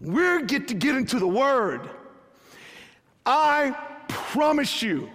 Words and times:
We 0.00 0.42
get 0.44 0.68
to 0.68 0.74
get 0.74 0.96
into 0.96 1.18
the 1.18 1.28
Word. 1.28 1.88
I 3.26 3.76
promise 4.08 4.82
you, 4.82 5.10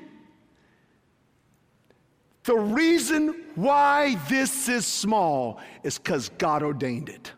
the 2.43 2.55
reason 2.55 3.43
why 3.55 4.15
this 4.29 4.69
is 4.69 4.85
small 4.85 5.59
is 5.83 5.97
because 5.97 6.29
God 6.37 6.61
ordained 6.61 7.09
it. 7.09 7.31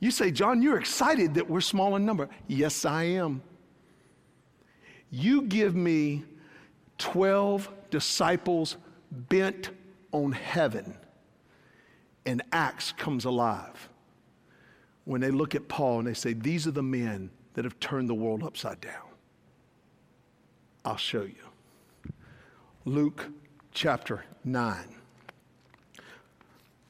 You 0.00 0.10
say, 0.10 0.30
John, 0.30 0.60
you're 0.60 0.78
excited 0.78 1.34
that 1.34 1.48
we're 1.48 1.60
small 1.60 1.94
in 1.96 2.04
number. 2.04 2.28
Yes, 2.48 2.84
I 2.84 3.04
am. 3.04 3.42
You 5.10 5.42
give 5.42 5.76
me 5.76 6.24
12 6.98 7.70
disciples 7.90 8.76
bent 9.10 9.70
on 10.12 10.32
heaven, 10.32 10.96
and 12.26 12.42
Acts 12.52 12.92
comes 12.92 13.24
alive. 13.24 13.88
When 15.06 15.20
they 15.20 15.30
look 15.30 15.54
at 15.54 15.68
Paul 15.68 16.00
and 16.00 16.08
they 16.08 16.14
say, 16.14 16.34
These 16.34 16.66
are 16.66 16.72
the 16.72 16.82
men 16.82 17.30
that 17.54 17.64
have 17.64 17.80
turned 17.80 18.10
the 18.10 18.14
world 18.14 18.42
upside 18.42 18.80
down. 18.82 19.06
I'll 20.84 20.98
show 20.98 21.22
you. 21.22 22.12
Luke 22.84 23.26
chapter 23.72 24.24
9. 24.44 24.76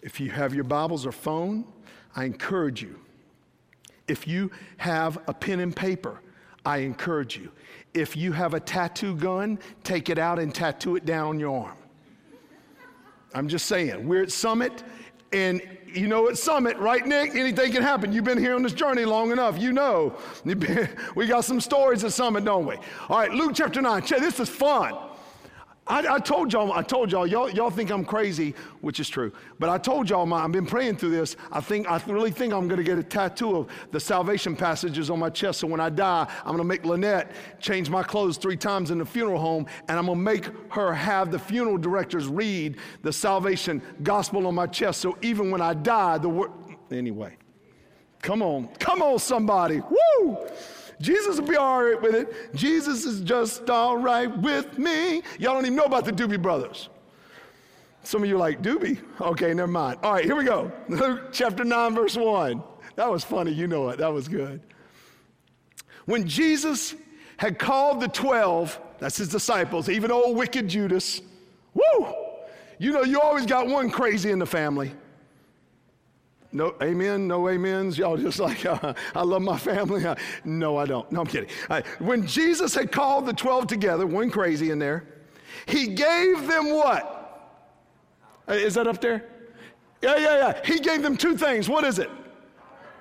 If 0.02 0.18
you 0.18 0.30
have 0.30 0.54
your 0.54 0.64
Bibles 0.64 1.06
or 1.06 1.12
phone, 1.12 1.64
I 2.14 2.24
encourage 2.24 2.82
you. 2.82 2.98
If 4.08 4.26
you 4.26 4.50
have 4.78 5.18
a 5.26 5.34
pen 5.34 5.60
and 5.60 5.74
paper, 5.74 6.20
I 6.64 6.78
encourage 6.78 7.36
you. 7.36 7.50
If 7.94 8.16
you 8.16 8.32
have 8.32 8.54
a 8.54 8.60
tattoo 8.60 9.14
gun, 9.14 9.58
take 9.84 10.08
it 10.08 10.18
out 10.18 10.38
and 10.38 10.54
tattoo 10.54 10.96
it 10.96 11.04
down 11.04 11.28
on 11.28 11.40
your 11.40 11.66
arm. 11.66 11.76
I'm 13.34 13.48
just 13.48 13.66
saying, 13.66 14.06
we're 14.06 14.22
at 14.22 14.32
Summit, 14.32 14.82
and 15.36 15.62
you 15.86 16.08
know 16.08 16.28
at 16.28 16.38
Summit, 16.38 16.76
right, 16.78 17.06
Nick? 17.06 17.34
Anything 17.34 17.72
can 17.72 17.82
happen. 17.82 18.12
You've 18.12 18.24
been 18.24 18.38
here 18.38 18.54
on 18.54 18.62
this 18.62 18.72
journey 18.72 19.04
long 19.04 19.32
enough. 19.32 19.58
You 19.58 19.72
know. 19.72 20.16
we 21.14 21.26
got 21.26 21.44
some 21.44 21.60
stories 21.60 22.04
at 22.04 22.12
Summit, 22.12 22.44
don't 22.44 22.66
we? 22.66 22.76
All 23.08 23.18
right, 23.18 23.30
Luke 23.30 23.52
chapter 23.54 23.82
9. 23.82 24.02
This 24.08 24.40
is 24.40 24.48
fun. 24.48 24.94
I, 25.88 26.14
I, 26.14 26.18
told 26.18 26.52
y'all, 26.52 26.72
I 26.72 26.82
told 26.82 27.12
y'all, 27.12 27.26
y'all, 27.26 27.48
y'all 27.48 27.70
think 27.70 27.90
I'm 27.90 28.04
crazy, 28.04 28.54
which 28.80 28.98
is 28.98 29.08
true. 29.08 29.30
But 29.60 29.68
I 29.68 29.78
told 29.78 30.10
y'all, 30.10 30.26
my, 30.26 30.42
I've 30.42 30.50
been 30.50 30.66
praying 30.66 30.96
through 30.96 31.10
this. 31.10 31.36
I 31.52 31.60
think, 31.60 31.88
I 31.88 32.02
really 32.08 32.32
think 32.32 32.52
I'm 32.52 32.66
going 32.66 32.78
to 32.78 32.84
get 32.84 32.98
a 32.98 33.04
tattoo 33.04 33.56
of 33.56 33.68
the 33.92 34.00
salvation 34.00 34.56
passages 34.56 35.10
on 35.10 35.20
my 35.20 35.30
chest. 35.30 35.60
So 35.60 35.68
when 35.68 35.78
I 35.78 35.90
die, 35.90 36.26
I'm 36.40 36.56
going 36.56 36.58
to 36.58 36.64
make 36.64 36.84
Lynette 36.84 37.30
change 37.60 37.88
my 37.88 38.02
clothes 38.02 38.36
three 38.36 38.56
times 38.56 38.90
in 38.90 38.98
the 38.98 39.06
funeral 39.06 39.38
home, 39.38 39.66
and 39.88 39.96
I'm 39.96 40.06
going 40.06 40.18
to 40.18 40.24
make 40.24 40.50
her 40.70 40.92
have 40.92 41.30
the 41.30 41.38
funeral 41.38 41.78
directors 41.78 42.26
read 42.26 42.78
the 43.02 43.12
salvation 43.12 43.80
gospel 44.02 44.46
on 44.48 44.56
my 44.56 44.66
chest. 44.66 45.00
So 45.00 45.16
even 45.22 45.52
when 45.52 45.60
I 45.60 45.74
die, 45.74 46.18
the 46.18 46.28
word, 46.28 46.50
anyway. 46.90 47.36
Come 48.22 48.42
on, 48.42 48.66
come 48.80 49.02
on, 49.02 49.20
somebody. 49.20 49.80
Woo! 49.80 50.36
Jesus 51.00 51.38
will 51.38 51.48
be 51.48 51.56
all 51.56 51.84
right 51.84 52.00
with 52.00 52.14
it. 52.14 52.54
Jesus 52.54 53.04
is 53.04 53.20
just 53.20 53.68
all 53.68 53.96
right 53.96 54.34
with 54.38 54.78
me. 54.78 55.22
Y'all 55.38 55.54
don't 55.54 55.66
even 55.66 55.76
know 55.76 55.84
about 55.84 56.04
the 56.04 56.12
Doobie 56.12 56.40
Brothers. 56.40 56.88
Some 58.02 58.22
of 58.22 58.28
you 58.28 58.36
are 58.36 58.38
like, 58.38 58.62
Doobie? 58.62 58.98
Okay, 59.20 59.52
never 59.52 59.70
mind. 59.70 59.98
All 60.02 60.12
right, 60.12 60.24
here 60.24 60.36
we 60.36 60.44
go. 60.44 60.70
Luke 60.88 61.32
chapter 61.32 61.64
9, 61.64 61.94
verse 61.94 62.16
1. 62.16 62.62
That 62.94 63.10
was 63.10 63.24
funny. 63.24 63.52
You 63.52 63.66
know 63.66 63.88
it. 63.90 63.98
That 63.98 64.12
was 64.12 64.28
good. 64.28 64.60
When 66.06 66.26
Jesus 66.26 66.94
had 67.36 67.58
called 67.58 68.00
the 68.00 68.08
12, 68.08 68.80
that's 68.98 69.18
his 69.18 69.28
disciples, 69.28 69.88
even 69.88 70.10
old 70.10 70.36
wicked 70.36 70.68
Judas, 70.68 71.20
woo! 71.74 72.14
You 72.78 72.92
know, 72.92 73.02
you 73.02 73.20
always 73.20 73.44
got 73.44 73.66
one 73.66 73.90
crazy 73.90 74.30
in 74.30 74.38
the 74.38 74.46
family. 74.46 74.92
No 76.52 76.74
amen, 76.82 77.26
no 77.26 77.48
amens. 77.48 77.98
Y'all 77.98 78.16
just 78.16 78.38
like, 78.38 78.64
uh, 78.64 78.94
I 79.14 79.22
love 79.22 79.42
my 79.42 79.58
family. 79.58 80.04
Uh, 80.06 80.14
no, 80.44 80.76
I 80.76 80.86
don't. 80.86 81.10
No, 81.10 81.20
I'm 81.20 81.26
kidding. 81.26 81.50
Uh, 81.68 81.82
when 81.98 82.26
Jesus 82.26 82.74
had 82.74 82.92
called 82.92 83.26
the 83.26 83.32
12 83.32 83.66
together, 83.66 84.06
one 84.06 84.30
crazy 84.30 84.70
in 84.70 84.78
there, 84.78 85.04
he 85.66 85.88
gave 85.88 86.46
them 86.46 86.72
what? 86.72 87.12
Uh, 88.48 88.54
that 88.68 88.86
up 88.86 89.00
there? 89.00 89.24
Yeah, 90.02 90.16
yeah, 90.16 90.38
yeah. 90.38 90.60
He 90.64 90.78
gave 90.78 91.02
them 91.02 91.16
two 91.16 91.36
things. 91.36 91.68
What 91.68 91.84
is 91.84 91.98
it? 91.98 92.10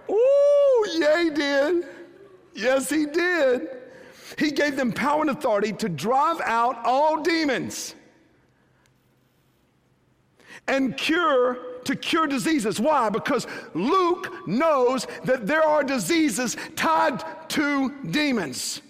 Ooh, 0.10 0.86
yeah, 0.98 1.24
he 1.24 1.30
did. 1.30 1.86
Yes, 2.54 2.90
he 2.90 3.06
did. 3.06 3.70
He 4.40 4.52
gave 4.52 4.76
them 4.76 4.92
power 4.92 5.22
and 5.22 5.30
authority 5.30 5.72
to 5.74 5.90
drive 5.90 6.42
out 6.42 6.78
all 6.84 7.22
demons 7.22 7.96
and 10.68 10.98
cure 10.98 11.75
to 11.86 11.96
cure 11.96 12.28
diseases. 12.28 12.80
Why? 12.80 13.10
Because 13.10 13.48
Luke 13.74 14.48
knows 14.48 15.08
that 15.24 15.48
there 15.48 15.64
are 15.64 15.84
diseases 15.84 16.58
tied 16.76 17.24
to 17.50 17.94
demons. 18.12 18.82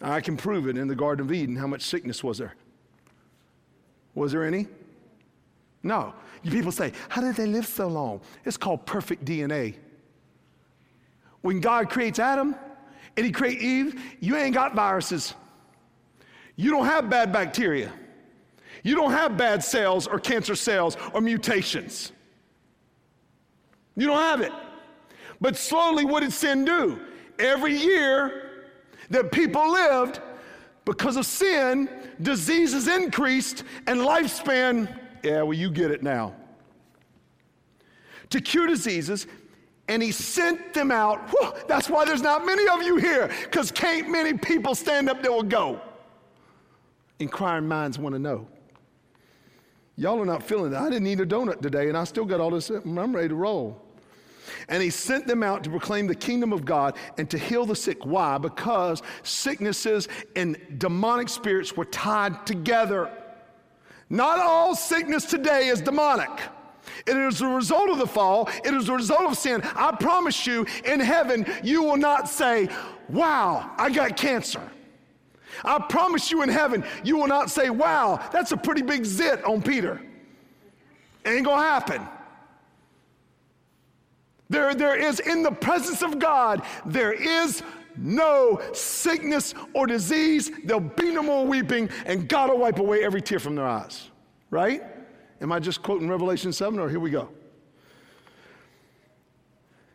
I 0.00 0.20
can 0.20 0.36
prove 0.36 0.66
it 0.66 0.76
in 0.76 0.88
the 0.88 0.94
Garden 0.94 1.26
of 1.26 1.32
Eden. 1.32 1.56
How 1.56 1.66
much 1.66 1.82
sickness 1.82 2.24
was 2.24 2.38
there? 2.38 2.54
Was 4.14 4.32
there 4.32 4.44
any? 4.44 4.66
No. 5.82 6.14
You 6.42 6.50
people 6.50 6.72
say, 6.72 6.92
how 7.08 7.20
did 7.20 7.36
they 7.36 7.46
live 7.46 7.66
so 7.66 7.86
long? 7.86 8.20
It's 8.44 8.56
called 8.56 8.86
perfect 8.86 9.24
DNA. 9.24 9.74
When 11.42 11.60
God 11.60 11.90
creates 11.90 12.18
Adam 12.18 12.54
and 13.16 13.26
he 13.26 13.32
creates 13.32 13.62
Eve, 13.62 14.00
you 14.20 14.36
ain't 14.36 14.54
got 14.54 14.74
viruses. 14.74 15.34
You 16.56 16.70
don't 16.70 16.86
have 16.86 17.10
bad 17.10 17.32
bacteria. 17.32 17.92
You 18.82 18.94
don't 18.94 19.12
have 19.12 19.36
bad 19.36 19.62
cells 19.62 20.06
or 20.06 20.18
cancer 20.18 20.54
cells 20.54 20.96
or 21.12 21.20
mutations. 21.20 22.12
You 23.96 24.06
don't 24.06 24.18
have 24.18 24.40
it. 24.40 24.52
But 25.40 25.56
slowly, 25.56 26.04
what 26.04 26.20
did 26.20 26.32
sin 26.32 26.64
do? 26.64 27.00
Every 27.38 27.76
year 27.76 28.72
that 29.10 29.32
people 29.32 29.70
lived, 29.70 30.20
because 30.84 31.16
of 31.16 31.26
sin, 31.26 31.88
diseases 32.22 32.88
increased 32.88 33.64
and 33.86 34.00
lifespan, 34.00 34.88
yeah, 35.22 35.42
well, 35.42 35.54
you 35.54 35.70
get 35.70 35.90
it 35.90 36.02
now. 36.02 36.34
To 38.30 38.40
cure 38.40 38.66
diseases, 38.66 39.26
and 39.88 40.02
he 40.02 40.12
sent 40.12 40.72
them 40.72 40.90
out. 40.90 41.28
Whew, 41.30 41.52
that's 41.66 41.90
why 41.90 42.04
there's 42.04 42.22
not 42.22 42.46
many 42.46 42.68
of 42.68 42.82
you 42.82 42.96
here, 42.96 43.30
because 43.44 43.70
can't 43.70 44.08
many 44.08 44.38
people 44.38 44.74
stand 44.74 45.10
up 45.10 45.22
that 45.22 45.30
will 45.30 45.42
go. 45.42 45.80
Inquiring 47.18 47.66
minds 47.66 47.98
want 47.98 48.14
to 48.14 48.18
know. 48.18 48.46
Y'all 50.00 50.18
are 50.18 50.24
not 50.24 50.42
feeling 50.42 50.70
that. 50.70 50.80
I 50.80 50.88
didn't 50.88 51.06
eat 51.08 51.20
a 51.20 51.26
donut 51.26 51.60
today, 51.60 51.90
and 51.90 51.96
I 51.96 52.04
still 52.04 52.24
got 52.24 52.40
all 52.40 52.48
this. 52.48 52.70
I'm 52.70 53.14
ready 53.14 53.28
to 53.28 53.34
roll. 53.34 53.82
And 54.70 54.82
he 54.82 54.88
sent 54.88 55.26
them 55.26 55.42
out 55.42 55.62
to 55.64 55.68
proclaim 55.68 56.06
the 56.06 56.14
kingdom 56.14 56.54
of 56.54 56.64
God 56.64 56.96
and 57.18 57.28
to 57.28 57.36
heal 57.36 57.66
the 57.66 57.76
sick. 57.76 58.06
Why? 58.06 58.38
Because 58.38 59.02
sicknesses 59.24 60.08
and 60.34 60.56
demonic 60.78 61.28
spirits 61.28 61.76
were 61.76 61.84
tied 61.84 62.46
together. 62.46 63.10
Not 64.08 64.38
all 64.38 64.74
sickness 64.74 65.26
today 65.26 65.66
is 65.68 65.82
demonic. 65.82 66.30
It 67.06 67.18
is 67.18 67.42
a 67.42 67.46
result 67.46 67.90
of 67.90 67.98
the 67.98 68.06
fall. 68.06 68.48
It 68.64 68.72
is 68.72 68.88
a 68.88 68.94
result 68.94 69.24
of 69.24 69.36
sin. 69.36 69.60
I 69.62 69.94
promise 70.00 70.46
you, 70.46 70.64
in 70.86 71.00
heaven, 71.00 71.44
you 71.62 71.82
will 71.82 71.98
not 71.98 72.26
say, 72.26 72.70
Wow, 73.10 73.70
I 73.76 73.90
got 73.90 74.16
cancer. 74.16 74.62
I 75.64 75.78
promise 75.78 76.30
you 76.30 76.42
in 76.42 76.48
heaven, 76.48 76.84
you 77.04 77.16
will 77.16 77.26
not 77.26 77.50
say, 77.50 77.70
wow, 77.70 78.20
that's 78.32 78.52
a 78.52 78.56
pretty 78.56 78.82
big 78.82 79.04
zit 79.04 79.44
on 79.44 79.62
Peter. 79.62 80.00
Ain't 81.24 81.44
gonna 81.44 81.62
happen. 81.62 82.06
There, 84.48 84.74
there 84.74 84.96
is, 84.96 85.20
in 85.20 85.42
the 85.42 85.50
presence 85.50 86.02
of 86.02 86.18
God, 86.18 86.62
there 86.84 87.12
is 87.12 87.62
no 87.96 88.60
sickness 88.72 89.54
or 89.74 89.86
disease. 89.86 90.50
There'll 90.64 90.80
be 90.80 91.12
no 91.12 91.22
more 91.22 91.46
weeping, 91.46 91.88
and 92.06 92.28
God 92.28 92.50
will 92.50 92.58
wipe 92.58 92.78
away 92.78 93.04
every 93.04 93.22
tear 93.22 93.38
from 93.38 93.54
their 93.54 93.66
eyes. 93.66 94.08
Right? 94.50 94.82
Am 95.40 95.52
I 95.52 95.60
just 95.60 95.82
quoting 95.82 96.08
Revelation 96.08 96.52
7, 96.52 96.78
or 96.78 96.88
here 96.88 97.00
we 97.00 97.10
go? 97.10 97.28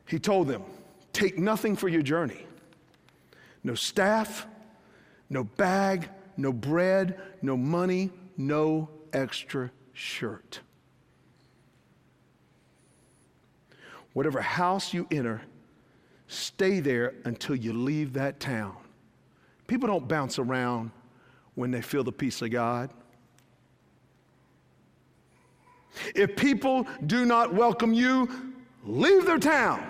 He 0.08 0.20
told 0.20 0.48
them, 0.48 0.64
Take 1.12 1.38
nothing 1.38 1.76
for 1.76 1.88
your 1.88 2.02
journey 2.02 2.46
no 3.66 3.74
staff, 3.74 4.46
no 5.30 5.44
bag, 5.44 6.10
no 6.38 6.52
bread, 6.54 7.20
no 7.42 7.58
money, 7.58 8.12
no 8.38 8.90
extra 9.14 9.72
shirt. 9.94 10.60
Whatever 14.14 14.42
house 14.42 14.94
you 14.94 15.08
enter, 15.12 15.42
stay 16.28 16.80
there 16.80 17.16
until 17.26 17.56
you 17.56 17.74
leave 17.74 18.14
that 18.14 18.40
town. 18.40 18.76
People 19.68 19.88
don't 19.88 20.08
bounce 20.08 20.40
around 20.40 20.92
when 21.56 21.72
they 21.72 21.82
feel 21.82 22.04
the 22.04 22.12
peace 22.12 22.42
of 22.42 22.52
God. 22.52 22.90
If 26.14 26.36
people 26.36 26.88
do 27.06 27.26
not 27.26 27.54
welcome 27.54 27.94
you, 27.94 28.30
leave 28.84 29.26
their 29.26 29.40
town 29.40 29.86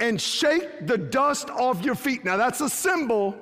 and 0.00 0.20
shake 0.20 0.86
the 0.86 0.98
dust 0.98 1.50
off 1.50 1.84
your 1.84 1.94
feet. 1.94 2.24
Now, 2.24 2.36
that's 2.36 2.60
a 2.60 2.68
symbol. 2.68 3.36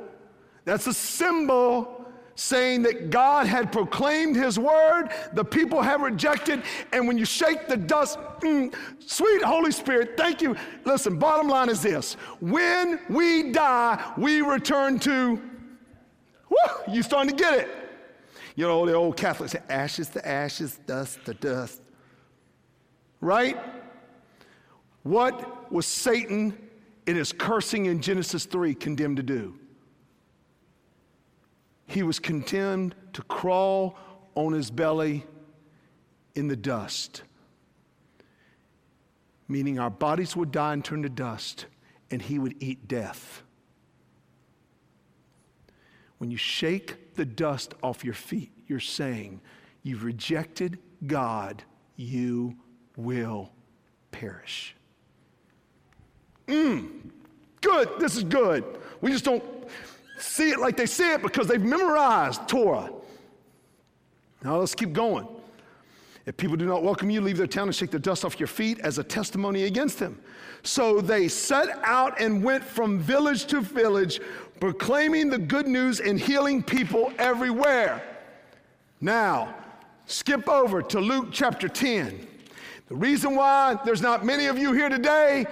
That's 0.65 0.87
a 0.87 0.95
symbol 0.95 2.01
saying 2.41 2.83
that 2.83 3.11
God 3.11 3.47
had 3.47 3.71
proclaimed 3.71 4.35
his 4.35 4.59
word, 4.59 5.11
the 5.35 5.45
people 5.45 5.83
have 5.83 6.01
rejected, 6.01 6.63
and 6.93 7.07
when 7.07 7.19
you 7.19 7.27
shake 7.27 7.69
the 7.69 7.77
dust, 7.77 8.19
mm, 8.41 8.75
sweet 8.99 9.43
Holy 9.43 9.71
Spirit, 9.71 10.17
thank 10.17 10.41
you. 10.41 10.57
Listen, 10.85 11.19
bottom 11.19 11.49
line 11.49 11.69
is 11.69 11.83
this 11.83 12.15
when 12.41 12.99
we 13.11 13.53
die, 13.53 14.13
we 14.17 14.41
return 14.41 14.99
to, 15.01 15.37
whoo, 16.49 16.93
you 16.93 17.03
starting 17.03 17.37
to 17.37 17.43
get 17.43 17.59
it. 17.59 17.69
You 18.57 18.67
know, 18.67 18.87
the 18.87 18.95
old 18.95 19.17
Catholics 19.17 19.53
say, 19.53 19.63
ashes 19.69 20.09
to 20.11 20.27
ashes, 20.27 20.79
dust 20.87 21.25
to 21.27 21.35
dust. 21.35 21.83
Right? 23.21 23.59
What 25.03 25.60
was 25.73 25.87
Satan 25.87 26.57
in 27.07 27.17
his 27.17 27.33
cursing 27.33 27.87
in 27.87 28.01
Genesis 28.01 28.45
3 28.45 28.75
condemned 28.75 29.17
to 29.19 29.23
do? 29.23 29.59
He 31.87 32.03
was 32.03 32.19
condemned 32.19 32.95
to 33.15 33.23
crawl 33.23 33.99
on 34.35 34.53
his 34.53 34.71
belly 34.71 35.25
in 36.35 36.49
the 36.49 36.57
dust, 36.57 37.23
meaning 39.49 39.79
our 39.79 39.91
bodies 39.91 40.37
would 40.37 40.53
die 40.53 40.73
and 40.73 40.85
turn 40.85 41.03
to 41.03 41.09
dust, 41.09 41.67
and 42.11 42.23
he 42.23 42.39
would 42.39 42.55
eat 42.61 42.87
death. 42.87 43.43
When 46.19 46.31
you 46.31 46.37
shake 46.37 47.15
the 47.15 47.25
dust 47.25 47.75
off 47.83 48.05
your 48.05 48.15
feet, 48.15 48.53
you're 48.67 48.79
saying, 48.79 49.41
You've 49.83 50.05
rejected 50.05 50.79
God, 51.07 51.63
you 51.97 52.57
will 52.97 53.51
perish. 54.13 54.77
Mmm, 56.51 56.89
good, 57.61 57.89
this 57.99 58.17
is 58.17 58.25
good. 58.25 58.65
We 59.01 59.13
just 59.13 59.25
don't 59.25 59.45
see 60.19 60.51
it 60.51 60.59
like 60.59 60.77
they 60.77 60.87
see 60.87 61.13
it 61.13 61.23
because 61.23 61.47
they've 61.47 61.63
memorized 61.63 62.49
Torah. 62.49 62.91
Now 64.43 64.59
let's 64.59 64.75
keep 64.75 64.93
going. 64.93 65.27
If 66.27 66.37
people 66.37 66.57
do 66.57 66.67
not 66.67 66.83
welcome 66.83 67.11
you, 67.11 67.21
leave 67.21 67.39
their 67.39 67.47
town 67.47 67.69
and 67.69 67.75
shake 67.75 67.91
the 67.91 67.99
dust 67.99 68.25
off 68.25 68.39
your 68.39 68.47
feet 68.47 68.79
as 68.81 68.99
a 68.99 69.05
testimony 69.05 69.65
against 69.65 69.99
them. 69.99 70.21
So 70.63 71.01
they 71.01 71.29
set 71.29 71.69
out 71.83 72.21
and 72.21 72.45
went 72.45 72.63
from 72.63 72.99
village 72.99 73.47
to 73.47 73.61
village, 73.61 74.21
proclaiming 74.61 75.31
the 75.31 75.39
good 75.39 75.67
news 75.67 76.01
and 76.01 76.21
healing 76.21 76.63
people 76.63 77.13
everywhere. 77.19 78.03
Now, 79.01 79.55
skip 80.07 80.49
over 80.49 80.83
to 80.83 81.01
Luke 81.01 81.29
chapter 81.33 81.69
10. 81.69 82.27
The 82.89 82.95
reason 82.97 83.35
why 83.35 83.79
there's 83.85 84.03
not 84.03 84.25
many 84.25 84.47
of 84.47 84.59
you 84.59 84.73
here 84.73 84.89
today, 84.89 85.47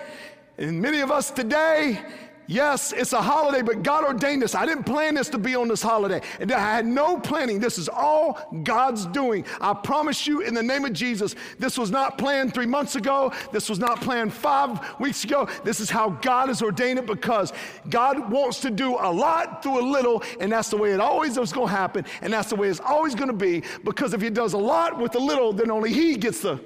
and 0.59 0.83
many 0.83 1.01
of 1.01 1.11
us 1.11 1.31
today, 1.31 2.05
Yes, 2.51 2.95
it's 2.95 3.13
a 3.13 3.21
holiday, 3.21 3.61
but 3.61 3.83
God 3.83 4.05
ordained 4.05 4.41
this. 4.41 4.55
I 4.55 4.65
didn't 4.65 4.85
plan 4.85 5.15
this 5.15 5.29
to 5.29 5.39
be 5.39 5.55
on 5.55 5.69
this 5.69 5.83
holiday. 5.83 6.23
And 6.41 6.51
I 6.51 6.59
had 6.59 6.87
no 6.87 7.21
planning. 7.21 7.61
This 7.61 7.77
is 7.77 7.91
all 7.91 8.41
God's 8.63 9.05
doing. 9.05 9.45
I 9.61 9.75
promise 9.75 10.27
you, 10.27 10.41
in 10.41 10.55
the 10.55 10.63
name 10.63 10.87
of 10.87 10.95
Jesus, 10.95 11.35
this 11.59 11.77
was 11.77 11.91
not 11.91 12.17
planned 12.17 12.55
three 12.55 12.65
months 12.65 12.97
ago. 12.97 13.35
This 13.53 13.69
was 13.69 13.79
not 13.79 14.01
planned 14.01 14.33
five 14.33 14.81
weeks 14.99 15.25
ago. 15.25 15.47
This 15.63 15.79
is 15.79 15.91
how 15.91 16.09
God 16.09 16.49
has 16.49 16.63
ordained 16.63 16.99
it 16.99 17.05
because 17.05 17.53
God 17.91 18.31
wants 18.33 18.61
to 18.61 18.71
do 18.71 18.97
a 18.99 19.13
lot 19.13 19.63
through 19.63 19.81
a 19.83 19.87
little, 19.87 20.23
and 20.41 20.51
that's 20.51 20.71
the 20.71 20.79
way 20.79 20.93
it 20.93 21.01
always 21.01 21.37
is 21.37 21.53
going 21.53 21.69
to 21.69 21.75
happen, 21.75 22.07
and 22.23 22.33
that's 22.33 22.49
the 22.49 22.57
way 22.57 22.69
it's 22.69 22.81
always 22.81 23.15
going 23.15 23.29
to 23.29 23.35
be. 23.35 23.63
Because 23.85 24.15
if 24.15 24.23
He 24.23 24.31
does 24.31 24.55
a 24.55 24.59
lot 24.59 24.99
with 24.99 25.15
a 25.17 25.21
little, 25.21 25.53
then 25.53 25.71
only 25.71 25.93
He 25.93 26.17
gets 26.17 26.41
the. 26.41 26.59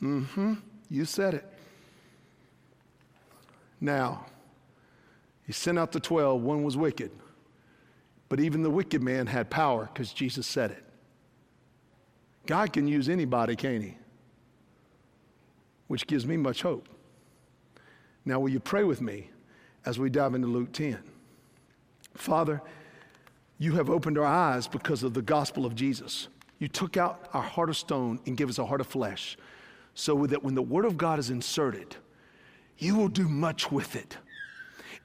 Mm 0.00 0.26
hmm. 0.26 0.54
You 0.88 1.04
said 1.04 1.34
it. 1.34 1.51
Now, 3.82 4.26
he 5.44 5.52
sent 5.52 5.76
out 5.76 5.90
the 5.90 5.98
12, 5.98 6.40
one 6.40 6.62
was 6.62 6.76
wicked. 6.76 7.10
But 8.28 8.38
even 8.38 8.62
the 8.62 8.70
wicked 8.70 9.02
man 9.02 9.26
had 9.26 9.50
power 9.50 9.90
because 9.92 10.12
Jesus 10.12 10.46
said 10.46 10.70
it. 10.70 10.84
God 12.46 12.72
can 12.72 12.86
use 12.86 13.08
anybody, 13.08 13.56
can't 13.56 13.82
he? 13.82 13.98
Which 15.88 16.06
gives 16.06 16.24
me 16.24 16.36
much 16.36 16.62
hope. 16.62 16.88
Now, 18.24 18.38
will 18.38 18.50
you 18.50 18.60
pray 18.60 18.84
with 18.84 19.00
me 19.00 19.30
as 19.84 19.98
we 19.98 20.08
dive 20.08 20.36
into 20.36 20.46
Luke 20.46 20.72
10? 20.72 20.98
Father, 22.14 22.62
you 23.58 23.72
have 23.72 23.90
opened 23.90 24.16
our 24.16 24.24
eyes 24.24 24.68
because 24.68 25.02
of 25.02 25.12
the 25.12 25.22
gospel 25.22 25.66
of 25.66 25.74
Jesus. 25.74 26.28
You 26.60 26.68
took 26.68 26.96
out 26.96 27.28
our 27.32 27.42
heart 27.42 27.68
of 27.68 27.76
stone 27.76 28.20
and 28.26 28.36
gave 28.36 28.48
us 28.48 28.58
a 28.58 28.64
heart 28.64 28.80
of 28.80 28.86
flesh 28.86 29.36
so 29.94 30.24
that 30.28 30.44
when 30.44 30.54
the 30.54 30.62
word 30.62 30.84
of 30.84 30.96
God 30.96 31.18
is 31.18 31.30
inserted, 31.30 31.96
you 32.78 32.96
will 32.96 33.08
do 33.08 33.28
much 33.28 33.70
with 33.70 33.96
it. 33.96 34.16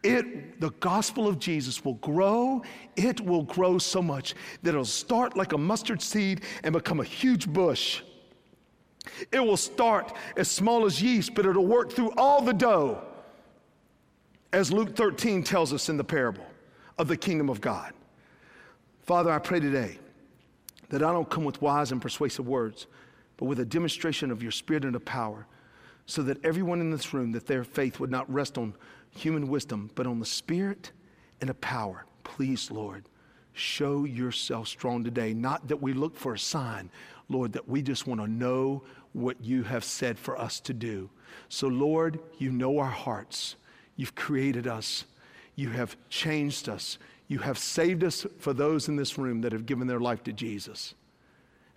It, 0.03 0.61
the 0.61 0.69
gospel 0.79 1.27
of 1.27 1.39
Jesus 1.39 1.83
will 1.83 1.95
grow. 1.95 2.61
It 2.95 3.19
will 3.21 3.43
grow 3.43 3.77
so 3.77 4.01
much 4.01 4.35
that 4.61 4.69
it'll 4.69 4.85
start 4.85 5.35
like 5.35 5.53
a 5.53 5.57
mustard 5.57 6.01
seed 6.01 6.41
and 6.63 6.73
become 6.73 6.99
a 6.99 7.03
huge 7.03 7.47
bush. 7.47 8.01
It 9.31 9.39
will 9.39 9.57
start 9.57 10.15
as 10.35 10.49
small 10.49 10.85
as 10.85 11.01
yeast, 11.01 11.33
but 11.33 11.45
it'll 11.45 11.65
work 11.65 11.91
through 11.91 12.11
all 12.17 12.41
the 12.41 12.53
dough, 12.53 13.01
as 14.53 14.71
Luke 14.71 14.95
13 14.95 15.43
tells 15.43 15.73
us 15.73 15.89
in 15.89 15.97
the 15.97 16.03
parable 16.03 16.45
of 16.97 17.07
the 17.07 17.17
kingdom 17.17 17.49
of 17.49 17.61
God. 17.61 17.93
Father, 19.03 19.31
I 19.31 19.39
pray 19.39 19.59
today 19.59 19.97
that 20.89 21.03
I 21.03 21.11
don't 21.11 21.29
come 21.29 21.43
with 21.43 21.61
wise 21.61 21.91
and 21.91 22.01
persuasive 22.01 22.47
words, 22.47 22.87
but 23.37 23.45
with 23.45 23.59
a 23.59 23.65
demonstration 23.65 24.31
of 24.31 24.41
your 24.41 24.51
spirit 24.51 24.83
and 24.83 24.95
of 24.95 25.05
power, 25.05 25.47
so 26.07 26.23
that 26.23 26.43
everyone 26.43 26.81
in 26.81 26.89
this 26.89 27.13
room, 27.13 27.33
that 27.33 27.45
their 27.45 27.63
faith 27.63 27.99
would 27.99 28.09
not 28.09 28.31
rest 28.33 28.57
on 28.57 28.73
human 29.11 29.47
wisdom, 29.47 29.91
but 29.93 30.07
on 30.07 30.19
the 30.19 30.25
spirit 30.25 30.91
and 31.41 31.49
the 31.49 31.53
power. 31.55 32.05
Please, 32.23 32.71
Lord, 32.71 33.05
show 33.53 34.05
yourself 34.05 34.69
strong 34.69 35.03
today. 35.03 35.33
Not 35.33 35.67
that 35.67 35.81
we 35.81 35.93
look 35.93 36.15
for 36.15 36.33
a 36.33 36.39
sign, 36.39 36.89
Lord, 37.29 37.51
that 37.53 37.67
we 37.67 37.81
just 37.81 38.07
want 38.07 38.21
to 38.21 38.27
know 38.27 38.83
what 39.11 39.43
you 39.43 39.63
have 39.63 39.83
said 39.83 40.17
for 40.17 40.39
us 40.39 40.59
to 40.61 40.73
do. 40.73 41.09
So, 41.49 41.67
Lord, 41.67 42.19
you 42.37 42.51
know 42.51 42.79
our 42.79 42.85
hearts. 42.85 43.57
You've 43.97 44.15
created 44.15 44.65
us. 44.65 45.03
You 45.55 45.69
have 45.71 45.97
changed 46.09 46.69
us. 46.69 46.99
You 47.27 47.39
have 47.39 47.57
saved 47.57 48.05
us 48.05 48.25
for 48.39 48.53
those 48.53 48.87
in 48.87 48.95
this 48.95 49.17
room 49.17 49.41
that 49.41 49.51
have 49.51 49.65
given 49.65 49.87
their 49.87 49.99
life 49.99 50.23
to 50.23 50.31
Jesus. 50.31 50.93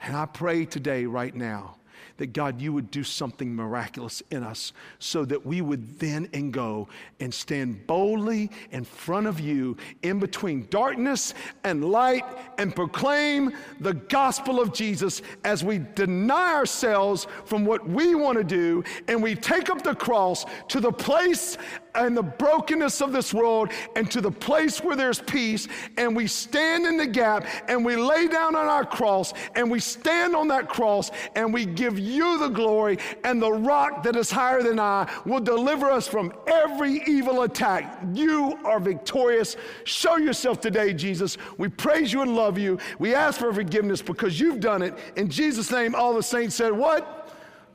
And 0.00 0.16
I 0.16 0.26
pray 0.26 0.66
today, 0.66 1.06
right 1.06 1.34
now, 1.34 1.76
that 2.18 2.32
God, 2.32 2.60
you 2.60 2.72
would 2.72 2.90
do 2.90 3.02
something 3.02 3.54
miraculous 3.54 4.22
in 4.30 4.42
us 4.42 4.72
so 4.98 5.24
that 5.24 5.44
we 5.44 5.60
would 5.60 5.98
then 5.98 6.28
and 6.32 6.52
go 6.52 6.88
and 7.20 7.32
stand 7.32 7.86
boldly 7.86 8.50
in 8.72 8.84
front 8.84 9.26
of 9.26 9.40
you 9.40 9.76
in 10.02 10.18
between 10.18 10.66
darkness 10.70 11.34
and 11.64 11.84
light 11.84 12.24
and 12.58 12.74
proclaim 12.74 13.52
the 13.80 13.94
gospel 13.94 14.60
of 14.60 14.72
Jesus 14.72 15.22
as 15.44 15.64
we 15.64 15.80
deny 15.94 16.54
ourselves 16.54 17.26
from 17.44 17.64
what 17.64 17.88
we 17.88 18.14
want 18.14 18.38
to 18.38 18.44
do 18.44 18.84
and 19.08 19.22
we 19.22 19.34
take 19.34 19.70
up 19.70 19.82
the 19.82 19.94
cross 19.94 20.44
to 20.68 20.80
the 20.80 20.92
place 20.92 21.56
and 21.94 22.16
the 22.16 22.22
brokenness 22.22 23.00
of 23.00 23.12
this 23.12 23.34
world 23.34 23.70
and 23.96 24.10
to 24.10 24.20
the 24.20 24.30
place 24.30 24.82
where 24.82 24.96
there's 24.96 25.20
peace 25.20 25.68
and 25.96 26.14
we 26.14 26.26
stand 26.26 26.86
in 26.86 26.96
the 26.96 27.06
gap 27.06 27.46
and 27.68 27.84
we 27.84 27.96
lay 27.96 28.28
down 28.28 28.54
on 28.54 28.66
our 28.66 28.84
cross 28.84 29.32
and 29.54 29.70
we 29.70 29.80
stand 29.80 30.34
on 30.36 30.48
that 30.48 30.68
cross 30.68 31.10
and 31.34 31.52
we 31.52 31.66
give 31.66 31.89
you 31.98 32.38
the 32.38 32.48
glory 32.48 32.98
and 33.24 33.40
the 33.40 33.52
rock 33.52 34.02
that 34.02 34.16
is 34.16 34.30
higher 34.30 34.62
than 34.62 34.78
I 34.78 35.10
will 35.24 35.40
deliver 35.40 35.90
us 35.90 36.06
from 36.06 36.32
every 36.46 37.02
evil 37.06 37.42
attack. 37.42 38.00
You 38.12 38.58
are 38.64 38.80
victorious. 38.80 39.56
Show 39.84 40.16
yourself 40.16 40.60
today, 40.60 40.92
Jesus. 40.94 41.36
We 41.58 41.68
praise 41.68 42.12
you 42.12 42.22
and 42.22 42.34
love 42.34 42.58
you. 42.58 42.78
We 42.98 43.14
ask 43.14 43.38
for 43.38 43.52
forgiveness 43.52 44.02
because 44.02 44.38
you've 44.38 44.60
done 44.60 44.82
it. 44.82 44.94
In 45.16 45.28
Jesus' 45.28 45.70
name, 45.70 45.94
all 45.94 46.14
the 46.14 46.22
saints 46.22 46.54
said, 46.54 46.72
What? 46.72 47.16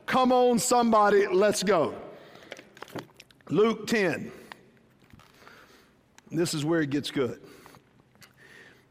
Come 0.05 0.31
on, 0.31 0.59
somebody, 0.59 1.27
let's 1.27 1.63
go. 1.63 1.95
Luke 3.49 3.87
10. 3.87 4.31
This 6.31 6.53
is 6.53 6.65
where 6.65 6.81
it 6.81 6.89
gets 6.89 7.11
good. 7.11 7.39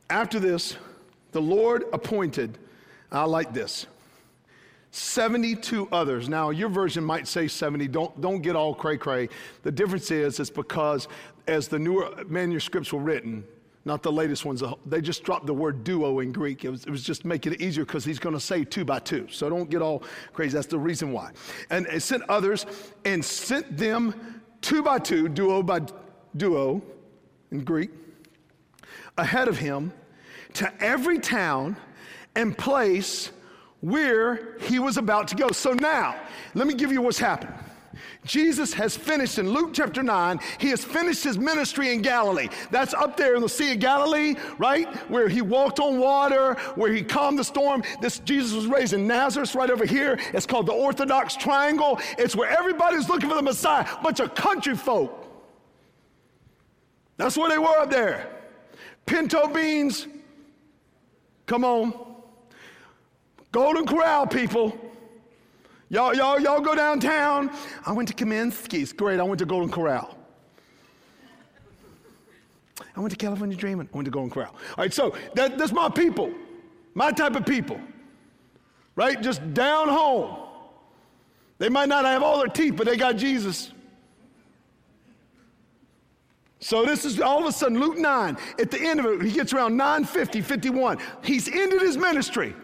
After 0.09 0.39
this, 0.39 0.77
the 1.33 1.41
Lord 1.41 1.85
appointed, 1.93 2.59
I 3.11 3.25
like 3.25 3.53
this, 3.53 3.87
72 4.95 5.89
others. 5.91 6.29
Now, 6.29 6.51
your 6.51 6.69
version 6.69 7.03
might 7.03 7.27
say 7.27 7.49
70. 7.49 7.89
Don't, 7.89 8.21
don't 8.21 8.43
get 8.43 8.55
all 8.55 8.73
cray 8.73 8.97
cray. 8.97 9.29
The 9.65 9.73
difference 9.73 10.13
is, 10.13 10.39
it's 10.39 10.51
because 10.51 11.09
as 11.49 11.67
the 11.67 11.81
newer 11.81 12.15
manuscripts 12.29 12.93
were 12.93 13.01
written, 13.01 13.43
not 13.85 14.05
the 14.05 14.13
latest 14.13 14.45
ones, 14.45 14.63
they 14.87 15.01
just 15.01 15.25
dropped 15.25 15.47
the 15.47 15.53
word 15.53 15.83
duo 15.83 16.21
in 16.21 16.31
Greek. 16.31 16.65
It 16.65 16.71
was, 16.71 16.85
it 16.85 16.91
was 16.91 17.03
just 17.03 17.25
making 17.25 17.55
it 17.55 17.61
easier 17.61 17.85
because 17.85 18.05
he's 18.05 18.21
going 18.21 18.37
to 18.37 18.41
say 18.41 18.63
two 18.63 18.85
by 18.85 19.01
two. 19.01 19.27
So 19.33 19.51
don't 19.51 19.69
get 19.69 19.83
all 19.83 20.05
crazy. 20.33 20.55
That's 20.55 20.69
the 20.69 20.79
reason 20.79 21.11
why. 21.11 21.33
And 21.71 21.87
it 21.89 22.01
sent 22.01 22.23
others 22.29 22.65
and 23.05 23.25
sent 23.25 23.77
them 23.77 24.43
two 24.61 24.81
by 24.81 25.01
two, 25.01 25.29
duo 25.29 25.65
by 25.65 25.81
duo 26.37 26.81
in 27.51 27.65
Greek, 27.65 27.91
ahead 29.19 29.49
of 29.49 29.59
him 29.59 29.93
to 30.53 30.73
every 30.81 31.19
town 31.19 31.77
and 32.37 32.57
place 32.57 33.33
where 33.85 34.57
he 34.61 34.79
was 34.79 34.97
about 34.97 35.29
to 35.29 35.37
go. 35.37 35.51
So 35.51 35.75
now, 35.75 36.17
let 36.55 36.67
me 36.67 36.73
give 36.73 36.91
you 36.91 37.03
what's 37.03 37.19
happened. 37.19 37.53
Jesus 38.25 38.73
has 38.73 38.97
finished 38.97 39.39
in 39.39 39.51
Luke 39.51 39.73
chapter 39.75 40.03
9, 40.03 40.41
he 40.59 40.71
has 40.71 40.83
finished 40.83 41.23
his 41.23 41.37
ministry 41.37 41.93
in 41.93 42.01
Galilee. 42.01 42.49
That's 42.71 42.95
up 42.95 43.19
there 43.19 43.37
in 43.37 43.43
the 43.43 43.49
Sea 43.49 43.73
of 43.73 43.81
Galilee, 43.81 44.37
right? 44.57 44.89
Where 45.11 45.29
he 45.29 45.43
walked 45.43 45.81
on 45.81 45.99
water, 45.99 46.55
where 46.77 46.91
he 46.91 47.03
calmed 47.03 47.39
the 47.39 47.45
storm. 47.45 47.83
This 48.01 48.21
Jesus 48.21 48.55
was 48.55 48.67
raised 48.67 48.95
in 48.95 49.07
Nazareth, 49.07 49.55
right 49.55 49.71
over 49.71 49.85
here. 49.85 50.19
It's 50.33 50.47
called 50.47 50.65
the 50.67 50.73
Orthodox 50.73 51.37
Triangle. 51.37 52.01
It's 52.17 52.35
where 52.35 52.49
everybody's 52.49 53.11
looking 53.11 53.29
for 53.29 53.37
the 53.37 53.43
Messiah, 53.43 53.87
bunch 54.03 54.19
of 54.19 54.35
country 54.35 54.75
folk. 54.75 55.21
That's 57.19 57.37
where 57.37 57.51
they 57.51 57.59
were 57.59 57.79
up 57.79 57.91
there. 57.91 58.31
Pinto 59.05 59.47
beans, 59.49 60.07
come 61.45 61.67
on. 61.67 62.14
Golden 63.55 63.87
Corral 63.87 64.27
people. 64.27 64.77
Y'all, 65.89 66.13
y'all, 66.13 66.41
y'all 66.41 66.61
go 66.61 66.75
downtown. 66.75 67.53
I 67.87 67.93
went 67.93 68.09
to 68.09 68.15
Kaminsky's. 68.15 68.93
Great, 68.93 69.21
I 69.21 69.23
went 69.23 69.39
to 69.39 69.47
Golden 69.47 69.71
Corral. 69.71 70.19
I 72.97 73.01
went 73.01 73.13
to 73.13 73.17
California 73.17 73.57
Dreaming. 73.57 73.89
I 73.93 73.97
went 73.97 74.07
to 74.07 74.11
Golden 74.11 74.29
Corral. 74.29 74.51
All 74.51 74.75
right, 74.79 74.93
so 74.93 75.15
that, 75.35 75.57
that's 75.57 75.71
my 75.71 75.89
people, 75.89 76.33
my 76.95 77.13
type 77.13 77.37
of 77.37 77.47
people, 77.47 77.79
right? 78.97 79.23
Just 79.23 79.55
down 79.55 79.89
home. 79.89 80.37
They 81.59 81.69
might 81.69 81.89
not 81.89 82.05
have 82.07 82.25
all 82.25 82.39
their 82.39 82.49
teeth, 82.49 82.75
but 82.77 82.87
they 82.87 82.97
got 82.97 83.17
Jesus. 83.17 83.71
So 86.59 86.85
this 86.85 87.05
is 87.05 87.21
all 87.21 87.39
of 87.39 87.47
a 87.47 87.53
sudden 87.53 87.79
Luke 87.79 87.99
9. 87.99 88.37
At 88.59 88.73
the 88.73 88.81
end 88.81 88.99
of 88.99 89.07
it, 89.07 89.23
he 89.23 89.31
gets 89.31 89.53
around 89.53 89.77
950, 89.77 90.41
51. 90.41 90.99
He's 91.23 91.47
ended 91.47 91.83
his 91.83 91.97
ministry. 91.97 92.57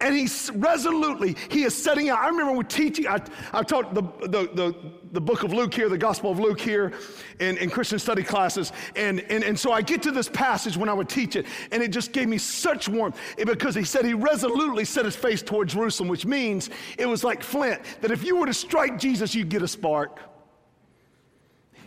And 0.00 0.14
he's 0.14 0.50
resolutely, 0.54 1.36
he 1.50 1.64
is 1.64 1.74
setting 1.74 2.08
out. 2.08 2.20
I 2.20 2.28
remember 2.28 2.52
when 2.52 2.66
teaching, 2.66 3.06
I, 3.06 3.20
I 3.52 3.62
taught 3.62 3.94
the, 3.94 4.02
the, 4.22 4.48
the, 4.54 4.74
the, 5.12 5.20
book 5.20 5.42
of 5.42 5.52
Luke 5.52 5.74
here, 5.74 5.90
the 5.90 5.98
Gospel 5.98 6.30
of 6.30 6.40
Luke 6.40 6.58
here 6.58 6.92
in, 7.38 7.58
in 7.58 7.68
Christian 7.68 7.98
study 7.98 8.22
classes. 8.22 8.72
And, 8.96 9.20
and, 9.20 9.44
and 9.44 9.58
so 9.58 9.72
I 9.72 9.82
get 9.82 10.02
to 10.04 10.10
this 10.10 10.28
passage 10.28 10.78
when 10.78 10.88
I 10.88 10.94
would 10.94 11.10
teach 11.10 11.36
it, 11.36 11.44
and 11.70 11.82
it 11.82 11.88
just 11.88 12.12
gave 12.12 12.28
me 12.28 12.38
such 12.38 12.88
warmth 12.88 13.18
eh, 13.36 13.44
because 13.44 13.74
he 13.74 13.84
said 13.84 14.06
he 14.06 14.14
resolutely 14.14 14.86
set 14.86 15.04
his 15.04 15.16
face 15.16 15.42
toward 15.42 15.68
Jerusalem, 15.68 16.08
which 16.08 16.24
means 16.24 16.70
it 16.96 17.06
was 17.06 17.22
like 17.22 17.42
flint, 17.42 17.82
that 18.00 18.10
if 18.10 18.24
you 18.24 18.36
were 18.36 18.46
to 18.46 18.54
strike 18.54 18.98
Jesus, 18.98 19.34
you'd 19.34 19.50
get 19.50 19.60
a 19.60 19.68
spark. 19.68 20.20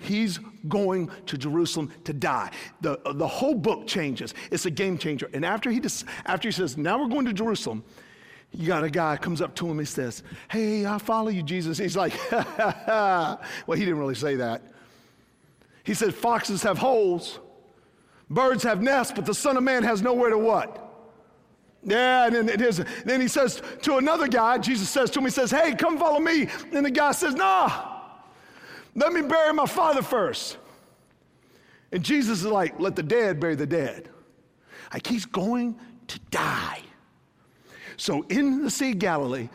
He's 0.03 0.37
going 0.67 1.09
to 1.27 1.37
Jerusalem 1.37 1.91
to 2.03 2.13
die. 2.13 2.51
The, 2.81 2.99
the 3.15 3.27
whole 3.27 3.55
book 3.55 3.87
changes. 3.87 4.33
It's 4.51 4.65
a 4.65 4.71
game 4.71 4.97
changer. 4.97 5.29
And 5.33 5.45
after 5.45 5.71
he, 5.71 5.79
just, 5.79 6.05
after 6.25 6.49
he 6.49 6.51
says, 6.51 6.77
Now 6.77 7.01
we're 7.01 7.09
going 7.09 7.25
to 7.25 7.33
Jerusalem, 7.33 7.83
you 8.53 8.67
got 8.67 8.83
a 8.83 8.89
guy 8.89 9.17
comes 9.17 9.41
up 9.41 9.55
to 9.55 9.67
him 9.67 9.79
and 9.79 9.87
says, 9.87 10.23
Hey, 10.49 10.85
I 10.85 10.97
follow 10.97 11.29
you, 11.29 11.43
Jesus. 11.43 11.77
He's 11.77 11.97
like, 11.97 12.13
Well, 12.31 13.39
he 13.67 13.79
didn't 13.85 13.99
really 13.99 14.15
say 14.15 14.35
that. 14.35 14.61
He 15.83 15.93
said, 15.93 16.13
Foxes 16.13 16.63
have 16.63 16.77
holes, 16.77 17.39
birds 18.29 18.63
have 18.63 18.81
nests, 18.81 19.13
but 19.15 19.25
the 19.25 19.33
Son 19.33 19.57
of 19.57 19.63
Man 19.63 19.83
has 19.83 20.01
nowhere 20.01 20.29
to 20.29 20.37
what? 20.37 20.79
Yeah, 21.85 22.27
and 22.27 22.35
then, 22.35 22.49
it 22.49 22.61
is, 22.61 22.81
then 23.03 23.19
he 23.19 23.27
says 23.27 23.61
to 23.81 23.97
another 23.97 24.27
guy, 24.27 24.57
Jesus 24.57 24.87
says 24.87 25.09
to 25.11 25.19
him, 25.19 25.25
He 25.25 25.31
says, 25.31 25.51
Hey, 25.51 25.73
come 25.75 25.97
follow 25.97 26.19
me. 26.19 26.47
And 26.71 26.85
the 26.85 26.91
guy 26.91 27.11
says, 27.11 27.35
Nah. 27.35 27.91
Let 28.95 29.11
me 29.11 29.21
bury 29.21 29.53
my 29.53 29.65
father 29.65 30.01
first. 30.01 30.57
And 31.91 32.03
Jesus 32.03 32.39
is 32.39 32.45
like, 32.45 32.79
let 32.79 32.95
the 32.95 33.03
dead 33.03 33.39
bury 33.39 33.55
the 33.55 33.67
dead. 33.67 34.09
Like 34.93 35.07
he's 35.07 35.25
going 35.25 35.79
to 36.07 36.19
die. 36.31 36.81
So 37.97 38.23
in 38.29 38.63
the 38.63 38.71
Sea 38.71 38.91
of 38.91 38.99
Galilee, 38.99 39.49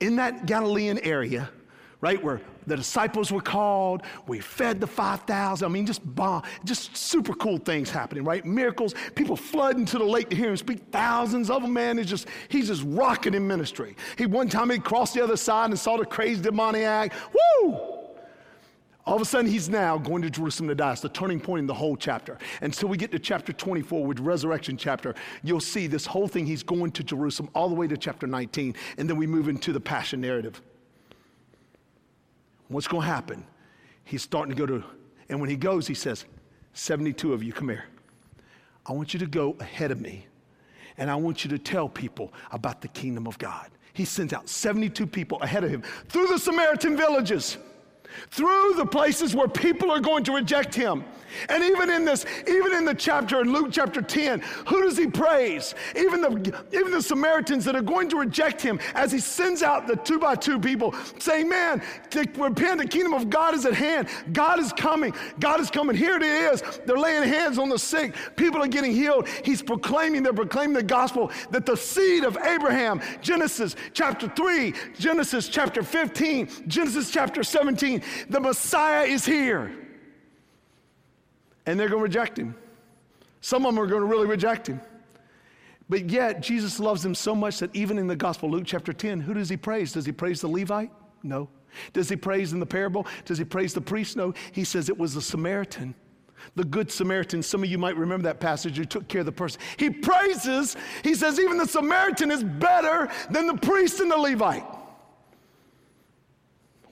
in 0.00 0.16
that 0.16 0.46
Galilean 0.46 0.98
area, 0.98 1.50
right, 2.00 2.22
where 2.22 2.40
the 2.66 2.76
disciples 2.76 3.32
were 3.32 3.40
called, 3.40 4.02
we 4.26 4.40
fed 4.40 4.80
the 4.80 4.86
5,000. 4.86 5.64
I 5.64 5.68
mean, 5.68 5.86
just 5.86 6.02
bomb, 6.14 6.42
just 6.64 6.96
super 6.96 7.34
cool 7.34 7.58
things 7.58 7.90
happening, 7.90 8.24
right? 8.24 8.44
Miracles, 8.44 8.94
people 9.14 9.36
flooding 9.36 9.84
to 9.86 9.98
the 9.98 10.04
lake 10.04 10.28
to 10.30 10.36
hear 10.36 10.50
him 10.50 10.56
speak. 10.56 10.80
Thousands 10.92 11.50
of 11.50 11.62
them, 11.62 11.72
man. 11.72 11.98
It's 11.98 12.10
just, 12.10 12.28
he's 12.48 12.68
just 12.68 12.84
rocking 12.86 13.34
in 13.34 13.46
ministry. 13.46 13.96
He 14.16 14.26
one 14.26 14.48
time 14.48 14.70
he 14.70 14.78
crossed 14.78 15.14
the 15.14 15.22
other 15.24 15.36
side 15.36 15.70
and 15.70 15.78
saw 15.78 15.96
the 15.96 16.04
crazy 16.04 16.42
demoniac. 16.42 17.12
Woo! 17.62 17.97
All 19.08 19.16
of 19.16 19.22
a 19.22 19.24
sudden, 19.24 19.50
he's 19.50 19.70
now 19.70 19.96
going 19.96 20.20
to 20.20 20.28
Jerusalem 20.28 20.68
to 20.68 20.74
die. 20.74 20.92
It's 20.92 21.00
the 21.00 21.08
turning 21.08 21.40
point 21.40 21.60
in 21.60 21.66
the 21.66 21.72
whole 21.72 21.96
chapter. 21.96 22.36
Until 22.60 22.90
we 22.90 22.98
get 22.98 23.10
to 23.12 23.18
chapter 23.18 23.54
24, 23.54 24.04
with 24.04 24.20
resurrection 24.20 24.76
chapter, 24.76 25.14
you'll 25.42 25.60
see 25.60 25.86
this 25.86 26.04
whole 26.04 26.28
thing. 26.28 26.44
He's 26.44 26.62
going 26.62 26.90
to 26.90 27.02
Jerusalem 27.02 27.48
all 27.54 27.70
the 27.70 27.74
way 27.74 27.86
to 27.86 27.96
chapter 27.96 28.26
19, 28.26 28.74
and 28.98 29.08
then 29.08 29.16
we 29.16 29.26
move 29.26 29.48
into 29.48 29.72
the 29.72 29.80
passion 29.80 30.20
narrative. 30.20 30.60
What's 32.68 32.86
going 32.86 33.00
to 33.00 33.08
happen? 33.08 33.46
He's 34.04 34.20
starting 34.20 34.54
to 34.54 34.58
go 34.60 34.66
to, 34.66 34.84
and 35.30 35.40
when 35.40 35.48
he 35.48 35.56
goes, 35.56 35.86
he 35.86 35.94
says, 35.94 36.26
72 36.74 37.32
of 37.32 37.42
you, 37.42 37.54
come 37.54 37.70
here. 37.70 37.86
I 38.84 38.92
want 38.92 39.14
you 39.14 39.20
to 39.20 39.26
go 39.26 39.56
ahead 39.58 39.90
of 39.90 40.02
me, 40.02 40.26
and 40.98 41.10
I 41.10 41.14
want 41.14 41.44
you 41.44 41.50
to 41.52 41.58
tell 41.58 41.88
people 41.88 42.34
about 42.52 42.82
the 42.82 42.88
kingdom 42.88 43.26
of 43.26 43.38
God. 43.38 43.70
He 43.94 44.04
sends 44.04 44.34
out 44.34 44.50
72 44.50 45.06
people 45.06 45.40
ahead 45.40 45.64
of 45.64 45.70
him 45.70 45.82
through 46.08 46.26
the 46.26 46.38
Samaritan 46.38 46.94
villages 46.94 47.56
through 48.30 48.74
the 48.74 48.86
places 48.86 49.34
where 49.34 49.48
people 49.48 49.90
are 49.90 50.00
going 50.00 50.24
to 50.24 50.32
reject 50.32 50.74
him. 50.74 51.04
And 51.48 51.62
even 51.62 51.90
in 51.90 52.04
this, 52.04 52.24
even 52.46 52.72
in 52.72 52.84
the 52.84 52.94
chapter 52.94 53.40
in 53.40 53.52
Luke 53.52 53.68
chapter 53.70 54.00
10, 54.00 54.40
who 54.66 54.82
does 54.82 54.96
he 54.96 55.06
praise? 55.06 55.74
Even 55.96 56.20
the, 56.20 56.64
even 56.72 56.90
the 56.90 57.02
Samaritans 57.02 57.64
that 57.66 57.76
are 57.76 57.82
going 57.82 58.08
to 58.10 58.16
reject 58.16 58.60
him 58.60 58.80
as 58.94 59.12
he 59.12 59.18
sends 59.18 59.62
out 59.62 59.86
the 59.86 59.96
two 59.96 60.18
by 60.18 60.34
two 60.34 60.58
people 60.58 60.94
saying, 61.18 61.48
Man, 61.48 61.82
to 62.10 62.26
repent, 62.36 62.80
the 62.80 62.86
kingdom 62.86 63.14
of 63.14 63.30
God 63.30 63.54
is 63.54 63.66
at 63.66 63.74
hand. 63.74 64.08
God 64.32 64.58
is 64.58 64.72
coming. 64.72 65.14
God 65.38 65.60
is 65.60 65.70
coming. 65.70 65.96
Here 65.96 66.16
it 66.16 66.22
is. 66.22 66.62
They're 66.86 66.98
laying 66.98 67.22
hands 67.22 67.58
on 67.58 67.68
the 67.68 67.78
sick. 67.78 68.14
People 68.36 68.62
are 68.62 68.68
getting 68.68 68.92
healed. 68.92 69.28
He's 69.44 69.62
proclaiming, 69.62 70.22
they're 70.22 70.32
proclaiming 70.32 70.74
the 70.74 70.82
gospel 70.82 71.30
that 71.50 71.66
the 71.66 71.76
seed 71.76 72.24
of 72.24 72.36
Abraham, 72.38 73.00
Genesis 73.20 73.76
chapter 73.92 74.28
3, 74.28 74.74
Genesis 74.98 75.48
chapter 75.48 75.82
15, 75.82 76.48
Genesis 76.66 77.10
chapter 77.10 77.42
17, 77.42 77.97
the 78.28 78.40
Messiah 78.40 79.04
is 79.04 79.24
here 79.24 79.72
and 81.68 81.78
they're 81.78 81.88
going 81.88 82.00
to 82.00 82.04
reject 82.04 82.38
him. 82.38 82.54
Some 83.42 83.66
of 83.66 83.74
them 83.74 83.82
are 83.82 83.86
going 83.86 84.00
to 84.00 84.06
really 84.06 84.26
reject 84.26 84.66
him. 84.66 84.80
But 85.90 86.10
yet, 86.10 86.40
Jesus 86.40 86.80
loves 86.80 87.02
them 87.02 87.14
so 87.14 87.34
much 87.34 87.58
that 87.60 87.74
even 87.74 87.98
in 87.98 88.06
the 88.06 88.16
Gospel, 88.16 88.50
Luke 88.50 88.64
chapter 88.66 88.92
10, 88.92 89.20
who 89.20 89.34
does 89.34 89.48
he 89.48 89.56
praise? 89.56 89.92
Does 89.92 90.06
he 90.06 90.12
praise 90.12 90.40
the 90.40 90.48
Levite? 90.48 90.90
No. 91.22 91.48
Does 91.92 92.08
he 92.08 92.16
praise 92.16 92.52
in 92.52 92.60
the 92.60 92.66
parable? 92.66 93.06
Does 93.24 93.38
he 93.38 93.44
praise 93.44 93.74
the 93.74 93.80
priest? 93.80 94.16
No. 94.16 94.34
He 94.52 94.64
says 94.64 94.88
it 94.88 94.98
was 94.98 95.14
the 95.14 95.22
Samaritan, 95.22 95.94
the 96.56 96.64
good 96.64 96.90
Samaritan. 96.90 97.42
Some 97.42 97.62
of 97.62 97.68
you 97.68 97.78
might 97.78 97.96
remember 97.96 98.24
that 98.24 98.40
passage 98.40 98.76
who 98.76 98.84
took 98.84 99.08
care 99.08 99.20
of 99.20 99.26
the 99.26 99.32
person. 99.32 99.60
He 99.76 99.90
praises, 99.90 100.76
he 101.04 101.14
says, 101.14 101.38
even 101.38 101.58
the 101.58 101.66
Samaritan 101.66 102.30
is 102.30 102.42
better 102.42 103.10
than 103.30 103.46
the 103.46 103.56
priest 103.56 104.00
and 104.00 104.10
the 104.10 104.16
Levite. 104.16 104.64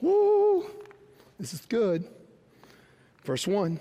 Woo, 0.01 0.69
this 1.39 1.53
is 1.53 1.61
good. 1.65 2.07
Verse 3.23 3.47
1. 3.47 3.79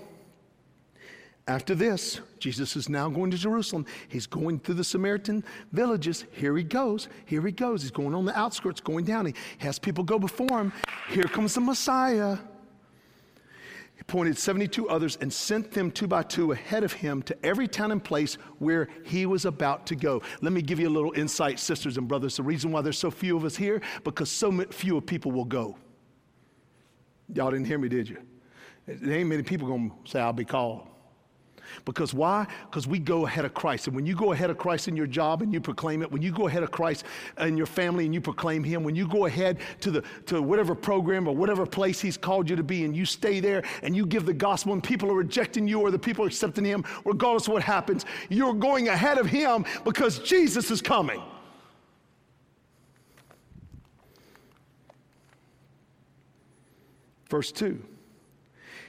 After 1.48 1.76
this, 1.76 2.20
Jesus 2.40 2.74
is 2.74 2.88
now 2.88 3.08
going 3.08 3.30
to 3.30 3.36
Jerusalem. 3.36 3.86
He's 4.08 4.26
going 4.26 4.58
through 4.58 4.74
the 4.74 4.84
Samaritan 4.84 5.44
villages. 5.70 6.24
Here 6.32 6.56
he 6.56 6.64
goes. 6.64 7.08
Here 7.24 7.40
he 7.40 7.52
goes. 7.52 7.82
He's 7.82 7.92
going 7.92 8.14
on 8.14 8.24
the 8.24 8.36
outskirts, 8.36 8.80
going 8.80 9.04
down. 9.04 9.26
He 9.26 9.34
has 9.58 9.78
people 9.78 10.02
go 10.02 10.18
before 10.18 10.60
him. 10.60 10.72
Here 11.08 11.22
comes 11.24 11.54
the 11.54 11.60
Messiah. 11.60 12.38
He 13.94 14.00
appointed 14.00 14.36
72 14.36 14.88
others 14.88 15.18
and 15.20 15.32
sent 15.32 15.70
them 15.70 15.92
two 15.92 16.08
by 16.08 16.24
two 16.24 16.50
ahead 16.50 16.82
of 16.82 16.92
him 16.92 17.22
to 17.22 17.46
every 17.46 17.68
town 17.68 17.92
and 17.92 18.02
place 18.02 18.34
where 18.58 18.88
he 19.04 19.24
was 19.24 19.44
about 19.44 19.86
to 19.86 19.94
go. 19.94 20.22
Let 20.42 20.52
me 20.52 20.62
give 20.62 20.80
you 20.80 20.88
a 20.88 20.90
little 20.90 21.12
insight, 21.12 21.60
sisters 21.60 21.96
and 21.96 22.08
brothers. 22.08 22.36
The 22.36 22.42
reason 22.42 22.72
why 22.72 22.80
there's 22.80 22.98
so 22.98 23.10
few 23.10 23.36
of 23.36 23.44
us 23.44 23.54
here, 23.54 23.80
because 24.02 24.32
so 24.32 24.50
few 24.64 25.00
people 25.00 25.30
will 25.30 25.44
go. 25.44 25.78
Y'all 27.34 27.50
didn't 27.50 27.66
hear 27.66 27.78
me, 27.78 27.88
did 27.88 28.08
you? 28.08 28.18
There 28.86 29.18
ain't 29.18 29.28
many 29.28 29.42
people 29.42 29.68
to 29.68 29.90
say, 30.04 30.20
I'll 30.20 30.32
be 30.32 30.44
called. 30.44 30.86
Because 31.84 32.14
why? 32.14 32.46
Because 32.70 32.86
we 32.86 32.98
go 32.98 33.26
ahead 33.26 33.44
of 33.44 33.54
Christ. 33.54 33.86
And 33.86 33.96
when 33.96 34.06
you 34.06 34.14
go 34.14 34.32
ahead 34.32 34.50
of 34.50 34.58
Christ 34.58 34.88
in 34.88 34.96
your 34.96 35.06
job 35.06 35.42
and 35.42 35.52
you 35.52 35.60
proclaim 35.60 36.02
it, 36.02 36.10
when 36.10 36.22
you 36.22 36.30
go 36.30 36.46
ahead 36.46 36.62
of 36.62 36.70
Christ 36.70 37.04
in 37.38 37.56
your 37.56 37.66
family 37.66 38.04
and 38.04 38.14
you 38.14 38.20
proclaim 38.20 38.62
Him, 38.62 38.84
when 38.84 38.94
you 38.94 39.08
go 39.08 39.26
ahead 39.26 39.58
to, 39.80 39.90
the, 39.90 40.04
to 40.26 40.40
whatever 40.40 40.74
program 40.74 41.26
or 41.26 41.34
whatever 41.34 41.66
place 41.66 42.00
He's 42.00 42.16
called 42.16 42.48
you 42.48 42.56
to 42.56 42.62
be 42.62 42.84
and 42.84 42.96
you 42.96 43.04
stay 43.04 43.40
there 43.40 43.62
and 43.82 43.96
you 43.96 44.06
give 44.06 44.26
the 44.26 44.34
gospel 44.34 44.72
and 44.72 44.82
people 44.82 45.10
are 45.10 45.16
rejecting 45.16 45.66
you 45.66 45.80
or 45.80 45.90
the 45.90 45.98
people 45.98 46.24
are 46.24 46.28
accepting 46.28 46.64
Him, 46.64 46.84
regardless 47.04 47.46
of 47.46 47.54
what 47.54 47.62
happens, 47.62 48.04
you're 48.28 48.54
going 48.54 48.88
ahead 48.88 49.18
of 49.18 49.26
Him 49.26 49.64
because 49.84 50.18
Jesus 50.20 50.70
is 50.70 50.80
coming. 50.80 51.22
Verse 57.28 57.52
2. 57.52 57.82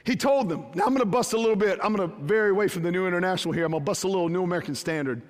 He 0.04 0.16
told 0.16 0.48
them, 0.48 0.64
now 0.74 0.84
I'm 0.84 0.90
going 0.90 1.00
to 1.00 1.04
bust 1.04 1.32
a 1.32 1.36
little 1.36 1.56
bit. 1.56 1.78
I'm 1.82 1.94
going 1.94 2.08
to 2.08 2.16
vary 2.24 2.50
away 2.50 2.68
from 2.68 2.82
the 2.82 2.90
New 2.90 3.06
International 3.06 3.52
here. 3.52 3.64
I'm 3.64 3.72
going 3.72 3.82
to 3.82 3.84
bust 3.84 4.04
a 4.04 4.08
little 4.08 4.28
New 4.28 4.42
American 4.42 4.74
Standard. 4.74 5.20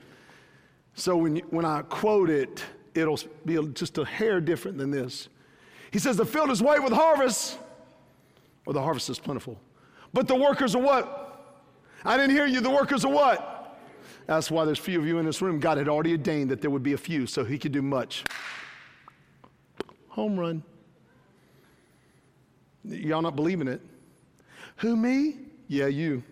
So 0.95 1.17
when, 1.17 1.37
when 1.51 1.65
I 1.65 1.83
quote 1.83 2.31
it, 2.31 2.63
it'll 2.95 3.19
be 3.45 3.59
just 3.73 3.99
a 3.99 4.05
hair 4.05 4.41
different 4.41 4.79
than 4.79 4.91
this. 4.91 5.29
He 5.91 5.99
says, 5.99 6.17
The 6.17 6.27
field 6.27 6.51
is 6.51 6.63
white 6.63 6.83
with 6.83 6.93
harvest, 6.93 7.59
or 8.67 8.73
the 8.73 8.83
harvest 8.83 9.09
is 9.11 9.19
plentiful. 9.19 9.59
But 10.13 10.29
the 10.29 10.35
workers 10.35 10.75
are 10.75 10.83
what? 10.83 11.57
I 12.05 12.17
didn't 12.17 12.33
hear 12.33 12.47
you. 12.47 12.61
The 12.61 12.71
workers 12.71 13.05
are 13.05 13.13
what? 13.13 13.81
That's 14.27 14.51
why 14.51 14.65
there's 14.65 14.79
few 14.79 14.99
of 14.99 15.07
you 15.07 15.19
in 15.19 15.27
this 15.27 15.41
room. 15.41 15.59
God 15.59 15.79
had 15.79 15.89
already 15.89 16.13
ordained 16.13 16.51
that 16.51 16.61
there 16.61 16.71
would 16.71 16.83
be 16.83 16.93
a 16.93 16.99
few 16.99 17.27
so 17.27 17.45
he 17.45 17.59
could 17.59 17.73
do 17.73 17.83
much. 17.83 18.25
Home 20.09 20.39
run. 20.39 20.63
Y'all 22.89 23.23
not 23.23 23.37
believing 23.37 23.69
it? 23.69 23.81
Who, 24.77 24.97
me? 24.97 25.37
Yeah, 25.67 25.87
you. 25.87 26.23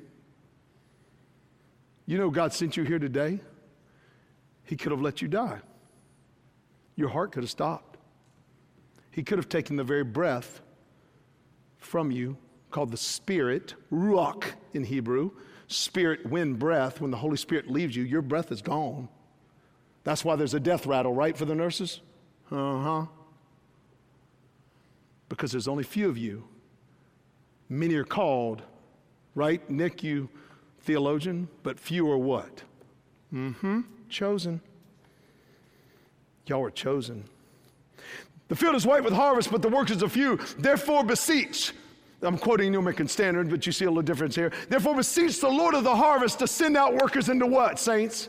You 2.07 2.19
know, 2.19 2.31
God 2.31 2.53
sent 2.53 2.77
you 2.77 2.85
here 2.85 2.99
today. 2.99 3.41
He 4.65 4.77
could 4.77 4.93
have 4.93 5.03
let 5.03 5.21
you 5.21 5.29
die. 5.29 5.61
Your 6.95 7.09
heart 7.09 7.33
could 7.33 7.43
have 7.43 7.51
stopped. 7.51 7.99
He 9.11 9.23
could 9.23 9.39
have 9.39 9.49
taken 9.49 9.77
the 9.77 9.85
very 9.85 10.05
breath 10.05 10.61
from 11.79 12.11
you, 12.11 12.37
called 12.71 12.91
the 12.91 12.97
Spirit, 12.97 13.75
Ruach 13.93 14.45
in 14.73 14.85
Hebrew. 14.85 15.31
Spirit, 15.69 16.27
wind, 16.27 16.59
breath. 16.59 17.01
When 17.01 17.11
the 17.11 17.17
Holy 17.17 17.37
Spirit 17.37 17.71
leaves 17.71 17.97
you, 17.97 18.05
your 18.05 18.23
breath 18.23 18.53
is 18.53 18.63
gone. 18.63 19.09
That's 20.05 20.25
why 20.25 20.37
there's 20.37 20.55
a 20.55 20.61
death 20.61 20.87
rattle, 20.87 21.13
right, 21.13 21.37
for 21.37 21.45
the 21.45 21.55
nurses? 21.55 22.01
Uh 22.51 22.79
huh. 22.79 23.07
Because 25.29 25.53
there's 25.53 25.69
only 25.69 25.85
few 25.85 26.09
of 26.09 26.17
you. 26.17 26.45
Many 27.69 27.95
are 27.95 28.05
called, 28.05 28.63
right? 29.35 29.69
Nick, 29.69 30.03
you 30.03 30.29
theologian, 30.81 31.49
but 31.63 31.81
few 31.81 32.09
are 32.11 32.19
what? 32.19 32.63
Mm 33.33 33.55
hmm. 33.57 33.81
Chosen. 34.09 34.61
Y'all 36.47 36.65
are 36.65 36.71
chosen. 36.71 37.25
The 38.49 38.55
field 38.55 38.77
is 38.77 38.87
white 38.87 39.03
with 39.03 39.13
harvest, 39.13 39.51
but 39.51 39.63
the 39.63 39.69
workers 39.69 40.03
are 40.03 40.09
few. 40.09 40.39
Therefore, 40.59 41.03
beseech. 41.03 41.73
I'm 42.23 42.39
quoting 42.39 42.71
New 42.71 42.79
American 42.79 43.09
Standard, 43.09 43.51
but 43.51 43.67
you 43.67 43.73
see 43.73 43.85
a 43.85 43.89
little 43.89 44.03
difference 44.03 44.37
here. 44.37 44.53
Therefore, 44.69 44.95
beseech 44.95 45.41
the 45.41 45.49
Lord 45.49 45.75
of 45.75 45.85
the 45.85 45.95
harvest 45.95 46.39
to 46.39 46.47
send 46.47 46.77
out 46.77 46.95
workers 46.95 47.29
into 47.29 47.47
what, 47.47 47.79
saints? 47.79 48.29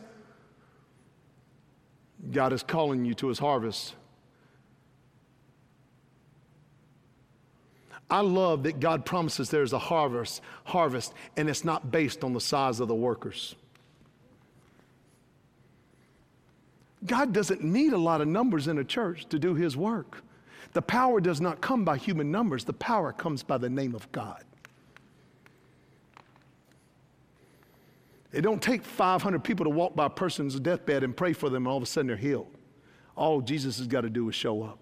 God 2.31 2.51
is 2.51 2.63
calling 2.63 3.05
you 3.05 3.13
to 3.15 3.27
his 3.27 3.39
harvest. 3.39 3.95
I 8.09 8.21
love 8.21 8.63
that 8.63 8.79
God 8.79 9.05
promises 9.05 9.49
there's 9.49 9.73
a 9.73 9.79
harvest, 9.79 10.41
harvest, 10.63 11.13
and 11.35 11.49
it's 11.49 11.65
not 11.65 11.91
based 11.91 12.23
on 12.23 12.33
the 12.33 12.39
size 12.39 12.79
of 12.79 12.87
the 12.87 12.95
workers. 12.95 13.55
God 17.05 17.33
doesn't 17.33 17.63
need 17.63 17.93
a 17.93 17.97
lot 17.97 18.21
of 18.21 18.27
numbers 18.27 18.67
in 18.67 18.77
a 18.77 18.83
church 18.83 19.27
to 19.29 19.37
do 19.37 19.53
his 19.55 19.75
work. 19.75 20.23
The 20.73 20.81
power 20.81 21.21
does 21.21 21.41
not 21.41 21.61
come 21.61 21.83
by 21.85 21.97
human 21.97 22.31
numbers, 22.31 22.63
the 22.63 22.73
power 22.73 23.11
comes 23.11 23.43
by 23.43 23.57
the 23.57 23.69
name 23.69 23.93
of 23.93 24.11
God. 24.11 24.43
It 28.33 28.41
don't 28.41 28.61
take 28.61 28.83
500 28.83 29.43
people 29.43 29.63
to 29.63 29.69
walk 29.69 29.95
by 29.95 30.07
a 30.07 30.09
person's 30.09 30.59
deathbed 30.59 31.03
and 31.03 31.15
pray 31.15 31.33
for 31.33 31.49
them 31.49 31.63
and 31.63 31.67
all 31.67 31.77
of 31.77 31.83
a 31.83 31.85
sudden 31.85 32.07
they're 32.07 32.17
healed. 32.17 32.51
All 33.15 33.41
Jesus 33.41 33.77
has 33.77 33.87
got 33.87 34.01
to 34.01 34.09
do 34.09 34.27
is 34.29 34.35
show 34.35 34.63
up. 34.63 34.79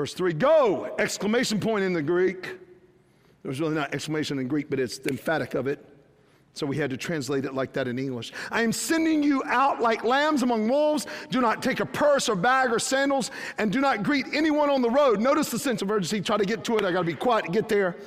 Verse 0.00 0.14
3, 0.14 0.32
go! 0.32 0.94
Exclamation 0.98 1.60
point 1.60 1.84
in 1.84 1.92
the 1.92 2.00
Greek. 2.00 2.56
There's 3.42 3.60
really 3.60 3.74
not 3.74 3.94
exclamation 3.94 4.38
in 4.38 4.48
Greek, 4.48 4.70
but 4.70 4.80
it's 4.80 4.98
emphatic 5.00 5.52
of 5.52 5.66
it. 5.66 5.86
So 6.54 6.64
we 6.64 6.78
had 6.78 6.88
to 6.88 6.96
translate 6.96 7.44
it 7.44 7.52
like 7.52 7.74
that 7.74 7.86
in 7.86 7.98
English. 7.98 8.32
I 8.50 8.62
am 8.62 8.72
sending 8.72 9.22
you 9.22 9.42
out 9.44 9.82
like 9.82 10.02
lambs 10.02 10.42
among 10.42 10.70
wolves. 10.70 11.06
Do 11.28 11.42
not 11.42 11.62
take 11.62 11.80
a 11.80 11.84
purse 11.84 12.30
or 12.30 12.34
bag 12.34 12.72
or 12.72 12.78
sandals, 12.78 13.30
and 13.58 13.70
do 13.70 13.82
not 13.82 14.02
greet 14.02 14.24
anyone 14.32 14.70
on 14.70 14.80
the 14.80 14.88
road. 14.88 15.20
Notice 15.20 15.50
the 15.50 15.58
sense 15.58 15.82
of 15.82 15.90
urgency. 15.90 16.22
Try 16.22 16.38
to 16.38 16.46
get 16.46 16.64
to 16.64 16.78
it. 16.78 16.84
I 16.86 16.92
got 16.92 17.00
to 17.00 17.04
be 17.04 17.12
quiet 17.12 17.44
to 17.44 17.50
get 17.50 17.68
there. 17.68 17.98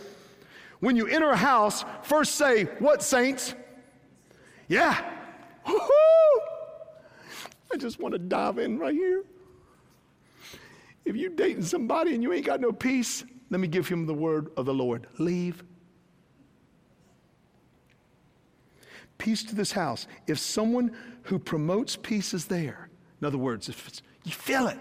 When 0.79 0.95
you 0.95 1.05
enter 1.05 1.29
a 1.29 1.37
house, 1.37 1.85
first 2.01 2.37
say, 2.37 2.63
What, 2.79 3.03
saints? 3.03 3.53
Yeah. 4.67 4.99
Woo-hoo! 5.67 6.41
I 7.71 7.77
just 7.77 7.99
want 7.99 8.13
to 8.13 8.17
dive 8.17 8.57
in 8.57 8.79
right 8.79 8.95
here. 8.95 9.25
If 11.05 11.15
you're 11.15 11.31
dating 11.31 11.63
somebody 11.63 12.13
and 12.13 12.23
you 12.23 12.31
ain't 12.33 12.45
got 12.45 12.61
no 12.61 12.71
peace, 12.71 13.23
let 13.49 13.59
me 13.59 13.67
give 13.67 13.87
him 13.87 14.05
the 14.05 14.13
word 14.13 14.51
of 14.57 14.65
the 14.65 14.73
Lord. 14.73 15.07
Leave 15.17 15.63
peace 19.23 19.43
to 19.43 19.55
this 19.55 19.71
house. 19.71 20.07
If 20.27 20.37
someone 20.37 20.91
who 21.23 21.39
promotes 21.39 21.95
peace 21.95 22.33
is 22.33 22.45
there, 22.45 22.89
in 23.21 23.27
other 23.27 23.37
words, 23.37 23.69
if 23.69 24.01
you 24.25 24.33
feel 24.33 24.67
it, 24.67 24.77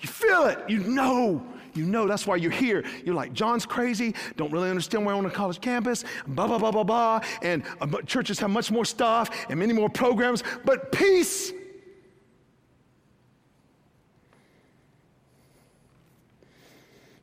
you 0.00 0.08
feel 0.08 0.44
it, 0.44 0.58
you 0.68 0.80
know, 0.80 1.42
you 1.72 1.84
know 1.84 2.06
that's 2.06 2.26
why 2.26 2.36
you're 2.36 2.50
here. 2.50 2.84
You're 3.04 3.14
like, 3.14 3.32
John's 3.32 3.64
crazy, 3.64 4.14
don't 4.36 4.52
really 4.52 4.68
understand 4.68 5.06
why 5.06 5.12
I'm 5.12 5.18
on 5.18 5.26
a 5.26 5.30
college 5.30 5.60
campus, 5.60 6.04
blah, 6.26 6.46
blah, 6.46 6.58
blah, 6.58 6.70
blah, 6.70 6.84
blah. 6.84 7.20
And 7.42 7.62
uh, 7.80 7.86
churches 8.02 8.38
have 8.40 8.50
much 8.50 8.70
more 8.70 8.84
stuff 8.84 9.30
and 9.48 9.58
many 9.58 9.72
more 9.72 9.88
programs, 9.88 10.42
but 10.64 10.92
peace. 10.92 11.52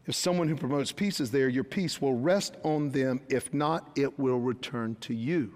If 0.08 0.16
someone 0.16 0.48
who 0.48 0.56
promotes 0.56 0.94
peace 0.94 1.20
is 1.20 1.32
there, 1.32 1.50
your 1.50 1.66
peace 1.66 2.02
will 2.02 2.16
rest 2.16 2.56
on 2.64 2.92
them. 2.92 3.20
If 3.28 3.54
not, 3.54 3.90
it 3.98 4.18
will 4.18 4.40
return 4.40 4.96
to 5.02 5.14
you. 5.14 5.54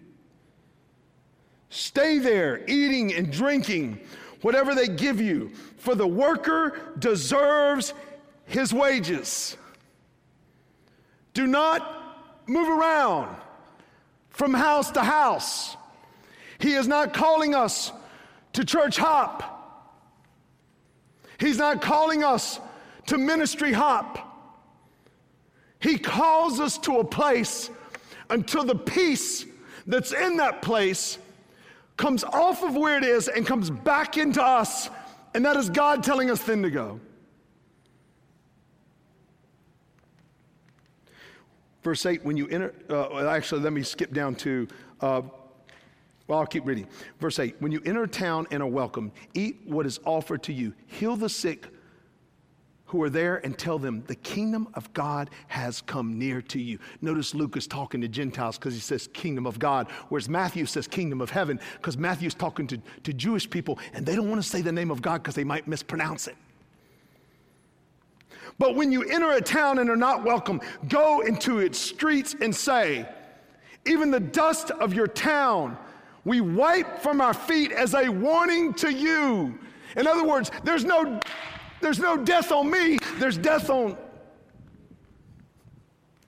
Stay 1.70 2.20
there, 2.20 2.66
eating 2.68 3.14
and 3.14 3.32
drinking, 3.32 4.02
whatever 4.42 4.76
they 4.76 4.90
give 4.90 5.22
you, 5.22 5.52
for 5.78 5.96
the 5.96 6.06
worker 6.06 6.94
deserves 7.00 7.94
his 8.44 8.74
wages. 8.74 9.56
Do 11.34 11.48
not 11.48 12.46
move 12.46 12.68
around 12.68 13.34
from 14.32 14.54
house 14.54 14.92
to 14.92 15.02
house. 15.02 15.78
He 16.60 16.74
is 16.74 16.90
not 16.90 17.14
calling 17.14 17.56
us 17.56 17.94
to 18.52 18.66
church 18.66 18.98
hop. 18.98 19.48
He's 21.40 21.58
not 21.58 21.82
calling 21.82 22.22
us 22.22 22.60
to 23.08 23.18
ministry 23.18 23.72
hop. 23.72 24.28
He 25.82 25.98
calls 25.98 26.60
us 26.60 26.78
to 26.80 27.00
a 27.00 27.04
place 27.04 27.70
until 28.30 28.64
the 28.64 28.76
peace 28.76 29.46
that's 29.88 30.14
in 30.14 30.38
that 30.38 30.62
place 30.62 31.18
comes 31.98 32.24
off 32.24 32.64
of 32.64 32.76
where 32.76 32.98
it 32.98 33.04
is 33.04 33.28
and 33.28 33.46
comes 33.46 33.70
back 33.70 34.18
into 34.18 34.42
us. 34.42 34.90
And 35.34 35.44
that 35.46 35.58
is 35.58 35.70
God 35.70 36.04
telling 36.04 36.30
us 36.30 36.42
then 36.44 36.62
to 36.62 36.70
go. 36.70 37.00
Verse 41.84 42.06
8, 42.06 42.24
when 42.24 42.38
you 42.38 42.48
enter, 42.50 42.74
uh, 42.90 43.28
actually, 43.28 43.62
let 43.62 43.74
me 43.74 43.82
skip 43.82 44.14
down 44.14 44.36
to, 44.36 44.68
uh, 45.02 45.22
well, 46.28 46.40
I'll 46.40 46.46
keep 46.46 46.66
reading. 46.66 46.88
Verse 47.20 47.40
8, 47.40 47.56
when 47.60 47.72
you 47.72 47.82
enter 47.86 48.04
a 48.04 48.08
town 48.08 48.46
and 48.52 48.62
are 48.62 48.68
welcome, 48.68 49.12
eat 49.34 49.62
what 49.66 49.88
is 49.88 50.00
offered 50.06 50.44
to 50.44 50.54
you, 50.54 50.74
heal 50.86 51.16
the 51.16 51.30
sick, 51.30 51.68
who 52.92 53.02
are 53.02 53.10
there 53.10 53.38
and 53.46 53.58
tell 53.58 53.80
them 53.80 54.04
the 54.08 54.16
kingdom 54.16 54.68
of 54.74 54.92
God 54.94 55.30
has 55.48 55.80
come 55.80 56.20
near 56.20 56.42
to 56.42 56.60
you. 56.60 56.78
Notice 57.00 57.34
Luke 57.34 57.56
is 57.56 57.66
talking 57.66 58.02
to 58.02 58.10
Gentiles 58.10 58.58
because 58.58 58.74
he 58.74 58.82
says 58.82 59.08
kingdom 59.14 59.48
of 59.48 59.58
God, 59.60 59.90
whereas 60.10 60.28
Matthew 60.28 60.66
says 60.66 60.90
kingdom 60.90 61.22
of 61.22 61.30
heaven 61.30 61.58
because 61.78 61.98
Matthew's 61.98 62.34
talking 62.34 62.68
to, 62.68 62.78
to 63.04 63.14
Jewish 63.14 63.50
people 63.50 63.80
and 63.94 64.06
they 64.06 64.14
don't 64.14 64.30
want 64.30 64.44
to 64.44 64.48
say 64.48 64.60
the 64.62 64.74
name 64.74 64.92
of 64.92 65.02
God 65.02 65.24
because 65.24 65.36
they 65.36 65.46
might 65.46 65.70
mispronounce 65.70 66.28
it. 66.28 66.36
But 68.60 68.76
when 68.76 68.92
you 68.92 69.04
enter 69.04 69.32
a 69.32 69.42
town 69.42 69.80
and 69.80 69.90
are 69.90 69.96
not 69.96 70.26
welcome, 70.26 70.60
go 70.90 71.22
into 71.22 71.60
its 71.60 71.78
streets 71.80 72.36
and 72.42 72.54
say, 72.54 73.08
even 73.86 74.12
the 74.12 74.20
dust 74.20 74.70
of 74.70 74.94
your 74.94 75.08
town 75.08 75.78
we 76.26 76.42
wipe 76.42 77.00
from 77.00 77.22
our 77.22 77.34
feet 77.34 77.72
as 77.72 77.96
a 77.96 78.10
warning 78.10 78.74
to 78.76 78.94
you. 78.94 79.58
In 79.96 80.08
other 80.08 80.24
words, 80.24 80.52
there's 80.64 80.86
no 80.86 81.20
there's 81.82 82.00
no 82.00 82.18
death 82.18 82.52
on 82.52 82.70
me, 82.70 82.98
there's 83.18 83.38
death 83.38 83.70
on. 83.70 83.98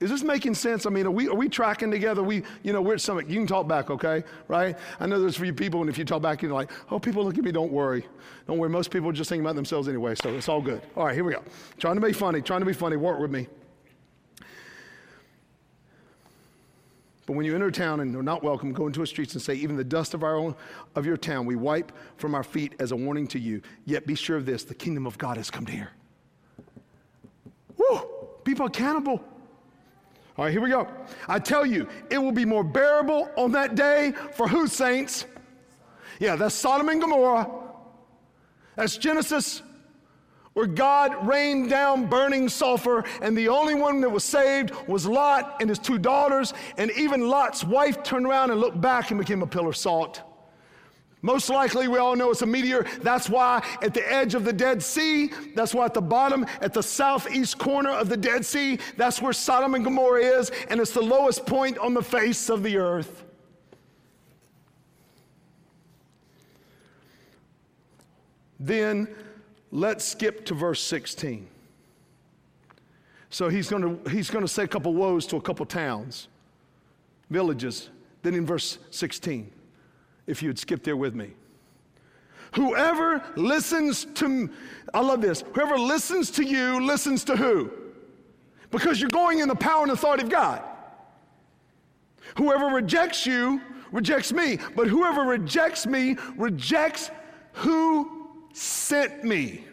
Is 0.00 0.10
this 0.10 0.22
making 0.22 0.54
sense? 0.54 0.84
I 0.84 0.90
mean, 0.90 1.06
are 1.06 1.10
we, 1.10 1.28
are 1.28 1.34
we 1.34 1.48
tracking 1.48 1.90
together? 1.90 2.22
We, 2.22 2.42
you 2.62 2.74
know, 2.74 2.82
we're 2.82 2.94
at 2.94 3.00
Summit. 3.00 3.26
You 3.28 3.36
can 3.36 3.46
talk 3.46 3.66
back, 3.66 3.88
okay? 3.88 4.22
Right? 4.48 4.76
I 5.00 5.06
know 5.06 5.18
there's 5.18 5.36
for 5.36 5.46
you 5.46 5.54
people, 5.54 5.80
and 5.80 5.88
if 5.88 5.96
you 5.96 6.04
talk 6.04 6.20
back, 6.20 6.42
you're 6.42 6.52
like, 6.52 6.70
oh, 6.90 6.98
people 6.98 7.24
look 7.24 7.38
at 7.38 7.44
me, 7.44 7.52
don't 7.52 7.72
worry. 7.72 8.04
Don't 8.46 8.58
worry. 8.58 8.68
Most 8.68 8.90
people 8.90 9.08
are 9.08 9.14
just 9.14 9.30
thinking 9.30 9.46
about 9.46 9.54
themselves 9.54 9.88
anyway, 9.88 10.14
so 10.16 10.28
it's 10.34 10.48
all 10.48 10.60
good. 10.60 10.82
All 10.94 11.06
right, 11.06 11.14
here 11.14 11.24
we 11.24 11.32
go. 11.32 11.42
Trying 11.78 11.94
to 11.94 12.02
be 12.02 12.12
funny, 12.12 12.42
trying 12.42 12.60
to 12.60 12.66
be 12.66 12.74
funny. 12.74 12.96
Work 12.96 13.18
with 13.20 13.30
me. 13.30 13.46
But 17.26 17.36
when 17.36 17.46
you 17.46 17.54
enter 17.54 17.68
a 17.68 17.72
town 17.72 18.00
and 18.00 18.14
are 18.16 18.22
not 18.22 18.42
welcome, 18.42 18.72
go 18.72 18.86
into 18.86 19.00
the 19.00 19.06
streets 19.06 19.32
and 19.34 19.42
say, 19.42 19.54
Even 19.54 19.76
the 19.76 19.84
dust 19.84 20.12
of 20.12 20.22
our 20.22 20.36
own 20.36 20.54
of 20.94 21.06
your 21.06 21.16
town 21.16 21.46
we 21.46 21.56
wipe 21.56 21.92
from 22.16 22.34
our 22.34 22.42
feet 22.42 22.74
as 22.78 22.92
a 22.92 22.96
warning 22.96 23.26
to 23.28 23.38
you. 23.38 23.62
Yet 23.86 24.06
be 24.06 24.14
sure 24.14 24.36
of 24.36 24.44
this 24.44 24.64
the 24.64 24.74
kingdom 24.74 25.06
of 25.06 25.16
God 25.16 25.36
has 25.38 25.50
come 25.50 25.64
near. 25.64 25.90
Woo! 27.76 28.00
People 28.44 28.66
accountable. 28.66 29.24
All 30.36 30.44
right, 30.44 30.50
here 30.52 30.60
we 30.60 30.70
go. 30.70 30.88
I 31.28 31.38
tell 31.38 31.64
you, 31.64 31.88
it 32.10 32.18
will 32.18 32.32
be 32.32 32.44
more 32.44 32.64
bearable 32.64 33.30
on 33.36 33.52
that 33.52 33.74
day 33.74 34.12
for 34.32 34.48
who, 34.48 34.66
saints? 34.66 35.26
Yeah, 36.18 36.36
that's 36.36 36.54
Sodom 36.54 36.88
and 36.88 37.00
Gomorrah. 37.00 37.48
That's 38.76 38.96
Genesis 38.96 39.62
where 40.54 40.66
God 40.66 41.26
rained 41.26 41.68
down 41.68 42.06
burning 42.06 42.48
sulfur, 42.48 43.04
and 43.20 43.36
the 43.36 43.48
only 43.48 43.74
one 43.74 44.00
that 44.00 44.10
was 44.10 44.24
saved 44.24 44.72
was 44.88 45.06
Lot 45.06 45.56
and 45.60 45.68
his 45.68 45.78
two 45.78 45.98
daughters, 45.98 46.54
and 46.78 46.90
even 46.92 47.28
Lot's 47.28 47.62
wife 47.62 48.02
turned 48.02 48.26
around 48.26 48.50
and 48.50 48.60
looked 48.60 48.80
back 48.80 49.10
and 49.10 49.18
became 49.18 49.42
a 49.42 49.46
pillar 49.46 49.70
of 49.70 49.76
salt. 49.76 50.22
Most 51.22 51.48
likely, 51.48 51.88
we 51.88 51.96
all 51.96 52.14
know 52.16 52.30
it's 52.30 52.42
a 52.42 52.46
meteor. 52.46 52.84
That's 53.00 53.30
why 53.30 53.66
at 53.80 53.94
the 53.94 54.12
edge 54.12 54.34
of 54.34 54.44
the 54.44 54.52
Dead 54.52 54.82
Sea, 54.82 55.32
that's 55.54 55.74
why 55.74 55.86
at 55.86 55.94
the 55.94 56.02
bottom, 56.02 56.44
at 56.60 56.74
the 56.74 56.82
southeast 56.82 57.58
corner 57.58 57.90
of 57.90 58.10
the 58.10 58.16
Dead 58.16 58.44
Sea, 58.44 58.78
that's 58.98 59.22
where 59.22 59.32
Sodom 59.32 59.74
and 59.74 59.82
Gomorrah 59.82 60.22
is, 60.22 60.52
and 60.68 60.80
it's 60.80 60.92
the 60.92 61.00
lowest 61.00 61.46
point 61.46 61.78
on 61.78 61.94
the 61.94 62.02
face 62.02 62.50
of 62.50 62.62
the 62.62 62.76
earth. 62.76 63.24
Then 68.60 69.08
let's 69.74 70.04
skip 70.04 70.46
to 70.46 70.54
verse 70.54 70.80
16. 70.80 71.46
So 73.28 73.48
he's 73.48 73.68
going 73.68 73.82
to 73.82 74.10
he's 74.10 74.30
going 74.30 74.44
to 74.44 74.48
say 74.48 74.62
a 74.62 74.68
couple 74.68 74.94
woes 74.94 75.26
to 75.26 75.36
a 75.36 75.40
couple 75.40 75.66
towns, 75.66 76.28
villages. 77.28 77.90
Then 78.22 78.34
in 78.34 78.46
verse 78.46 78.78
16 78.90 79.50
if 80.26 80.42
you'd 80.42 80.58
skip 80.58 80.82
there 80.82 80.96
with 80.96 81.14
me. 81.14 81.32
Whoever 82.54 83.22
listens 83.36 84.06
to, 84.14 84.48
I 84.94 85.00
love 85.00 85.20
this, 85.20 85.42
whoever 85.52 85.76
listens 85.76 86.30
to 86.32 86.44
you 86.44 86.80
listens 86.80 87.24
to 87.24 87.36
who? 87.36 87.70
Because 88.70 89.00
you're 89.00 89.10
going 89.10 89.40
in 89.40 89.48
the 89.48 89.54
power 89.54 89.82
and 89.82 89.92
authority 89.92 90.22
of 90.22 90.30
God. 90.30 90.62
Whoever 92.36 92.66
rejects 92.66 93.26
you 93.26 93.60
rejects 93.92 94.32
me, 94.32 94.58
but 94.74 94.86
whoever 94.86 95.22
rejects 95.22 95.86
me 95.86 96.16
rejects 96.36 97.10
who 97.52 98.13
sent 98.54 99.24
me. 99.24 99.64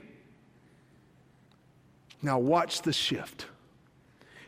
Now, 2.22 2.38
watch 2.38 2.82
the 2.82 2.94
shift. 2.94 3.46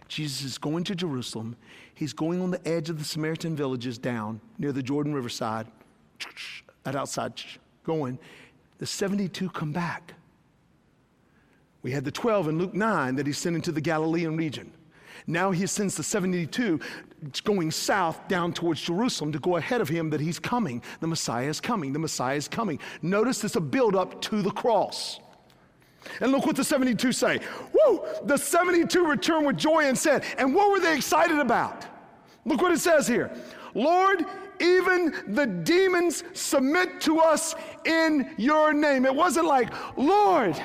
Jesus 0.08 0.43
is 0.43 0.58
going 0.58 0.84
to 0.86 0.96
Jerusalem. 0.96 1.56
He's 1.96 2.13
going 2.13 2.41
on 2.41 2.52
the 2.52 2.67
edge 2.67 2.89
of 2.89 3.00
the 3.00 3.06
Samaritan 3.06 3.56
villages 3.56 3.98
down 3.98 4.41
near 4.60 4.72
the 4.72 4.84
Jordan 4.84 5.13
Riverside 5.13 5.67
at 6.86 6.96
outside 6.96 7.41
going. 7.84 8.19
The 8.78 8.86
72 8.86 9.50
come 9.50 9.72
back. 9.72 10.13
We 11.82 11.91
had 11.91 12.06
the 12.06 12.12
12 12.12 12.50
in 12.50 12.58
Luke 12.58 12.74
9 12.74 13.15
that 13.15 13.28
he 13.28 13.34
sent 13.34 13.56
into 13.56 13.72
the 13.72 13.82
Galilean 13.82 14.38
region. 14.38 14.72
Now 15.28 15.52
he 15.52 15.65
sends 15.67 15.96
the 15.96 16.04
72 16.04 16.80
going 17.43 17.71
south 17.71 18.27
down 18.27 18.53
towards 18.53 18.81
Jerusalem 18.81 19.31
to 19.31 19.39
go 19.39 19.57
ahead 19.57 19.81
of 19.81 19.89
him 19.89 20.09
that 20.12 20.21
he's 20.21 20.39
coming. 20.39 20.81
The 20.99 21.07
Messiah 21.07 21.47
is 21.47 21.59
coming. 21.59 21.93
The 21.93 21.99
Messiah 21.99 22.36
is 22.36 22.47
coming. 22.47 22.79
Notice 23.01 23.43
it's 23.43 23.55
a 23.55 23.62
build 23.62 23.95
up 23.95 24.21
to 24.23 24.41
the 24.41 24.51
cross. 24.51 25.19
And 26.19 26.31
look 26.31 26.45
what 26.45 26.55
the 26.55 26.63
72 26.63 27.12
say. 27.12 27.39
Woo! 27.73 28.01
The 28.25 28.38
72 28.38 29.05
returned 29.05 29.47
with 29.47 29.57
joy 29.57 29.86
and 29.86 29.97
said, 29.97 30.23
and 30.38 30.53
what 30.53 30.71
were 30.71 30.79
they 30.79 30.95
excited 30.95 31.39
about? 31.39 31.86
Look 32.45 32.62
what 32.62 32.73
it 32.73 32.79
says 32.79 33.07
here. 33.07 33.31
Lord, 33.73 34.25
even 34.60 35.13
the 35.28 35.46
demons 35.46 36.24
submit 36.34 37.02
to 37.02 37.20
us 37.20 37.56
in 37.86 38.34
your 38.38 38.74
name. 38.74 39.06
It 39.06 39.16
wasn't 39.16 39.48
like, 39.48 39.74
Lord, 39.98 40.62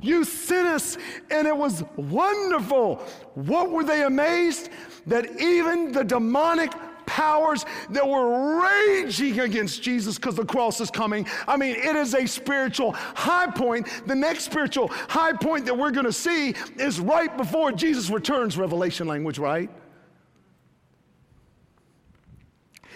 you 0.00 0.24
sent 0.24 0.68
us 0.68 0.98
and 1.30 1.46
it 1.46 1.56
was 1.56 1.84
wonderful. 1.96 2.96
What 3.34 3.70
were 3.70 3.84
they 3.84 4.02
amazed? 4.02 4.70
That 5.06 5.40
even 5.40 5.92
the 5.92 6.04
demonic 6.04 6.72
powers 7.06 7.66
that 7.90 8.06
were 8.06 8.62
raging 8.62 9.40
against 9.40 9.82
Jesus 9.82 10.16
because 10.16 10.34
the 10.34 10.44
cross 10.44 10.80
is 10.80 10.90
coming. 10.90 11.26
I 11.46 11.56
mean, 11.56 11.76
it 11.76 11.96
is 11.96 12.14
a 12.14 12.26
spiritual 12.26 12.92
high 12.92 13.50
point. 13.50 13.88
The 14.06 14.14
next 14.14 14.44
spiritual 14.44 14.88
high 14.88 15.32
point 15.32 15.66
that 15.66 15.76
we're 15.76 15.90
going 15.90 16.06
to 16.06 16.12
see 16.12 16.54
is 16.78 17.00
right 17.00 17.36
before 17.36 17.72
Jesus 17.72 18.08
returns, 18.08 18.56
Revelation 18.56 19.06
language, 19.06 19.38
right? 19.38 19.68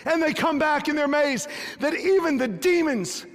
And 0.07 0.23
they 0.23 0.33
come 0.33 0.59
back 0.59 0.89
in 0.89 0.97
their 0.97 1.09
maze 1.09 1.49
that 1.81 1.95
even 1.95 2.39
the 2.39 2.49
demons 2.49 3.27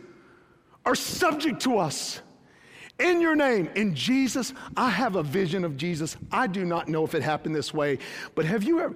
are 0.86 0.96
subject 0.96 1.62
to 1.64 1.78
us. 1.78 2.22
In 3.00 3.20
your 3.20 3.36
name, 3.36 3.70
in 3.76 3.96
Jesus, 3.96 4.54
I 4.78 4.90
have 4.90 5.16
a 5.16 5.24
vision 5.24 5.64
of 5.64 5.76
Jesus. 5.76 6.18
I 6.32 6.48
do 6.48 6.66
not 6.66 6.88
know 6.88 7.04
if 7.04 7.16
it 7.16 7.24
happened 7.24 7.56
this 7.56 7.74
way, 7.74 7.98
but 8.36 8.46
have 8.46 8.64
you 8.64 8.80
ever, 8.80 8.96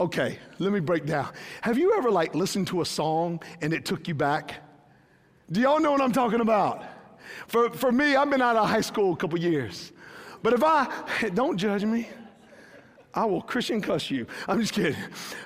okay, 0.00 0.38
let 0.58 0.72
me 0.72 0.80
break 0.80 1.04
down. 1.04 1.32
Have 1.60 1.78
you 1.78 1.94
ever 1.96 2.10
like 2.10 2.34
listened 2.34 2.66
to 2.68 2.80
a 2.80 2.86
song 2.86 3.42
and 3.60 3.72
it 3.72 3.84
took 3.84 4.08
you 4.08 4.14
back? 4.14 4.54
Do 5.52 5.60
y'all 5.60 5.80
know 5.80 5.92
what 5.92 6.00
I'm 6.00 6.12
talking 6.12 6.40
about? 6.40 6.84
For, 7.48 7.70
for 7.70 7.92
me, 7.92 8.16
I've 8.16 8.30
been 8.30 8.42
out 8.42 8.56
of 8.56 8.68
high 8.68 8.80
school 8.80 9.12
a 9.12 9.16
couple 9.16 9.38
years. 9.38 9.92
But 10.42 10.54
if 10.54 10.64
I, 10.64 10.88
don't 11.34 11.56
judge 11.56 11.84
me. 11.84 12.08
I 13.14 13.24
will 13.24 13.42
Christian 13.42 13.80
cuss 13.80 14.10
you. 14.10 14.26
I'm 14.48 14.60
just 14.60 14.72
kidding. 14.72 14.96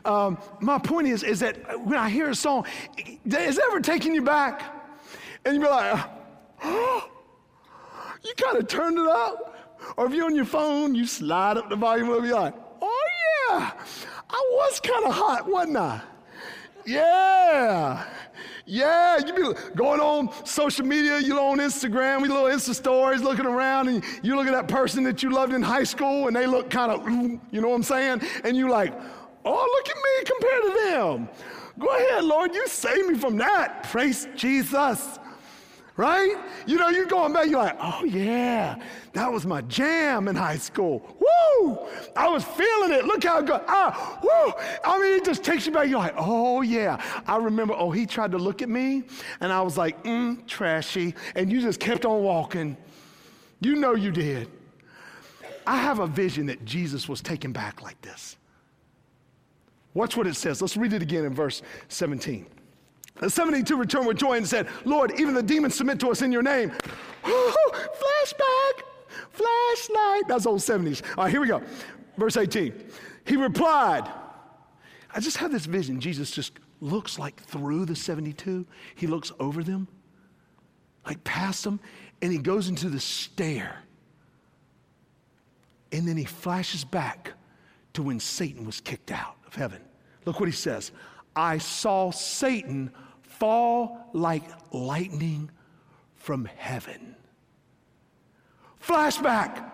Um, 0.04 0.38
my 0.60 0.78
point 0.78 1.08
is, 1.08 1.22
is 1.22 1.40
that 1.40 1.56
when 1.84 1.98
I 1.98 2.08
hear 2.08 2.30
a 2.30 2.34
song, 2.34 2.66
it 3.58 3.64
ever 3.68 3.80
taking 3.80 4.14
you 4.14 4.22
back? 4.22 4.62
And 5.44 5.54
you 5.56 5.60
be 5.60 5.68
like, 5.68 6.08
oh, 6.64 7.10
you 8.24 8.32
kind 8.34 8.58
of 8.58 8.68
turned 8.68 8.98
it 8.98 9.08
up. 9.08 9.54
Or 9.96 10.06
if 10.06 10.12
you're 10.12 10.24
on 10.24 10.34
your 10.34 10.44
phone, 10.44 10.94
you 10.94 11.06
slide 11.06 11.56
up 11.56 11.68
the 11.68 11.76
volume 11.76 12.10
and 12.10 12.22
be 12.22 12.32
like, 12.32 12.54
oh 12.82 13.04
yeah, 13.50 13.70
I 14.30 14.50
was 14.52 14.80
kind 14.80 15.04
of 15.04 15.14
hot, 15.14 15.48
wasn't 15.48 15.76
I? 15.76 16.00
Yeah. 16.88 18.04
Yeah, 18.64 19.18
you 19.18 19.34
be 19.34 19.60
going 19.76 20.00
on 20.00 20.30
social 20.44 20.86
media, 20.86 21.18
you 21.18 21.38
on 21.38 21.58
Instagram, 21.58 22.22
we 22.22 22.28
little 22.28 22.44
Insta 22.44 22.74
stories, 22.74 23.22
looking 23.22 23.46
around, 23.46 23.88
and 23.88 24.04
you 24.22 24.36
look 24.36 24.46
at 24.46 24.52
that 24.52 24.68
person 24.68 25.04
that 25.04 25.22
you 25.22 25.30
loved 25.30 25.52
in 25.54 25.62
high 25.62 25.84
school, 25.84 26.26
and 26.26 26.36
they 26.36 26.46
look 26.46 26.68
kind 26.68 26.92
of, 26.92 27.08
you 27.50 27.60
know 27.60 27.68
what 27.68 27.76
I'm 27.76 27.82
saying? 27.82 28.22
And 28.44 28.56
you 28.56 28.70
like, 28.70 28.92
oh, 29.44 29.54
look 29.54 29.88
at 29.88 29.96
me 29.96 30.24
compared 30.24 30.62
to 30.62 30.90
them. 30.90 31.28
Go 31.78 31.94
ahead, 31.96 32.24
Lord, 32.24 32.54
you 32.54 32.66
save 32.68 33.06
me 33.08 33.18
from 33.18 33.36
that. 33.38 33.84
Praise 33.84 34.26
Jesus 34.34 35.17
right? 35.98 36.36
You 36.64 36.78
know, 36.78 36.88
you're 36.88 37.06
going 37.06 37.32
back, 37.32 37.48
you're 37.48 37.58
like, 37.58 37.76
oh 37.80 38.04
yeah, 38.04 38.80
that 39.12 39.30
was 39.30 39.44
my 39.44 39.60
jam 39.62 40.28
in 40.28 40.36
high 40.36 40.56
school. 40.56 41.02
Woo! 41.18 41.78
I 42.16 42.28
was 42.28 42.44
feeling 42.44 42.92
it. 42.92 43.04
Look 43.04 43.24
how 43.24 43.42
good. 43.42 43.60
Ah, 43.66 44.18
woo! 44.22 44.52
I 44.84 44.98
mean, 45.00 45.14
it 45.14 45.24
just 45.24 45.42
takes 45.42 45.66
you 45.66 45.72
back. 45.72 45.88
You're 45.88 45.98
like, 45.98 46.14
oh 46.16 46.62
yeah. 46.62 47.02
I 47.26 47.36
remember, 47.36 47.74
oh, 47.76 47.90
he 47.90 48.06
tried 48.06 48.30
to 48.30 48.38
look 48.38 48.62
at 48.62 48.68
me, 48.68 49.02
and 49.40 49.52
I 49.52 49.60
was 49.60 49.76
like, 49.76 50.02
mm, 50.04 50.46
trashy. 50.46 51.14
And 51.34 51.50
you 51.52 51.60
just 51.60 51.80
kept 51.80 52.06
on 52.06 52.22
walking. 52.22 52.76
You 53.60 53.74
know 53.74 53.94
you 53.94 54.12
did. 54.12 54.48
I 55.66 55.78
have 55.78 55.98
a 55.98 56.06
vision 56.06 56.46
that 56.46 56.64
Jesus 56.64 57.08
was 57.08 57.20
taken 57.20 57.52
back 57.52 57.82
like 57.82 58.00
this. 58.02 58.36
Watch 59.94 60.16
what 60.16 60.28
it 60.28 60.36
says. 60.36 60.62
Let's 60.62 60.76
read 60.76 60.92
it 60.92 61.02
again 61.02 61.24
in 61.24 61.34
verse 61.34 61.60
17. 61.88 62.46
The 63.18 63.30
72 63.30 63.76
returned 63.76 64.06
with 64.06 64.16
joy 64.16 64.36
and 64.36 64.46
said, 64.46 64.68
Lord, 64.84 65.18
even 65.18 65.34
the 65.34 65.42
demons 65.42 65.74
submit 65.74 65.98
to 66.00 66.10
us 66.10 66.22
in 66.22 66.30
your 66.30 66.42
name. 66.42 66.70
flashback, 67.22 68.82
flashlight. 69.30 70.28
That's 70.28 70.46
old 70.46 70.60
70s. 70.60 71.02
All 71.16 71.24
right, 71.24 71.30
here 71.30 71.40
we 71.40 71.48
go. 71.48 71.62
Verse 72.16 72.36
18. 72.36 72.72
He 73.24 73.36
replied, 73.36 74.08
I 75.14 75.20
just 75.20 75.38
have 75.38 75.52
this 75.52 75.66
vision. 75.66 76.00
Jesus 76.00 76.30
just 76.30 76.52
looks 76.80 77.18
like 77.18 77.40
through 77.40 77.84
the 77.84 77.96
72, 77.96 78.66
he 78.94 79.06
looks 79.06 79.32
over 79.40 79.64
them, 79.64 79.88
like 81.06 81.22
past 81.24 81.64
them, 81.64 81.80
and 82.22 82.32
he 82.32 82.38
goes 82.38 82.68
into 82.68 82.88
the 82.88 83.00
stare. 83.00 83.82
And 85.90 86.06
then 86.06 86.16
he 86.16 86.24
flashes 86.24 86.84
back 86.84 87.32
to 87.94 88.02
when 88.02 88.20
Satan 88.20 88.64
was 88.64 88.80
kicked 88.80 89.10
out 89.10 89.36
of 89.46 89.54
heaven. 89.54 89.80
Look 90.24 90.40
what 90.40 90.48
he 90.48 90.54
says 90.54 90.92
I 91.34 91.58
saw 91.58 92.10
Satan 92.10 92.92
fall 93.38 94.10
like 94.12 94.44
lightning 94.72 95.50
from 96.16 96.44
heaven. 96.56 97.16
Flashback. 98.82 99.70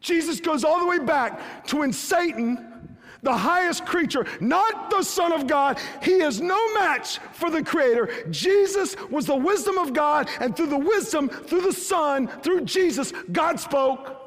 Jesus 0.00 0.40
goes 0.40 0.64
all 0.64 0.80
the 0.80 0.86
way 0.86 0.98
back 0.98 1.66
to 1.66 1.78
when 1.78 1.92
Satan, 1.92 2.96
the 3.22 3.36
highest 3.36 3.84
creature, 3.86 4.24
not 4.40 4.90
the 4.90 5.02
Son 5.02 5.32
of 5.32 5.46
God, 5.46 5.80
he 6.02 6.22
is 6.22 6.40
no 6.40 6.74
match 6.74 7.18
for 7.32 7.50
the 7.50 7.62
Creator. 7.62 8.30
Jesus 8.30 8.96
was 9.10 9.26
the 9.26 9.34
wisdom 9.34 9.78
of 9.78 9.92
God, 9.92 10.28
and 10.40 10.56
through 10.56 10.68
the 10.68 10.78
wisdom, 10.78 11.28
through 11.28 11.62
the 11.62 11.72
Son, 11.72 12.28
through 12.42 12.62
Jesus, 12.62 13.12
God 13.32 13.58
spoke. 13.58 14.22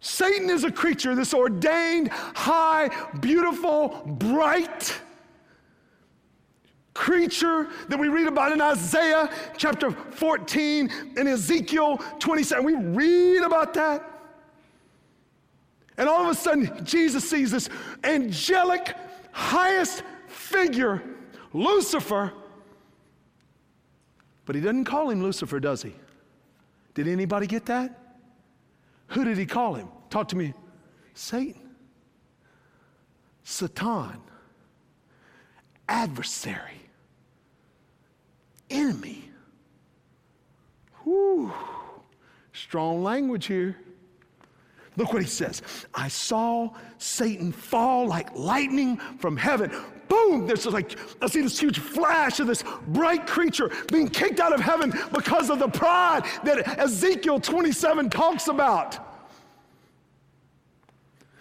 Satan 0.00 0.50
is 0.50 0.64
a 0.64 0.72
creature, 0.72 1.14
this 1.14 1.34
ordained, 1.34 2.08
high, 2.08 2.90
beautiful, 3.20 3.88
bright, 4.06 5.00
creature 7.00 7.66
that 7.88 7.98
we 7.98 8.08
read 8.08 8.26
about 8.26 8.52
in 8.52 8.60
Isaiah 8.60 9.30
chapter 9.56 9.90
14 9.90 10.90
and 11.16 11.26
Ezekiel 11.26 11.96
27. 12.18 12.62
We 12.62 12.74
read 12.74 13.42
about 13.42 13.72
that. 13.72 14.04
And 15.96 16.10
all 16.10 16.22
of 16.22 16.28
a 16.28 16.34
sudden, 16.34 16.84
Jesus 16.84 17.28
sees 17.28 17.52
this 17.52 17.70
angelic, 18.04 18.94
highest 19.32 20.02
figure, 20.28 21.02
Lucifer. 21.54 22.34
But 24.44 24.56
he 24.56 24.60
doesn't 24.60 24.84
call 24.84 25.08
him 25.08 25.22
Lucifer, 25.22 25.58
does 25.58 25.82
he? 25.82 25.94
Did 26.92 27.08
anybody 27.08 27.46
get 27.46 27.64
that? 27.66 27.98
Who 29.08 29.24
did 29.24 29.38
he 29.38 29.46
call 29.46 29.72
him? 29.72 29.88
Talk 30.10 30.28
to 30.28 30.36
me. 30.36 30.52
Satan. 31.14 31.70
Satan. 33.42 34.20
Adversary. 35.88 36.79
Enemy. 38.70 39.24
Whew. 41.04 41.52
Strong 42.52 43.02
language 43.02 43.46
here. 43.46 43.76
Look 44.96 45.12
what 45.12 45.22
he 45.22 45.28
says. 45.28 45.62
I 45.94 46.08
saw 46.08 46.70
Satan 46.98 47.52
fall 47.52 48.06
like 48.06 48.34
lightning 48.36 48.98
from 49.18 49.36
heaven. 49.36 49.72
Boom! 50.08 50.46
There's 50.46 50.66
like, 50.66 50.98
I 51.22 51.28
see 51.28 51.40
this 51.40 51.58
huge 51.58 51.78
flash 51.78 52.40
of 52.40 52.48
this 52.48 52.64
bright 52.88 53.26
creature 53.26 53.70
being 53.92 54.08
kicked 54.08 54.40
out 54.40 54.52
of 54.52 54.60
heaven 54.60 54.92
because 55.12 55.48
of 55.50 55.60
the 55.60 55.68
pride 55.68 56.24
that 56.44 56.78
Ezekiel 56.78 57.38
27 57.38 58.10
talks 58.10 58.48
about. 58.48 58.98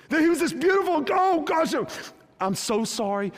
That 0.09 0.21
he 0.21 0.29
was 0.29 0.39
this 0.39 0.53
beautiful, 0.53 1.03
oh 1.11 1.41
gosh, 1.41 1.73
I'm 2.39 2.55
so 2.55 2.83
sorry. 2.83 3.33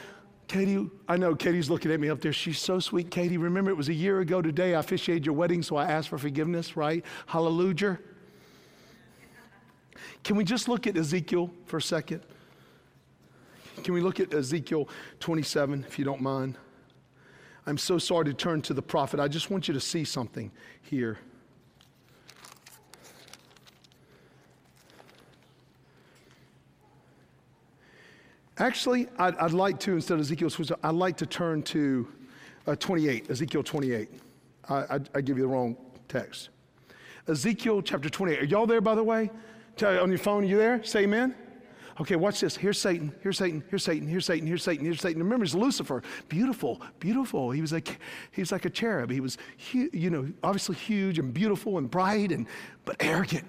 Katie, 0.52 0.86
I 1.08 1.16
know 1.16 1.34
Katie's 1.34 1.70
looking 1.70 1.94
at 1.94 2.00
me 2.02 2.10
up 2.10 2.20
there. 2.20 2.34
She's 2.34 2.60
so 2.60 2.78
sweet, 2.78 3.10
Katie. 3.10 3.38
Remember, 3.38 3.72
it 3.72 3.78
was 3.78 3.88
a 3.88 3.94
year 3.94 4.20
ago 4.20 4.42
today 4.42 4.76
I 4.76 4.82
officiated 4.82 5.26
your 5.26 5.34
wedding, 5.34 5.64
so 5.64 5.78
I 5.78 5.90
asked 5.90 6.10
for 6.10 6.18
forgiveness, 6.18 6.76
right? 6.76 7.06
Hallelujah. 7.26 7.98
Can 10.26 10.36
we 10.36 10.44
just 10.44 10.68
look 10.68 10.88
at 10.88 10.98
Ezekiel 10.98 11.52
for 11.68 11.78
a 11.78 11.82
second? 11.82 12.22
Can 13.86 13.94
we 13.94 14.02
look 14.02 14.20
at 14.20 14.34
Ezekiel 14.34 14.90
27, 15.22 15.86
if 15.88 15.98
you 15.98 16.04
don't 16.04 16.22
mind? 16.22 16.58
I'm 17.66 17.78
so 17.78 17.98
sorry 17.98 18.26
to 18.26 18.34
turn 18.34 18.62
to 18.64 18.74
the 18.74 18.82
prophet. 18.82 19.22
I 19.22 19.30
just 19.30 19.52
want 19.52 19.70
you 19.70 19.74
to 19.74 19.80
see 19.80 20.04
something 20.04 20.52
here. 20.82 21.18
Actually, 28.62 29.08
I'd, 29.18 29.36
I'd, 29.38 29.54
like 29.54 29.80
to, 29.80 29.94
instead 29.94 30.14
of 30.14 30.20
Ezekiel, 30.20 30.52
I'd 30.84 30.94
like 30.94 31.18
to 31.18 31.26
turn 31.26 31.64
to 31.64 32.08
uh, 32.68 32.76
28, 32.76 33.32
Ezekiel 33.32 33.64
28. 33.64 34.08
I, 34.70 34.76
I, 34.76 35.00
I 35.16 35.22
give 35.22 35.38
you 35.38 35.44
the 35.44 35.50
wrong 35.50 35.76
text. 36.08 36.50
Ezekiel 37.28 37.82
chapter 37.82 38.08
28. 38.08 38.40
Are 38.40 38.46
y'all 38.46 38.68
there, 38.68 38.80
by 38.80 38.94
the 38.94 39.04
way? 39.04 39.32
on 39.82 40.10
your 40.10 40.20
phone, 40.20 40.48
you 40.48 40.58
there? 40.58 40.84
Say 40.84 41.04
amen. 41.06 41.34
Okay, 42.00 42.16
watch 42.16 42.40
this. 42.40 42.56
Here's 42.56 42.80
Satan. 42.80 43.12
Here's 43.22 43.40
Satan. 43.40 43.64
Here's 43.68 43.84
Satan. 43.84 44.08
Here's 44.08 44.26
Satan. 44.26 44.46
Here's 44.46 44.62
Satan. 44.64 44.86
Here's 44.86 45.02
Satan. 45.02 45.24
Remember, 45.24 45.44
it's 45.44 45.56
Lucifer. 45.56 46.04
Beautiful, 46.30 46.84
beautiful. 47.00 47.50
He 47.50 47.62
was 47.62 47.74
like, 47.74 48.00
he 48.32 48.44
was 48.44 48.52
like 48.52 48.66
a 48.66 48.70
cherub. 48.70 49.10
He 49.10 49.22
was, 49.22 49.40
hu- 49.72 49.90
you 49.92 50.12
know, 50.12 50.32
obviously 50.44 50.76
huge 50.76 51.18
and 51.18 51.34
beautiful 51.34 51.80
and 51.80 51.90
bright 51.90 52.32
and 52.32 52.46
but 52.86 52.98
arrogant. 53.00 53.46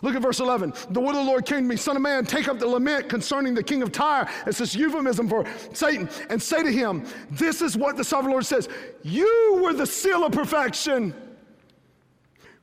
Look 0.00 0.14
at 0.14 0.22
verse 0.22 0.40
11. 0.40 0.72
The 0.90 1.00
word 1.00 1.10
of 1.10 1.16
the 1.16 1.30
Lord 1.30 1.44
came 1.44 1.58
to 1.58 1.68
me, 1.68 1.76
Son 1.76 1.96
of 1.96 2.02
man, 2.02 2.24
take 2.24 2.48
up 2.48 2.58
the 2.58 2.66
lament 2.66 3.08
concerning 3.08 3.54
the 3.54 3.62
king 3.62 3.82
of 3.82 3.92
Tyre. 3.92 4.28
It's 4.46 4.58
this 4.58 4.74
euphemism 4.74 5.28
for 5.28 5.44
Satan, 5.74 6.08
and 6.30 6.40
say 6.40 6.62
to 6.62 6.72
him, 6.72 7.04
This 7.30 7.60
is 7.60 7.76
what 7.76 7.96
the 7.96 8.04
sovereign 8.04 8.32
Lord 8.32 8.46
says 8.46 8.68
You 9.02 9.60
were 9.62 9.74
the 9.74 9.86
seal 9.86 10.24
of 10.24 10.32
perfection 10.32 11.14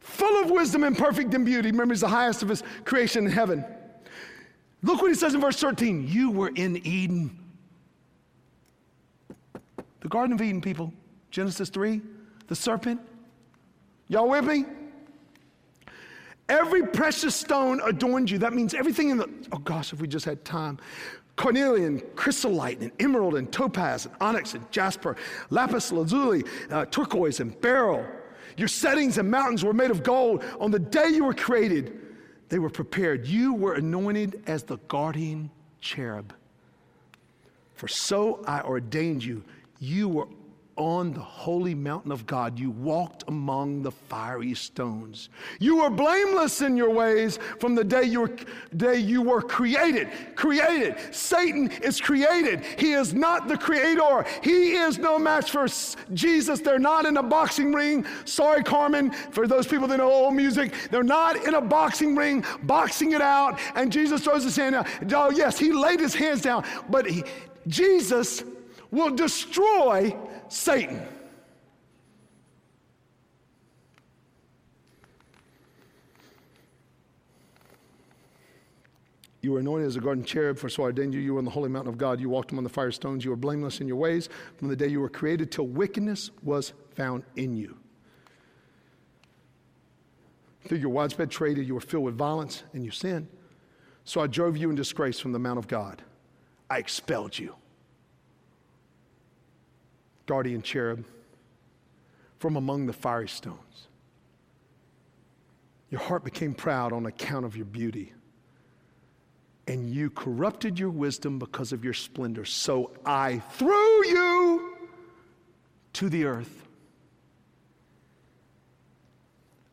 full 0.10 0.44
of 0.44 0.50
wisdom 0.50 0.84
and 0.84 0.98
perfect 0.98 1.34
in 1.34 1.46
beauty. 1.46 1.72
Remember, 1.72 1.94
he's 1.94 2.02
the 2.02 2.08
highest 2.08 2.44
of 2.44 2.50
his 2.50 2.64
creation 2.84 3.26
in 3.26 3.32
heaven. 3.32 3.64
Look 4.82 5.02
what 5.02 5.10
he 5.10 5.16
says 5.16 5.34
in 5.34 5.42
verse 5.42 5.60
13 5.60 6.08
You 6.08 6.32
were 6.32 6.50
in 6.50 6.78
Eden. 6.86 7.38
The 10.02 10.08
Garden 10.08 10.34
of 10.34 10.42
Eden, 10.42 10.62
people. 10.62 10.94
Genesis 11.32 11.70
3, 11.70 12.02
the 12.48 12.56
serpent. 12.56 13.00
Y'all 14.08 14.30
with 14.30 14.46
me? 14.46 14.66
Every 16.50 16.86
precious 16.86 17.36
stone 17.36 17.80
adorned 17.86 18.32
you. 18.32 18.40
That 18.40 18.54
means 18.54 18.74
everything 18.74 19.10
in 19.10 19.18
the, 19.18 19.30
oh 19.52 19.60
gosh, 19.60 19.94
if 19.94 20.02
we 20.02 20.08
just 20.08 20.26
had 20.26 20.44
time. 20.44 20.80
Cornelian, 21.36 22.02
chrysolite, 22.16 22.82
and 22.82 22.92
emerald, 23.00 23.36
and 23.36 23.50
topaz, 23.52 24.08
and 24.08 24.16
onyx, 24.20 24.56
and 24.56 24.70
jasper, 24.72 25.16
lapis 25.52 25.92
lazuli, 25.92 26.44
uh, 26.72 26.86
turquoise, 26.86 27.40
and 27.40 27.60
beryl. 27.62 28.06
Your 28.58 28.68
settings 28.68 29.18
and 29.20 29.32
mountains 29.32 29.64
were 29.64 29.74
made 29.74 29.92
of 29.92 30.04
gold. 30.04 30.44
On 30.60 30.70
the 30.70 30.80
day 30.80 31.08
you 31.08 31.24
were 31.24 31.34
created, 31.34 31.98
they 32.50 32.60
were 32.60 32.70
prepared. 32.70 33.26
You 33.26 33.54
were 33.54 33.76
anointed 33.76 34.44
as 34.48 34.64
the 34.64 34.78
guardian 34.90 35.50
cherub. 35.80 36.34
For 37.76 37.88
so 37.88 38.44
I 38.46 38.62
ordained 38.62 39.24
you. 39.24 39.44
You 39.80 40.10
were 40.10 40.28
on 40.80 41.12
the 41.12 41.20
holy 41.20 41.76
mountain 41.76 42.12
of 42.12 42.26
God, 42.26 42.58
you 42.58 42.72
walked 42.72 43.26
among 43.28 43.84
the 43.84 43.92
fiery 43.92 44.56
stones. 44.56 45.30
You 45.60 45.78
were 45.78 45.90
blameless 45.90 46.62
in 46.62 46.78
your 46.78 46.90
ways 46.90 47.38
from 47.60 47.76
the 47.76 47.84
day 47.84 48.04
you 48.04 48.22
were, 48.22 48.32
day 48.78 48.98
you 48.98 49.22
were 49.22 49.42
created. 49.42 50.08
Created. 50.36 50.96
Satan 51.14 51.70
is 51.84 52.00
created. 52.00 52.64
He 52.78 52.94
is 52.94 53.14
not 53.14 53.50
the 53.50 53.58
creator. 53.58 54.26
He 54.42 54.72
is 54.72 54.98
no 54.98 55.20
match 55.20 55.52
for 55.52 55.68
Jesus. 56.14 56.62
They're 56.62 56.80
not 56.80 57.06
in 57.06 57.18
a 57.18 57.24
boxing 57.24 57.74
ring. 57.74 58.06
Sorry, 58.24 58.64
Carman, 58.64 59.12
for 59.12 59.48
those 59.48 59.68
people 59.68 59.88
that 59.90 59.98
know 59.98 60.10
old 60.10 60.34
music. 60.34 60.74
They're 60.90 61.04
not 61.04 61.46
in 61.46 61.56
a 61.56 61.62
boxing 61.62 62.16
ring 62.16 62.46
boxing 62.64 63.12
it 63.12 63.22
out, 63.22 63.60
and 63.76 63.92
Jesus 63.92 64.24
throws 64.24 64.44
his 64.44 64.56
hand 64.56 64.76
out. 64.76 64.88
Oh, 65.14 65.30
yes, 65.30 65.60
he 65.60 65.72
laid 65.72 66.00
his 66.00 66.16
hands 66.16 66.42
down, 66.42 66.64
but 66.90 67.06
he, 67.06 67.24
Jesus 67.68 68.44
will 68.92 69.12
destroy 69.12 70.16
Satan. 70.50 71.02
You 79.42 79.54
were 79.54 79.60
anointed 79.60 79.88
as 79.88 79.96
a 79.96 80.02
garden 80.02 80.24
cherub, 80.24 80.58
for 80.58 80.68
so 80.68 80.84
I 80.84 80.88
ordained 80.88 81.14
you. 81.14 81.22
You 81.22 81.34
were 81.34 81.40
on 81.40 81.46
the 81.46 81.52
holy 81.52 81.70
mountain 81.70 81.94
of 81.94 81.98
God. 81.98 82.20
You 82.20 82.30
walked 82.30 82.52
among 82.52 82.66
the 82.66 82.70
fire 82.70 82.92
stones. 82.92 83.24
You 83.24 83.32
were 83.32 83.38
blameless 83.38 83.80
in 83.80 83.88
your 83.88 83.96
ways 83.96 84.28
from 84.58 84.68
the 84.68 84.76
day 84.76 84.88
you 84.88 85.00
were 85.00 85.10
created 85.10 85.52
till 85.52 85.68
wickedness 85.68 86.30
was 86.44 86.74
found 86.96 87.24
in 87.38 87.56
you. 87.56 87.78
Through 90.66 90.80
your 90.80 90.90
widespread 90.90 91.32
trade, 91.32 91.58
you 91.58 91.74
were 91.74 91.80
filled 91.80 92.04
with 92.04 92.18
violence 92.18 92.64
and 92.74 92.84
you 92.84 92.92
sinned. 92.92 93.28
So 94.04 94.20
I 94.20 94.28
drove 94.28 94.58
you 94.58 94.70
in 94.70 94.76
disgrace 94.76 95.20
from 95.20 95.32
the 95.32 95.40
mount 95.40 95.58
of 95.58 95.68
God. 95.68 96.02
I 96.70 96.80
expelled 96.80 97.38
you 97.38 97.56
guardian 100.30 100.62
cherub 100.62 101.04
from 102.38 102.56
among 102.56 102.86
the 102.86 102.94
fiery 102.94 103.28
stones. 103.28 103.88
Your 105.90 106.00
heart 106.00 106.24
became 106.24 106.54
proud 106.54 106.94
on 106.94 107.08
account 107.08 107.48
of 107.48 107.56
your 107.56 107.66
beauty, 107.66 108.14
and 109.66 109.90
you 109.90 110.12
corrupted 110.12 110.78
your 110.78 110.92
wisdom 110.92 111.40
because 111.40 111.72
of 111.74 111.84
your 111.84 111.96
splendor. 111.96 112.46
So 112.46 112.92
I 113.04 113.40
threw 113.54 114.06
you 114.06 114.78
to 115.94 116.10
the 116.10 116.26
earth. 116.26 116.64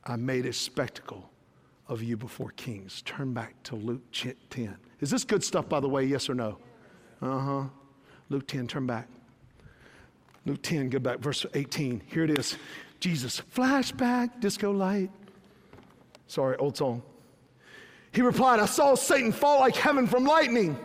I 0.05 0.17
made 0.17 0.47
a 0.47 0.55
spectacle 0.55 1.29
of 1.87 2.03
you 2.03 2.17
before 2.17 2.53
kings. 2.53 3.03
Turn 3.03 3.35
back 3.35 3.63
to 3.65 3.77
Luke 3.77 4.11
10. 4.49 4.79
Is 5.01 5.11
this 5.11 5.23
good 5.23 5.45
stuff, 5.45 5.69
by 5.69 5.81
the 5.81 5.89
way? 5.89 6.07
Yes 6.07 6.31
or 6.31 6.35
no? 6.35 6.57
Uh 7.21 7.41
huh. 7.41 7.65
Luke 8.31 8.47
10, 8.49 8.67
turn 8.69 8.87
back. 8.87 9.07
Luke 10.47 10.63
10, 10.63 10.91
go 10.91 11.01
back, 11.01 11.19
verse 11.19 11.45
18. 11.55 12.03
Here 12.07 12.23
it 12.25 12.39
is. 12.39 12.57
Jesus, 13.01 13.43
flashback, 13.55 14.41
disco 14.41 14.71
light. 14.71 15.11
Sorry, 16.29 16.57
old 16.57 16.77
song. 16.77 17.03
He 18.13 18.23
replied, 18.23 18.61
I 18.61 18.67
saw 18.67 18.95
Satan 18.95 19.33
fall 19.33 19.61
like 19.61 19.77
heaven 19.77 20.07
from 20.07 20.25
lightning. 20.25 20.79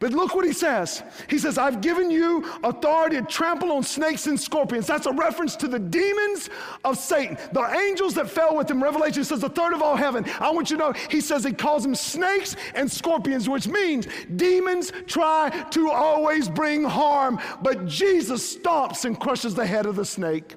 But 0.00 0.12
look 0.12 0.34
what 0.34 0.46
he 0.46 0.54
says. 0.54 1.02
He 1.28 1.38
says, 1.38 1.58
I've 1.58 1.82
given 1.82 2.10
you 2.10 2.42
authority 2.64 3.16
to 3.16 3.22
trample 3.22 3.70
on 3.70 3.82
snakes 3.82 4.26
and 4.26 4.40
scorpions. 4.40 4.86
That's 4.86 5.04
a 5.04 5.12
reference 5.12 5.56
to 5.56 5.68
the 5.68 5.78
demons 5.78 6.48
of 6.86 6.96
Satan, 6.96 7.36
the 7.52 7.62
angels 7.78 8.14
that 8.14 8.30
fell 8.30 8.56
with 8.56 8.70
him. 8.70 8.82
Revelation 8.82 9.24
says, 9.24 9.40
the 9.40 9.50
third 9.50 9.74
of 9.74 9.82
all 9.82 9.96
heaven. 9.96 10.24
I 10.40 10.50
want 10.52 10.70
you 10.70 10.78
to 10.78 10.84
know, 10.84 10.92
he 11.10 11.20
says 11.20 11.44
he 11.44 11.52
calls 11.52 11.82
them 11.82 11.94
snakes 11.94 12.56
and 12.74 12.90
scorpions, 12.90 13.46
which 13.46 13.68
means 13.68 14.08
demons 14.36 14.90
try 15.06 15.50
to 15.72 15.90
always 15.90 16.48
bring 16.48 16.82
harm, 16.82 17.38
but 17.60 17.86
Jesus 17.86 18.48
stops 18.48 19.04
and 19.04 19.20
crushes 19.20 19.54
the 19.54 19.66
head 19.66 19.84
of 19.84 19.96
the 19.96 20.04
snake. 20.06 20.54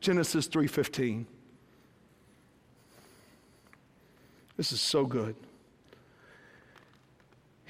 Genesis 0.00 0.46
3:15. 0.48 1.24
This 4.58 4.70
is 4.70 4.82
so 4.82 5.06
good. 5.06 5.34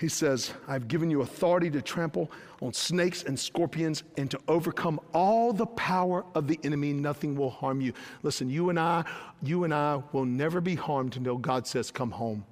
He 0.02 0.08
says, 0.08 0.52
I've 0.66 0.88
given 0.88 1.12
you 1.12 1.22
authority 1.22 1.70
to 1.70 1.80
trample 1.80 2.28
on 2.60 2.72
snakes 2.72 3.22
and 3.22 3.38
scorpions 3.38 4.02
and 4.16 4.28
to 4.32 4.40
overcome 4.48 4.98
all 5.14 5.52
the 5.52 5.66
power 5.66 6.24
of 6.34 6.48
the 6.48 6.58
enemy. 6.64 6.92
Nothing 6.92 7.36
will 7.36 7.50
harm 7.50 7.80
you. 7.80 7.92
Listen, 8.24 8.50
you 8.50 8.68
and 8.68 8.80
I, 8.80 9.04
you 9.44 9.62
and 9.62 9.72
I 9.72 10.02
will 10.10 10.24
never 10.24 10.60
be 10.60 10.74
harmed 10.74 11.16
until 11.16 11.38
God 11.38 11.68
says, 11.68 11.92
Come 11.92 12.10
home. 12.10 12.44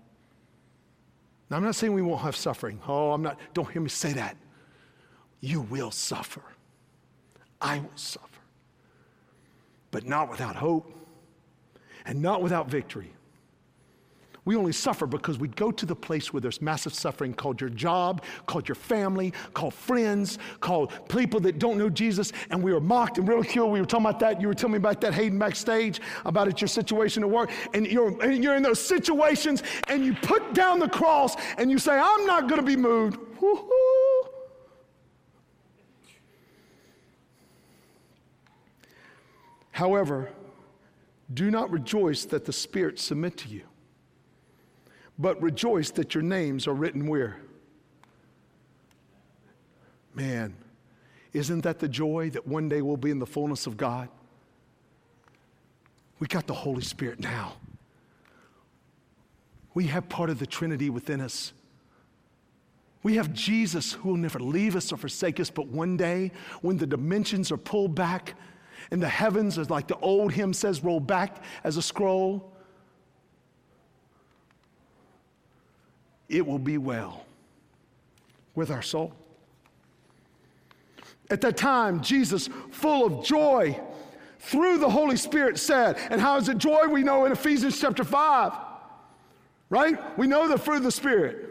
Now, 1.50 1.56
I'm 1.56 1.64
not 1.64 1.74
saying 1.74 1.92
we 1.92 2.02
won't 2.02 2.20
have 2.20 2.36
suffering. 2.36 2.80
Oh, 2.86 3.10
I'm 3.10 3.22
not, 3.22 3.36
don't 3.52 3.68
hear 3.68 3.82
me 3.82 3.88
say 3.88 4.12
that. 4.12 4.36
You 5.40 5.62
will 5.62 5.90
suffer. 5.90 6.42
I 7.60 7.80
will 7.80 7.90
suffer. 7.96 8.28
but 9.90 10.06
not 10.06 10.30
without 10.30 10.54
hope 10.54 10.94
and 12.06 12.22
not 12.22 12.42
without 12.42 12.68
victory. 12.68 13.12
We 14.44 14.56
only 14.56 14.72
suffer 14.72 15.06
because 15.06 15.38
we 15.38 15.48
go 15.48 15.70
to 15.70 15.84
the 15.84 15.94
place 15.94 16.32
where 16.32 16.40
there's 16.40 16.62
massive 16.62 16.94
suffering 16.94 17.34
called 17.34 17.60
your 17.60 17.70
job, 17.70 18.24
called 18.46 18.68
your 18.68 18.74
family, 18.74 19.34
called 19.52 19.74
friends, 19.74 20.38
called 20.60 20.92
people 21.08 21.40
that 21.40 21.58
don't 21.58 21.76
know 21.76 21.90
Jesus, 21.90 22.32
and 22.50 22.62
we 22.62 22.72
are 22.72 22.80
mocked 22.80 23.18
and 23.18 23.28
ridiculed. 23.28 23.70
We 23.70 23.80
were 23.80 23.86
talking 23.86 24.06
about 24.06 24.20
that. 24.20 24.40
You 24.40 24.48
were 24.48 24.54
telling 24.54 24.72
me 24.72 24.78
about 24.78 25.00
that 25.02 25.12
Hayden 25.12 25.38
backstage 25.38 26.00
about 26.24 26.48
it, 26.48 26.60
your 26.60 26.68
situation 26.68 27.22
at 27.22 27.28
work, 27.28 27.50
and 27.74 27.86
you're, 27.86 28.20
and 28.22 28.42
you're 28.42 28.56
in 28.56 28.62
those 28.62 28.80
situations, 28.80 29.62
and 29.88 30.04
you 30.04 30.14
put 30.14 30.54
down 30.54 30.78
the 30.78 30.88
cross 30.88 31.36
and 31.58 31.70
you 31.70 31.78
say, 31.78 31.92
I'm 31.92 32.26
not 32.26 32.48
going 32.48 32.60
to 32.60 32.66
be 32.66 32.76
moved. 32.76 33.18
Woo-hoo. 33.40 34.28
However, 39.72 40.30
do 41.32 41.50
not 41.50 41.70
rejoice 41.70 42.24
that 42.26 42.44
the 42.44 42.52
spirits 42.52 43.02
submit 43.02 43.36
to 43.38 43.48
you 43.48 43.62
but 45.20 45.40
rejoice 45.42 45.90
that 45.90 46.14
your 46.14 46.22
names 46.22 46.66
are 46.66 46.72
written 46.72 47.06
where? 47.06 47.36
Man, 50.14 50.54
isn't 51.34 51.60
that 51.60 51.78
the 51.78 51.88
joy 51.88 52.30
that 52.30 52.46
one 52.46 52.70
day 52.70 52.80
we'll 52.80 52.96
be 52.96 53.10
in 53.10 53.18
the 53.18 53.26
fullness 53.26 53.66
of 53.66 53.76
God? 53.76 54.08
We 56.18 56.26
got 56.26 56.46
the 56.46 56.54
Holy 56.54 56.82
Spirit 56.82 57.20
now. 57.20 57.56
We 59.74 59.86
have 59.86 60.08
part 60.08 60.30
of 60.30 60.38
the 60.38 60.46
Trinity 60.46 60.88
within 60.88 61.20
us. 61.20 61.52
We 63.02 63.16
have 63.16 63.32
Jesus 63.32 63.92
who 63.92 64.10
will 64.10 64.16
never 64.16 64.40
leave 64.40 64.74
us 64.74 64.90
or 64.90 64.96
forsake 64.96 65.38
us, 65.38 65.50
but 65.50 65.66
one 65.68 65.96
day 65.96 66.32
when 66.62 66.78
the 66.78 66.86
dimensions 66.86 67.52
are 67.52 67.56
pulled 67.58 67.94
back 67.94 68.34
and 68.90 69.02
the 69.02 69.08
heavens, 69.08 69.58
as 69.58 69.70
like 69.70 69.86
the 69.86 69.98
old 69.98 70.32
hymn 70.32 70.52
says, 70.54 70.82
roll 70.82 71.00
back 71.00 71.44
as 71.62 71.76
a 71.76 71.82
scroll, 71.82 72.52
it 76.30 76.46
will 76.46 76.58
be 76.58 76.78
well 76.78 77.26
with 78.54 78.70
our 78.70 78.82
soul. 78.82 79.12
At 81.30 81.40
that 81.42 81.56
time, 81.56 82.00
Jesus, 82.00 82.48
full 82.70 83.06
of 83.06 83.24
joy, 83.24 83.78
through 84.38 84.78
the 84.78 84.88
Holy 84.88 85.16
Spirit 85.16 85.58
said, 85.58 85.98
and 86.10 86.20
how 86.20 86.36
is 86.36 86.48
it 86.48 86.58
joy? 86.58 86.86
We 86.88 87.02
know 87.02 87.26
in 87.26 87.32
Ephesians 87.32 87.78
chapter 87.78 88.04
5, 88.04 88.52
right? 89.68 90.18
We 90.18 90.26
know 90.26 90.48
the 90.48 90.58
fruit 90.58 90.78
of 90.78 90.82
the 90.84 90.90
Spirit. 90.90 91.49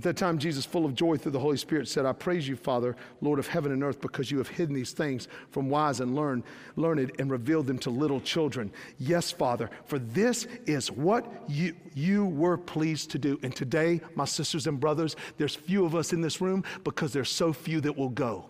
At 0.00 0.04
that 0.04 0.16
time, 0.16 0.38
Jesus, 0.38 0.64
full 0.64 0.86
of 0.86 0.94
joy 0.94 1.18
through 1.18 1.32
the 1.32 1.38
Holy 1.38 1.58
Spirit, 1.58 1.86
said, 1.86 2.06
I 2.06 2.14
praise 2.14 2.48
you, 2.48 2.56
Father, 2.56 2.96
Lord 3.20 3.38
of 3.38 3.46
heaven 3.46 3.70
and 3.70 3.84
earth, 3.84 4.00
because 4.00 4.30
you 4.30 4.38
have 4.38 4.48
hidden 4.48 4.74
these 4.74 4.92
things 4.92 5.28
from 5.50 5.68
wise 5.68 6.00
and 6.00 6.16
learned, 6.16 6.44
learned 6.76 7.12
and 7.18 7.30
revealed 7.30 7.66
them 7.66 7.78
to 7.80 7.90
little 7.90 8.18
children. 8.18 8.72
Yes, 8.96 9.30
Father, 9.30 9.68
for 9.84 9.98
this 9.98 10.46
is 10.64 10.90
what 10.90 11.30
you, 11.46 11.76
you 11.94 12.24
were 12.24 12.56
pleased 12.56 13.10
to 13.10 13.18
do. 13.18 13.38
And 13.42 13.54
today, 13.54 14.00
my 14.14 14.24
sisters 14.24 14.66
and 14.66 14.80
brothers, 14.80 15.16
there's 15.36 15.54
few 15.54 15.84
of 15.84 15.94
us 15.94 16.14
in 16.14 16.22
this 16.22 16.40
room 16.40 16.64
because 16.82 17.12
there's 17.12 17.28
so 17.28 17.52
few 17.52 17.82
that 17.82 17.94
will 17.94 18.08
go. 18.08 18.46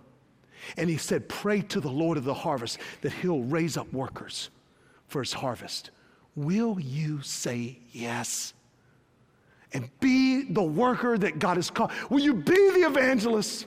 And 0.76 0.88
he 0.88 0.98
said, 0.98 1.28
Pray 1.28 1.62
to 1.62 1.80
the 1.80 1.90
Lord 1.90 2.16
of 2.16 2.22
the 2.22 2.32
harvest 2.32 2.78
that 3.00 3.12
he'll 3.12 3.42
raise 3.42 3.76
up 3.76 3.92
workers 3.92 4.50
for 5.08 5.20
his 5.20 5.32
harvest. 5.32 5.90
Will 6.36 6.78
you 6.78 7.22
say 7.22 7.80
yes? 7.90 8.54
And 9.72 9.88
be 10.00 10.44
the 10.44 10.62
worker 10.62 11.16
that 11.18 11.38
God 11.38 11.56
has 11.56 11.70
called? 11.70 11.92
Will 12.08 12.20
you 12.20 12.34
be 12.34 12.70
the 12.70 12.86
evangelist? 12.86 13.66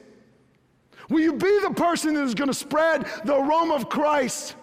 Will 1.09 1.19
you 1.19 1.33
be 1.33 1.59
the 1.61 1.73
person 1.73 2.13
that 2.15 2.23
is 2.23 2.33
going 2.33 2.49
to 2.49 2.53
spread 2.53 3.05
the 3.25 3.35
aroma 3.35 3.75
of 3.75 3.89
Christ? 3.89 4.55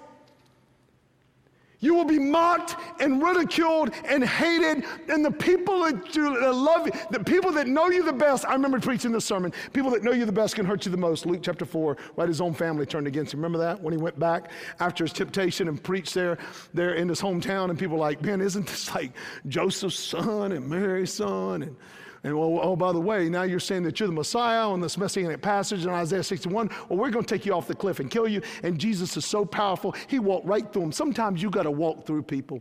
You 1.81 1.95
will 1.95 2.05
be 2.05 2.19
mocked 2.19 2.77
and 3.01 3.23
ridiculed 3.23 3.93
and 4.05 4.23
hated. 4.23 4.85
And 5.09 5.25
the 5.25 5.31
people 5.31 5.81
that, 5.81 6.15
love 6.17 6.87
you, 6.87 6.93
the 7.11 7.25
people 7.25 7.51
that 7.53 7.67
know 7.67 7.89
you 7.89 8.05
the 8.05 8.13
best, 8.13 8.45
I 8.45 8.53
remember 8.53 8.79
preaching 8.79 9.13
this 9.13 9.25
sermon, 9.25 9.53
people 9.73 9.91
that 9.93 10.05
know 10.05 10.13
you 10.13 10.27
the 10.27 10.33
best 10.33 10.55
can 10.55 10.67
hurt 10.67 10.85
you 10.85 10.93
the 10.93 10.99
most. 10.99 11.25
Luke 11.25 11.41
chapter 11.43 11.65
4, 11.65 11.97
right? 12.17 12.29
His 12.29 12.41
own 12.41 12.53
family 12.53 12.85
turned 12.85 13.07
against 13.07 13.33
him. 13.33 13.41
Remember 13.41 13.59
that? 13.59 13.81
When 13.83 13.93
he 13.93 13.99
went 13.99 14.19
back 14.19 14.51
after 14.79 15.05
his 15.05 15.13
temptation 15.13 15.69
and 15.69 15.83
preached 15.83 16.13
there, 16.13 16.37
there 16.75 16.95
in 16.95 17.09
his 17.09 17.21
hometown, 17.21 17.71
and 17.71 17.79
people 17.79 17.97
like, 17.97 18.21
man, 18.23 18.41
isn't 18.43 18.67
this 18.67 18.95
like 18.95 19.13
Joseph's 19.49 19.99
son 19.99 20.53
and 20.53 20.69
Mary's 20.69 21.13
son? 21.13 21.63
And 21.63 21.77
and 22.23 22.39
well, 22.39 22.61
oh, 22.63 22.77
by 22.77 22.93
the 22.93 23.01
way, 23.01 23.29
now 23.29 23.45
you're 23.45 23.61
saying 23.61 23.83
that 23.85 23.99
you're 23.99 24.09
the 24.09 24.15
Messiah 24.15 24.69
on 24.69 24.81
this 24.81 24.99
messianic 24.99 25.41
passage 25.41 25.85
in 25.85 25.91
Isaiah 25.91 26.23
61. 26.23 26.69
Well, 26.89 26.99
we're 26.99 27.11
going 27.11 27.25
to 27.25 27.35
take 27.35 27.47
you 27.47 27.55
off 27.55 27.67
the 27.67 27.75
cliff 27.75 27.99
and 27.99 28.11
kill 28.11 28.29
you. 28.29 28.43
And 28.63 28.79
Jesus 28.79 29.17
is 29.17 29.25
so 29.25 29.45
powerful, 29.45 29.95
he 30.07 30.19
walked 30.19 30.47
right 30.47 30.71
through 30.71 30.83
them. 30.83 30.93
Sometimes 30.93 31.43
you 31.43 31.51
got 31.51 31.63
to 31.63 31.71
walk 31.71 32.07
through 32.07 32.23
people. 32.23 32.61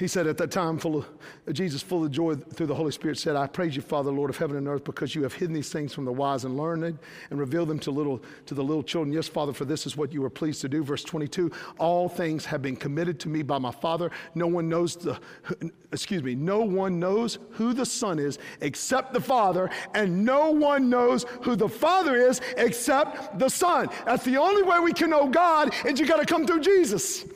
He 0.00 0.08
said 0.08 0.26
at 0.26 0.38
that 0.38 0.50
time, 0.50 0.78
full 0.78 0.96
of, 0.96 1.06
Jesus, 1.52 1.82
full 1.82 2.02
of 2.02 2.10
joy 2.10 2.34
through 2.34 2.68
the 2.68 2.74
Holy 2.74 2.90
Spirit, 2.90 3.18
said, 3.18 3.36
I 3.36 3.46
praise 3.46 3.76
you, 3.76 3.82
Father, 3.82 4.10
Lord 4.10 4.30
of 4.30 4.38
heaven 4.38 4.56
and 4.56 4.66
earth, 4.66 4.82
because 4.82 5.14
you 5.14 5.22
have 5.24 5.34
hidden 5.34 5.54
these 5.54 5.68
things 5.68 5.92
from 5.92 6.06
the 6.06 6.12
wise 6.12 6.46
and 6.46 6.56
learned 6.56 6.98
and 7.28 7.38
revealed 7.38 7.68
them 7.68 7.78
to, 7.80 7.90
little, 7.90 8.22
to 8.46 8.54
the 8.54 8.64
little 8.64 8.82
children. 8.82 9.12
Yes, 9.12 9.28
Father, 9.28 9.52
for 9.52 9.66
this 9.66 9.84
is 9.84 9.98
what 9.98 10.10
you 10.10 10.22
were 10.22 10.30
pleased 10.30 10.62
to 10.62 10.70
do. 10.70 10.82
Verse 10.82 11.04
22 11.04 11.52
All 11.76 12.08
things 12.08 12.46
have 12.46 12.62
been 12.62 12.76
committed 12.76 13.20
to 13.20 13.28
me 13.28 13.42
by 13.42 13.58
my 13.58 13.70
Father. 13.70 14.10
No 14.34 14.46
one 14.46 14.70
knows 14.70 14.96
the, 14.96 15.20
excuse 15.92 16.22
me, 16.22 16.34
no 16.34 16.62
one 16.62 16.98
knows 16.98 17.38
who 17.50 17.74
the 17.74 17.84
Son 17.84 18.18
is 18.18 18.38
except 18.62 19.12
the 19.12 19.20
Father, 19.20 19.68
and 19.94 20.24
no 20.24 20.50
one 20.50 20.88
knows 20.88 21.26
who 21.42 21.56
the 21.56 21.68
Father 21.68 22.16
is 22.16 22.40
except 22.56 23.38
the 23.38 23.50
Son. 23.50 23.90
That's 24.06 24.24
the 24.24 24.38
only 24.38 24.62
way 24.62 24.78
we 24.80 24.94
can 24.94 25.10
know 25.10 25.28
God, 25.28 25.74
is 25.84 26.00
you 26.00 26.06
got 26.06 26.20
to 26.20 26.26
come 26.26 26.46
through 26.46 26.60
Jesus. 26.60 27.26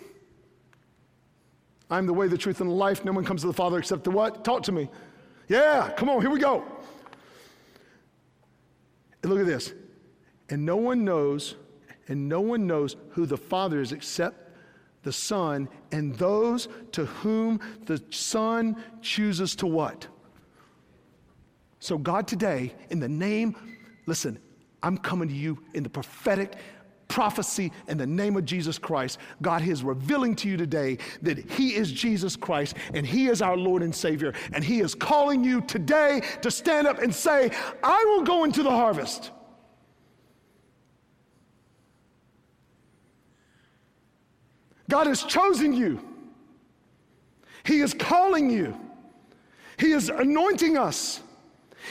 I'm 1.90 2.06
the 2.06 2.12
way, 2.12 2.28
the 2.28 2.38
truth, 2.38 2.60
and 2.60 2.70
the 2.70 2.74
life. 2.74 3.04
No 3.04 3.12
one 3.12 3.24
comes 3.24 3.42
to 3.42 3.46
the 3.46 3.52
Father 3.52 3.78
except 3.78 4.04
the 4.04 4.10
what? 4.10 4.44
Talk 4.44 4.62
to 4.64 4.72
me. 4.72 4.88
Yeah, 5.48 5.90
come 5.96 6.08
on, 6.08 6.20
here 6.20 6.30
we 6.30 6.40
go. 6.40 6.64
And 9.22 9.30
look 9.32 9.40
at 9.40 9.46
this. 9.46 9.72
And 10.48 10.64
no 10.64 10.76
one 10.76 11.04
knows, 11.04 11.56
and 12.08 12.28
no 12.28 12.40
one 12.40 12.66
knows 12.66 12.96
who 13.10 13.26
the 13.26 13.36
Father 13.36 13.80
is 13.80 13.92
except 13.92 14.44
the 15.02 15.12
Son, 15.12 15.68
and 15.92 16.14
those 16.16 16.68
to 16.92 17.04
whom 17.04 17.60
the 17.84 18.02
Son 18.10 18.82
chooses 19.02 19.54
to 19.56 19.66
what? 19.66 20.06
So, 21.78 21.98
God, 21.98 22.26
today, 22.26 22.74
in 22.88 23.00
the 23.00 23.08
name, 23.08 23.54
listen, 24.06 24.38
I'm 24.82 24.96
coming 24.96 25.28
to 25.28 25.34
you 25.34 25.62
in 25.74 25.82
the 25.82 25.90
prophetic 25.90 26.54
prophecy 27.08 27.72
in 27.88 27.98
the 27.98 28.06
name 28.06 28.36
of 28.36 28.44
Jesus 28.44 28.78
Christ. 28.78 29.18
God 29.42 29.62
is 29.66 29.82
revealing 29.82 30.34
to 30.36 30.48
you 30.48 30.56
today 30.56 30.98
that 31.22 31.38
He 31.52 31.74
is 31.74 31.92
Jesus 31.92 32.36
Christ 32.36 32.76
and 32.92 33.06
He 33.06 33.26
is 33.26 33.42
our 33.42 33.56
Lord 33.56 33.82
and 33.82 33.94
Savior. 33.94 34.34
And 34.52 34.64
He 34.64 34.80
is 34.80 34.94
calling 34.94 35.44
you 35.44 35.60
today 35.62 36.22
to 36.42 36.50
stand 36.50 36.86
up 36.86 36.98
and 36.98 37.14
say, 37.14 37.50
I 37.82 38.04
will 38.08 38.22
go 38.22 38.44
into 38.44 38.62
the 38.62 38.70
harvest. 38.70 39.30
God 44.88 45.06
has 45.06 45.22
chosen 45.22 45.72
you. 45.72 46.00
He 47.64 47.80
is 47.80 47.94
calling 47.94 48.50
you. 48.50 48.78
He 49.78 49.92
is 49.92 50.08
anointing 50.10 50.76
us. 50.76 51.20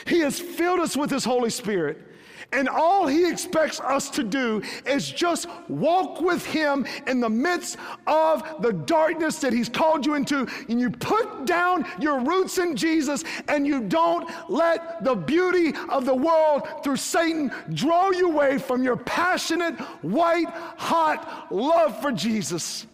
He 0.05 0.19
has 0.19 0.39
filled 0.39 0.79
us 0.79 0.95
with 0.95 1.09
His 1.09 1.25
Holy 1.25 1.49
Spirit. 1.49 2.12
And 2.53 2.69
all 2.69 3.07
he 3.07 3.27
expects 3.27 3.79
us 3.79 4.11
to 4.11 4.23
do 4.23 4.61
is 4.85 5.11
just 5.11 5.47
walk 5.67 6.21
with 6.21 6.45
him 6.45 6.85
in 7.07 7.19
the 7.19 7.29
midst 7.29 7.77
of 8.05 8.61
the 8.61 8.71
darkness 8.71 9.39
that 9.39 9.51
he's 9.53 9.67
called 9.67 10.05
you 10.05 10.13
into. 10.13 10.47
And 10.69 10.79
you 10.79 10.91
put 10.91 11.45
down 11.45 11.85
your 11.99 12.19
roots 12.19 12.59
in 12.59 12.75
Jesus 12.75 13.23
and 13.47 13.65
you 13.65 13.81
don't 13.81 14.29
let 14.49 15.03
the 15.03 15.15
beauty 15.15 15.73
of 15.89 16.05
the 16.05 16.13
world 16.13 16.67
through 16.83 16.97
Satan 16.97 17.51
draw 17.73 18.11
you 18.11 18.31
away 18.31 18.59
from 18.59 18.83
your 18.83 18.97
passionate, 18.97 19.79
white, 20.03 20.47
hot 20.77 21.47
love 21.51 21.99
for 22.01 22.11
Jesus. 22.11 22.85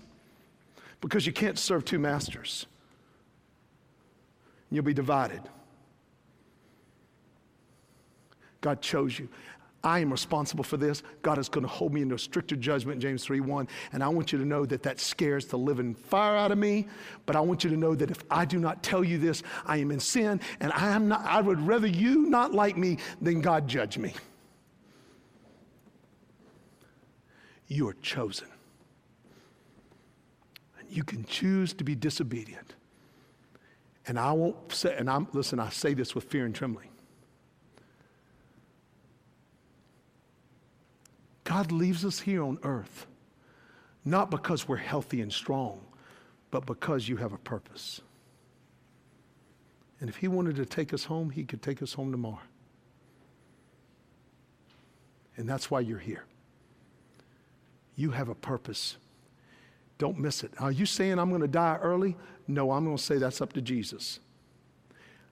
Because 1.01 1.25
you 1.25 1.33
can't 1.33 1.59
serve 1.59 1.83
two 1.83 1.99
masters, 1.99 2.65
you'll 4.71 4.83
be 4.83 4.93
divided. 4.93 5.41
God 8.61 8.81
chose 8.81 9.17
you. 9.17 9.29
I 9.83 9.99
am 9.99 10.11
responsible 10.11 10.63
for 10.63 10.75
this. 10.75 11.03
God 11.21 11.37
is 11.37 11.47
going 11.47 11.63
to 11.63 11.69
hold 11.69 11.93
me 11.93 12.01
into 12.01 12.15
a 12.15 12.19
stricter 12.19 12.57
judgment, 12.57 13.01
James 13.01 13.23
3 13.23 13.39
1. 13.39 13.67
And 13.93 14.03
I 14.03 14.09
want 14.09 14.31
you 14.33 14.37
to 14.39 14.45
know 14.45 14.65
that 14.65 14.83
that 14.83 14.99
scares 14.99 15.45
the 15.45 15.57
living 15.57 15.95
fire 15.95 16.35
out 16.35 16.51
of 16.51 16.57
me. 16.57 16.87
But 17.25 17.37
I 17.37 17.39
want 17.39 17.63
you 17.63 17.69
to 17.69 17.77
know 17.77 17.95
that 17.95 18.11
if 18.11 18.23
I 18.29 18.43
do 18.43 18.59
not 18.59 18.83
tell 18.83 19.03
you 19.03 19.17
this, 19.17 19.41
I 19.65 19.77
am 19.77 19.91
in 19.91 19.99
sin. 19.99 20.41
And 20.59 20.73
I, 20.73 20.89
am 20.89 21.07
not, 21.07 21.25
I 21.25 21.41
would 21.41 21.65
rather 21.65 21.87
you 21.87 22.25
not 22.25 22.53
like 22.53 22.75
me 22.75 22.97
than 23.21 23.39
God 23.39 23.67
judge 23.67 23.97
me. 23.97 24.13
You 27.67 27.87
are 27.87 27.95
chosen. 28.01 28.47
And 30.79 30.89
you 30.91 31.03
can 31.03 31.23
choose 31.23 31.73
to 31.75 31.85
be 31.85 31.95
disobedient. 31.95 32.75
And 34.07 34.19
I 34.19 34.33
won't 34.33 34.73
say, 34.73 34.95
and 34.97 35.09
I'm, 35.09 35.27
listen, 35.31 35.59
I 35.59 35.69
say 35.69 35.93
this 35.93 36.15
with 36.15 36.25
fear 36.25 36.45
and 36.45 36.53
trembling. 36.53 36.88
God 41.49 41.71
leaves 41.71 42.05
us 42.05 42.19
here 42.19 42.43
on 42.43 42.59
earth, 42.61 43.07
not 44.05 44.29
because 44.29 44.67
we're 44.67 44.75
healthy 44.75 45.19
and 45.19 45.33
strong, 45.33 45.81
but 46.51 46.67
because 46.67 47.09
you 47.09 47.17
have 47.17 47.33
a 47.33 47.39
purpose. 47.39 48.01
And 49.99 50.11
if 50.11 50.17
He 50.17 50.27
wanted 50.27 50.57
to 50.57 50.65
take 50.67 50.93
us 50.93 51.05
home, 51.05 51.31
He 51.31 51.43
could 51.43 51.63
take 51.63 51.81
us 51.81 51.93
home 51.93 52.11
tomorrow. 52.11 52.37
And 55.37 55.49
that's 55.49 55.71
why 55.71 55.79
you're 55.79 55.97
here. 55.97 56.23
You 57.95 58.11
have 58.11 58.29
a 58.29 58.35
purpose. 58.35 58.97
Don't 59.97 60.19
miss 60.19 60.43
it. 60.43 60.51
Are 60.59 60.71
you 60.71 60.85
saying 60.85 61.17
I'm 61.17 61.29
going 61.29 61.41
to 61.41 61.47
die 61.47 61.79
early? 61.81 62.15
No, 62.47 62.69
I'm 62.69 62.85
going 62.85 62.95
to 62.95 63.03
say 63.03 63.17
that's 63.17 63.41
up 63.41 63.53
to 63.53 63.61
Jesus. 63.61 64.19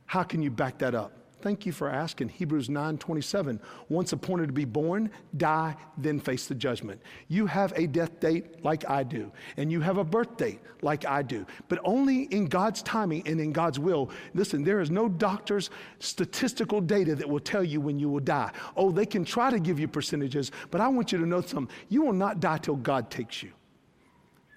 How 0.07 0.24
can 0.24 0.41
you 0.41 0.49
back 0.49 0.80
that 0.80 0.95
up? 0.95 1.11
Thank 1.39 1.67
you 1.67 1.71
for 1.71 1.88
asking. 1.88 2.29
Hebrews 2.29 2.67
9:27. 2.67 3.59
Once 3.89 4.11
appointed 4.11 4.47
to 4.47 4.53
be 4.53 4.65
born, 4.65 5.11
die, 5.35 5.75
then 5.95 6.19
face 6.19 6.47
the 6.47 6.55
judgment. 6.55 6.99
You 7.27 7.45
have 7.45 7.73
a 7.75 7.85
death 7.85 8.19
date 8.19 8.63
like 8.63 8.89
I 8.89 9.03
do, 9.03 9.31
and 9.55 9.71
you 9.71 9.79
have 9.81 9.97
a 9.97 10.03
birth 10.03 10.35
date 10.38 10.59
like 10.81 11.05
I 11.05 11.21
do. 11.21 11.45
But 11.67 11.79
only 11.83 12.23
in 12.23 12.45
God's 12.45 12.81
timing 12.81 13.27
and 13.27 13.39
in 13.39 13.51
God's 13.51 13.77
will. 13.77 14.09
Listen, 14.33 14.63
there 14.63 14.79
is 14.79 14.89
no 14.89 15.07
doctor's 15.07 15.69
statistical 15.99 16.81
data 16.81 17.13
that 17.15 17.29
will 17.29 17.39
tell 17.39 17.63
you 17.63 17.81
when 17.81 17.99
you 17.99 18.09
will 18.09 18.19
die. 18.19 18.51
Oh, 18.75 18.91
they 18.91 19.05
can 19.05 19.23
try 19.23 19.51
to 19.51 19.59
give 19.59 19.79
you 19.79 19.88
percentages, 19.88 20.51
but 20.71 20.81
I 20.81 20.88
want 20.88 21.11
you 21.11 21.19
to 21.19 21.25
know 21.25 21.41
something. 21.41 21.73
You 21.89 22.01
will 22.01 22.13
not 22.13 22.39
die 22.39 22.57
till 22.57 22.77
God 22.77 23.11
takes 23.11 23.43
you. 23.43 23.51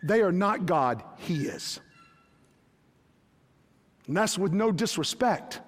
They 0.02 0.22
are 0.22 0.32
not 0.32 0.64
God, 0.64 1.02
He 1.18 1.44
is. 1.44 1.78
And 4.06 4.16
that's 4.16 4.38
with 4.38 4.52
no 4.52 4.72
disrespect. 4.72 5.60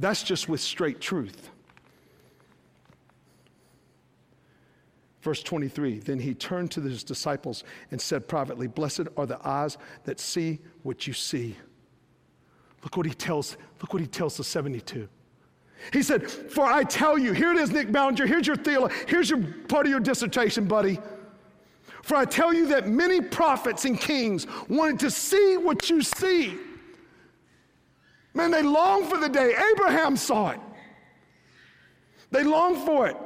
That's 0.00 0.22
just 0.22 0.48
with 0.48 0.60
straight 0.60 1.00
truth. 1.00 1.50
Verse 5.20 5.42
23 5.42 5.98
Then 5.98 6.18
he 6.18 6.34
turned 6.34 6.70
to 6.72 6.80
his 6.80 7.04
disciples 7.04 7.64
and 7.90 8.00
said 8.00 8.26
privately, 8.26 8.66
Blessed 8.66 9.08
are 9.16 9.26
the 9.26 9.38
eyes 9.46 9.76
that 10.04 10.18
see 10.18 10.58
what 10.82 11.06
you 11.06 11.12
see. 11.12 11.56
Look 12.82 12.96
what 12.96 13.04
he 13.04 13.12
tells, 13.12 13.58
look 13.82 13.92
what 13.92 14.00
he 14.00 14.08
tells 14.08 14.38
the 14.38 14.44
72. 14.44 15.06
He 15.92 16.02
said, 16.02 16.30
For 16.30 16.64
I 16.64 16.82
tell 16.84 17.18
you, 17.18 17.32
here 17.32 17.52
it 17.52 17.58
is, 17.58 17.70
Nick 17.70 17.92
Ballinger, 17.92 18.26
here's 18.26 18.46
your 18.46 18.56
theolo, 18.56 18.90
here's 19.06 19.28
your 19.28 19.42
part 19.68 19.84
of 19.84 19.90
your 19.90 20.00
dissertation, 20.00 20.66
buddy. 20.66 20.98
For 22.02 22.16
I 22.16 22.24
tell 22.24 22.54
you 22.54 22.66
that 22.68 22.88
many 22.88 23.20
prophets 23.20 23.84
and 23.84 24.00
kings 24.00 24.46
wanted 24.68 24.98
to 25.00 25.10
see 25.10 25.58
what 25.58 25.90
you 25.90 26.00
see 26.00 26.58
Man, 28.34 28.50
they 28.50 28.62
long 28.62 29.08
for 29.08 29.18
the 29.18 29.28
day. 29.28 29.54
Abraham 29.72 30.16
saw 30.16 30.50
it. 30.50 30.60
They 32.30 32.44
long 32.44 32.86
for 32.86 33.08
it. 33.08 33.16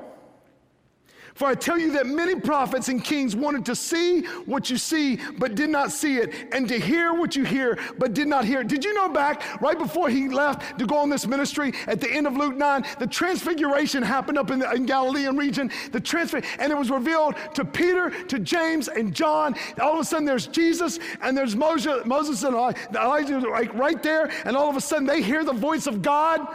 For 1.35 1.49
I 1.49 1.55
tell 1.55 1.79
you 1.79 1.93
that 1.93 2.07
many 2.07 2.37
prophets 2.37 2.89
and 2.89 3.03
kings 3.03 3.35
wanted 3.35 3.67
to 3.67 3.75
see 3.75 4.23
what 4.47 4.71
you 4.71 4.77
see, 4.77 5.19
but 5.39 5.57
did 5.57 5.69
not 5.69 5.91
see 5.91 6.19
it, 6.19 6.33
and 6.53 6.69
to 6.69 6.79
hear 6.79 7.13
what 7.13 7.35
you 7.35 7.45
hear, 7.45 7.77
but 7.99 8.15
did 8.15 8.29
not 8.29 8.45
hear 8.45 8.61
it. 8.61 8.69
Did 8.69 8.85
you 8.85 8.95
know 8.95 9.09
back 9.09 9.61
right 9.61 9.77
before 9.77 10.09
he 10.09 10.29
left 10.29 10.79
to 10.79 10.87
go 10.87 10.97
on 10.97 11.11
this 11.11 11.27
ministry 11.27 11.73
at 11.89 12.01
the 12.01 12.11
end 12.11 12.29
of 12.29 12.37
Luke 12.37 12.55
9, 12.55 12.85
the 13.01 13.07
transfiguration 13.07 14.03
happened 14.03 14.39
up 14.39 14.53
in 14.53 14.61
the 14.61 14.71
in 14.73 14.87
Galilean 14.87 15.37
region, 15.37 15.71
the 15.91 16.01
transfer, 16.01 16.41
and 16.59 16.71
it 16.71 16.79
was 16.79 16.91
revealed 16.91 17.35
to 17.55 17.65
Peter, 17.65 18.11
to 18.27 18.39
James, 18.39 18.89
and 18.89 19.13
John. 19.13 19.57
All 19.81 19.95
of 19.95 20.01
a 20.01 20.05
sudden, 20.05 20.25
there's 20.25 20.47
Jesus, 20.47 21.01
and 21.21 21.37
there's 21.37 21.57
Moses, 21.57 22.05
Moses 22.05 22.45
and 22.45 22.55
Elijah, 22.55 23.41
like 23.41 23.75
right 23.75 24.01
there, 24.03 24.31
and 24.45 24.57
all 24.57 24.71
of 24.71 24.77
a 24.77 24.81
sudden, 24.81 25.05
they 25.05 25.21
hear 25.21 25.45
the 25.45 25.53
voice 25.53 25.89
of 25.89 26.01
God. 26.01 26.47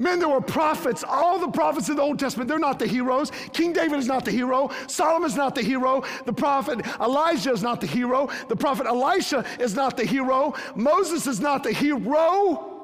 Men, 0.00 0.20
there 0.20 0.28
were 0.28 0.40
prophets. 0.40 1.02
All 1.06 1.40
the 1.40 1.48
prophets 1.48 1.88
in 1.88 1.96
the 1.96 2.02
Old 2.02 2.20
Testament, 2.20 2.48
they're 2.48 2.60
not 2.60 2.78
the 2.78 2.86
heroes. 2.86 3.32
King 3.52 3.72
David 3.72 3.98
is 3.98 4.06
not 4.06 4.24
the 4.24 4.30
hero. 4.30 4.70
Solomon's 4.86 5.34
not 5.34 5.56
the 5.56 5.62
hero. 5.62 6.04
The 6.24 6.32
prophet 6.32 6.86
Elijah 7.00 7.50
is 7.50 7.64
not 7.64 7.80
the 7.80 7.88
hero. 7.88 8.30
The 8.48 8.54
prophet 8.54 8.86
Elisha 8.86 9.44
is 9.58 9.74
not 9.74 9.96
the 9.96 10.04
hero. 10.04 10.54
Moses 10.76 11.26
is 11.26 11.40
not 11.40 11.64
the 11.64 11.72
hero. 11.72 12.76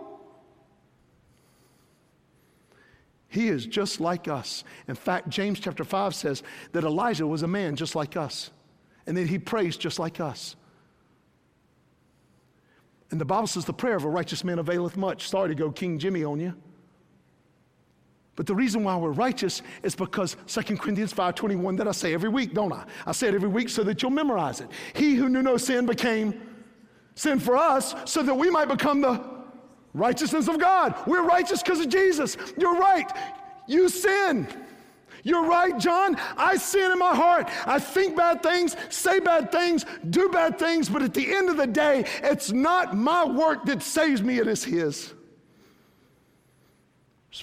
He 3.29 3.47
is 3.47 3.65
just 3.65 4.01
like 4.01 4.27
us. 4.27 4.65
In 4.89 4.97
fact, 4.97 5.29
James 5.29 5.61
chapter 5.61 5.85
5 5.85 6.17
says 6.17 6.43
that 6.73 6.83
Elijah 6.83 7.27
was 7.29 7.43
a 7.43 7.49
man 7.49 7.77
just 7.77 7.95
like 7.95 8.17
us, 8.17 8.51
and 9.07 9.17
that 9.17 9.29
he 9.29 9.39
prays 9.39 9.77
just 9.77 10.01
like 10.01 10.19
us. 10.21 10.57
And 13.12 13.21
the 13.21 13.25
Bible 13.25 13.47
says 13.47 13.65
the 13.65 13.73
prayer 13.73 13.95
of 13.95 14.05
a 14.05 14.09
righteous 14.09 14.43
man 14.43 14.59
availeth 14.59 14.97
much. 14.97 15.29
Sorry 15.29 15.49
to 15.49 15.55
go 15.55 15.71
King 15.71 16.01
Jimmy 16.01 16.25
on 16.25 16.41
you. 16.41 16.55
But 18.37 18.47
the 18.47 18.55
reason 18.55 18.82
why 18.82 18.97
we're 18.97 19.12
righteous 19.12 19.62
is 19.82 19.95
because 19.95 20.37
2 20.47 20.78
Corinthians 20.78 21.12
5:21 21.12 21.76
that 21.76 21.87
I 21.87 21.93
say 21.93 22.14
every 22.14 22.28
week, 22.28 22.53
don't 22.53 22.72
I? 22.72 22.85
I 23.07 23.12
say 23.12 23.28
it 23.28 23.35
every 23.35 23.49
week 23.49 23.68
so 23.68 23.85
that 23.85 24.03
you'll 24.03 24.11
memorize 24.11 24.61
it. 24.61 24.68
He 24.95 25.14
who 25.14 25.28
knew 25.28 25.43
no 25.43 25.57
sin 25.57 25.87
became 25.87 26.41
sin 27.14 27.39
for 27.39 27.57
us 27.57 27.95
so 28.07 28.22
that 28.22 28.35
we 28.35 28.51
might 28.51 28.66
become 28.66 29.01
the 29.01 29.20
righteousness 29.93 30.49
of 30.49 30.59
God. 30.59 30.95
We're 31.07 31.22
righteous 31.22 31.62
because 31.62 31.80
of 31.80 31.89
Jesus. 31.89 32.37
You're 32.59 32.76
right. 32.76 33.11
You 33.68 33.89
sin. 33.89 34.49
You're 35.22 35.47
right, 35.47 35.78
John. 35.78 36.16
I 36.37 36.57
sin 36.57 36.93
in 36.93 36.99
my 36.99 37.14
heart. 37.14 37.49
I 37.66 37.78
think 37.78 38.14
bad 38.14 38.43
things, 38.43 38.76
say 38.91 39.20
bad 39.20 39.51
things, 39.51 39.87
do 40.11 40.28
bad 40.28 40.59
things, 40.59 40.89
but 40.91 41.03
at 41.03 41.14
the 41.14 41.35
end 41.35 41.49
of 41.49 41.57
the 41.57 41.66
day, 41.66 42.05
it's 42.22 42.53
not 42.53 42.95
my 42.95 43.24
work 43.24 43.64
that 43.64 43.82
saves 43.82 44.22
me, 44.22 44.39
it 44.39 44.47
is 44.47 44.62
His. 44.62 45.14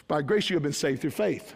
By 0.08 0.22
grace 0.22 0.50
you 0.50 0.56
have 0.56 0.64
been 0.64 0.74
saved 0.74 1.02
through 1.02 1.12
faith. 1.12 1.56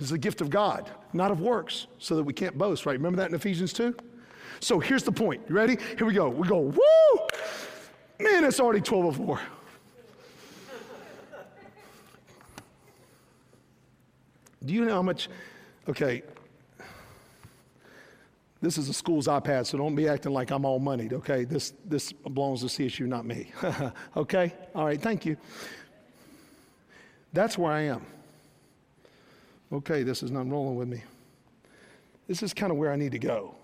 It's 0.00 0.10
the 0.10 0.18
gift 0.18 0.40
of 0.40 0.50
God, 0.50 0.90
not 1.12 1.30
of 1.30 1.40
works, 1.40 1.86
so 1.98 2.16
that 2.16 2.24
we 2.24 2.32
can't 2.32 2.58
boast, 2.58 2.84
right? 2.84 2.94
Remember 2.94 3.16
that 3.18 3.28
in 3.28 3.34
Ephesians 3.34 3.72
2? 3.72 3.94
So 4.60 4.80
here's 4.80 5.04
the 5.04 5.12
point. 5.12 5.42
You 5.48 5.54
ready? 5.54 5.76
Here 5.96 6.06
we 6.06 6.14
go. 6.14 6.28
We 6.28 6.48
go, 6.48 6.58
woo! 6.58 7.26
Man, 8.18 8.44
it's 8.44 8.60
already 8.60 8.80
1204. 8.80 9.40
Do 14.64 14.72
you 14.72 14.84
know 14.84 14.94
how 14.94 15.02
much? 15.02 15.28
Okay, 15.88 16.22
this 18.62 18.78
is 18.78 18.88
a 18.88 18.94
school's 18.94 19.26
iPad, 19.26 19.66
so 19.66 19.76
don't 19.76 19.94
be 19.94 20.08
acting 20.08 20.32
like 20.32 20.50
I'm 20.50 20.64
all 20.64 20.78
moneyed, 20.78 21.12
okay? 21.12 21.44
This, 21.44 21.74
this 21.84 22.12
belongs 22.12 22.62
to 22.62 22.66
CSU, 22.66 23.06
not 23.06 23.26
me. 23.26 23.52
okay? 24.16 24.54
All 24.74 24.86
right, 24.86 25.00
thank 25.00 25.26
you. 25.26 25.36
That's 27.34 27.58
where 27.58 27.72
I 27.72 27.80
am. 27.80 28.06
Okay, 29.72 30.04
this 30.04 30.22
is 30.22 30.30
not 30.30 30.48
rolling 30.48 30.76
with 30.76 30.86
me. 30.86 31.02
This 32.28 32.44
is 32.44 32.54
kind 32.54 32.70
of 32.70 32.78
where 32.78 32.92
I 32.92 32.96
need 32.96 33.10
to 33.12 33.18
go. 33.18 33.56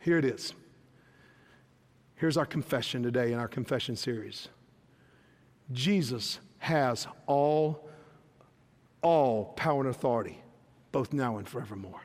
Here 0.00 0.18
it 0.18 0.24
is. 0.24 0.54
Here's 2.16 2.36
our 2.36 2.46
confession 2.46 3.02
today 3.04 3.32
in 3.32 3.38
our 3.38 3.46
confession 3.46 3.94
series. 3.94 4.48
Jesus 5.72 6.40
has 6.58 7.06
all, 7.26 7.88
all 9.02 9.52
power 9.56 9.82
and 9.82 9.90
authority, 9.90 10.42
both 10.90 11.12
now 11.12 11.38
and 11.38 11.48
forevermore. 11.48 12.00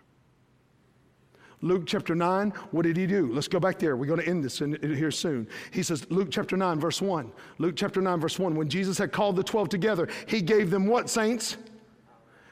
Luke 1.63 1.83
chapter 1.85 2.13
9, 2.13 2.49
what 2.71 2.83
did 2.83 2.97
he 2.97 3.07
do? 3.07 3.31
Let's 3.31 3.47
go 3.47 3.57
back 3.57 3.79
there. 3.79 3.95
We're 3.95 4.05
going 4.05 4.19
to 4.19 4.27
end 4.27 4.43
this 4.43 4.59
in, 4.59 4.75
in 4.75 4.93
here 4.93 5.11
soon. 5.11 5.47
He 5.71 5.81
says, 5.81 6.05
Luke 6.11 6.27
chapter 6.29 6.57
9, 6.57 6.77
verse 6.77 7.01
1. 7.01 7.31
Luke 7.57 7.75
chapter 7.77 8.01
9, 8.01 8.19
verse 8.19 8.37
1. 8.37 8.53
When 8.53 8.67
Jesus 8.67 8.97
had 8.97 9.13
called 9.13 9.37
the 9.37 9.43
12 9.43 9.69
together, 9.69 10.09
he 10.27 10.41
gave 10.41 10.69
them 10.69 10.85
what, 10.85 11.09
saints? 11.09 11.55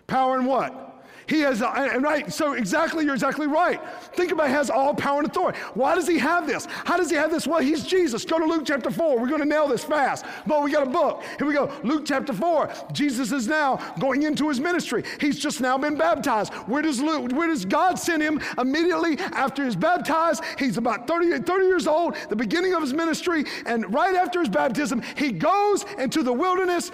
Power 0.08 0.38
and 0.38 0.48
what? 0.48 0.91
He 1.32 1.40
has, 1.40 1.62
and 1.62 2.04
right, 2.04 2.32
so 2.32 2.54
exactly, 2.54 3.06
you're 3.06 3.14
exactly 3.14 3.48
right. 3.48 3.80
Think 4.12 4.34
about 4.34 4.50
has 4.50 4.70
all 4.70 4.94
power 4.94 5.20
and 5.20 5.30
authority. 5.30 5.58
Why 5.76 5.96
does 5.96 6.06
he 6.06 6.20
have 6.20 6.46
this? 6.46 6.66
How 6.66 6.98
does 6.98 7.10
he 7.10 7.16
have 7.16 7.32
this? 7.32 7.48
Well, 7.48 7.62
he's 7.62 7.86
Jesus. 7.86 8.26
Go 8.26 8.38
to 8.38 8.44
Luke 8.44 8.64
chapter 8.66 8.92
4. 8.92 9.18
We're 9.18 9.30
going 9.30 9.40
to 9.40 9.48
nail 9.48 9.66
this 9.70 9.82
fast. 9.82 10.26
But 10.46 10.62
we 10.62 10.74
got 10.74 10.86
a 10.86 10.90
book. 10.90 11.24
Here 11.38 11.48
we 11.48 11.54
go. 11.54 11.72
Luke 11.84 12.04
chapter 12.06 12.34
4. 12.34 12.70
Jesus 12.92 13.32
is 13.32 13.48
now 13.48 13.78
going 13.98 14.24
into 14.24 14.50
his 14.50 14.60
ministry. 14.60 15.06
He's 15.22 15.40
just 15.40 15.62
now 15.62 15.78
been 15.78 15.96
baptized. 15.96 16.54
Where 16.68 16.82
does 16.82 17.00
Luke, 17.00 17.32
where 17.32 17.48
does 17.48 17.64
God 17.64 17.98
send 17.98 18.22
him 18.22 18.42
immediately 18.58 19.18
after 19.32 19.64
he's 19.64 19.78
baptized? 19.78 20.44
He's 20.60 20.76
about 20.76 21.08
30, 21.08 21.44
30 21.44 21.66
years 21.66 21.88
old, 21.88 22.18
the 22.28 22.36
beginning 22.36 22.74
of 22.74 22.82
his 22.82 22.94
ministry, 22.94 23.46
and 23.66 23.94
right 23.94 24.16
after 24.16 24.42
his 24.42 24.50
baptism, 24.50 25.02
he 25.16 25.32
goes 25.32 25.86
into 25.98 26.24
the 26.24 26.34
wilderness 26.34 26.92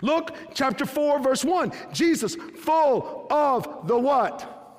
Luke, 0.00 0.34
chapter 0.54 0.86
4, 0.86 1.20
verse 1.20 1.44
1. 1.44 1.72
Jesus, 1.92 2.34
full 2.34 3.26
of 3.30 3.86
the 3.86 3.98
what? 3.98 4.76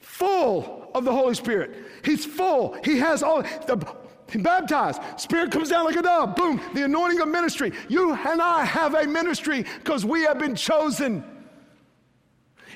Full 0.00 0.90
of 0.94 1.04
the 1.04 1.12
Holy 1.12 1.34
Spirit. 1.34 1.76
He's 2.04 2.24
full. 2.24 2.76
He 2.84 2.98
has 2.98 3.22
all 3.22 3.42
the 3.42 3.94
he 4.30 4.38
baptized. 4.38 5.00
Spirit 5.16 5.52
comes 5.52 5.68
down 5.70 5.84
like 5.84 5.96
a 5.96 6.02
dove. 6.02 6.34
Boom. 6.34 6.60
The 6.72 6.84
anointing 6.84 7.20
of 7.20 7.28
ministry. 7.28 7.72
You 7.88 8.14
and 8.14 8.40
I 8.40 8.64
have 8.64 8.94
a 8.94 9.04
ministry 9.04 9.64
because 9.78 10.04
we 10.04 10.22
have 10.22 10.38
been 10.38 10.56
chosen. 10.56 11.22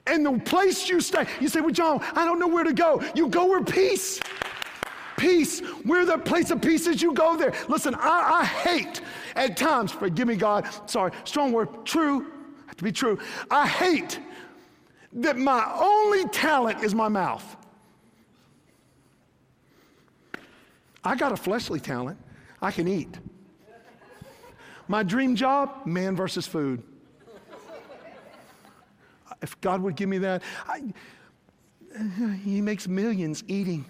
And 0.06 0.24
the 0.24 0.38
place 0.38 0.88
you 0.88 1.00
stay, 1.00 1.26
you 1.40 1.48
say, 1.48 1.60
Well, 1.60 1.70
John, 1.70 2.00
I 2.14 2.24
don't 2.24 2.38
know 2.38 2.48
where 2.48 2.64
to 2.64 2.72
go. 2.72 3.02
You 3.14 3.28
go 3.28 3.46
where 3.46 3.64
peace. 3.64 4.20
Peace. 5.18 5.60
We're 5.84 6.06
the 6.06 6.16
place 6.16 6.50
of 6.50 6.62
peace 6.62 6.86
as 6.86 7.02
you 7.02 7.12
go 7.12 7.36
there. 7.36 7.52
Listen, 7.68 7.94
I, 7.96 8.38
I 8.40 8.44
hate 8.44 9.02
at 9.34 9.56
times, 9.56 9.92
forgive 9.92 10.28
me, 10.28 10.36
God, 10.36 10.66
sorry, 10.88 11.12
strong 11.24 11.52
word, 11.52 11.84
true, 11.84 12.26
have 12.66 12.76
to 12.76 12.84
be 12.84 12.92
true. 12.92 13.18
I 13.50 13.66
hate 13.66 14.20
that 15.12 15.36
my 15.36 15.70
only 15.76 16.26
talent 16.28 16.82
is 16.82 16.94
my 16.94 17.08
mouth. 17.08 17.56
I 21.04 21.16
got 21.16 21.32
a 21.32 21.36
fleshly 21.36 21.80
talent. 21.80 22.18
I 22.60 22.70
can 22.70 22.86
eat. 22.86 23.18
My 24.86 25.02
dream 25.02 25.36
job, 25.36 25.84
man 25.84 26.16
versus 26.16 26.46
food. 26.46 26.82
If 29.42 29.60
God 29.60 29.82
would 29.82 29.96
give 29.96 30.08
me 30.08 30.18
that, 30.18 30.42
I, 30.66 30.82
He 32.44 32.60
makes 32.60 32.88
millions 32.88 33.44
eating. 33.46 33.84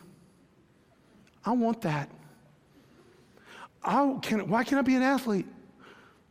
I 1.49 1.53
want 1.53 1.81
that. 1.81 2.11
I 3.83 4.19
can, 4.21 4.51
why 4.51 4.65
can't 4.65 4.79
I 4.79 4.83
be 4.83 4.97
an 4.97 5.03
athlete? 5.03 5.47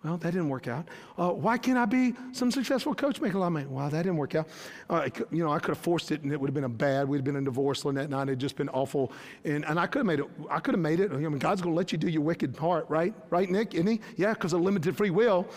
Well, 0.03 0.17
that 0.17 0.29
didn't 0.29 0.49
work 0.49 0.67
out. 0.67 0.87
Uh, 1.17 1.31
why 1.31 1.57
can't 1.57 1.75
I 1.75 1.85
be 1.85 2.13
some 2.33 2.51
successful 2.51 2.93
coach, 2.93 3.19
make 3.19 3.33
a 3.33 3.39
lot 3.39 3.47
of 3.47 3.53
money? 3.53 3.65
Well, 3.65 3.89
that 3.89 4.03
didn't 4.03 4.17
work 4.17 4.35
out. 4.35 4.47
Uh, 4.91 5.09
you 5.31 5.43
know, 5.43 5.51
I 5.51 5.57
could 5.57 5.69
have 5.69 5.79
forced 5.79 6.11
it, 6.11 6.21
and 6.21 6.31
it 6.31 6.39
would 6.39 6.49
have 6.49 6.53
been 6.53 6.65
a 6.65 6.69
bad. 6.69 7.09
We'd 7.09 7.17
have 7.17 7.25
been 7.25 7.35
in 7.35 7.45
divorce 7.45 7.83
and 7.83 8.13
I. 8.13 8.21
It'd 8.21 8.37
just 8.37 8.57
been 8.57 8.69
awful, 8.69 9.11
and, 9.43 9.65
and 9.65 9.79
I 9.79 9.87
could 9.87 9.99
have 9.99 10.05
made 10.05 10.19
it. 10.19 10.27
I 10.51 10.59
could 10.59 10.75
have 10.75 10.81
made 10.81 10.99
it. 10.99 11.11
I 11.11 11.15
mean, 11.15 11.39
God's 11.39 11.63
going 11.63 11.73
to 11.73 11.77
let 11.77 11.91
you 11.91 11.97
do 11.97 12.07
your 12.07 12.21
wicked 12.21 12.55
part, 12.55 12.87
right? 12.87 13.15
Right, 13.31 13.49
Nick? 13.49 13.73
Isn't 13.73 13.87
He? 13.87 14.01
Yeah, 14.17 14.33
because 14.33 14.53
of 14.53 14.61
limited 14.61 14.95
free 14.95 15.09
will. 15.09 15.47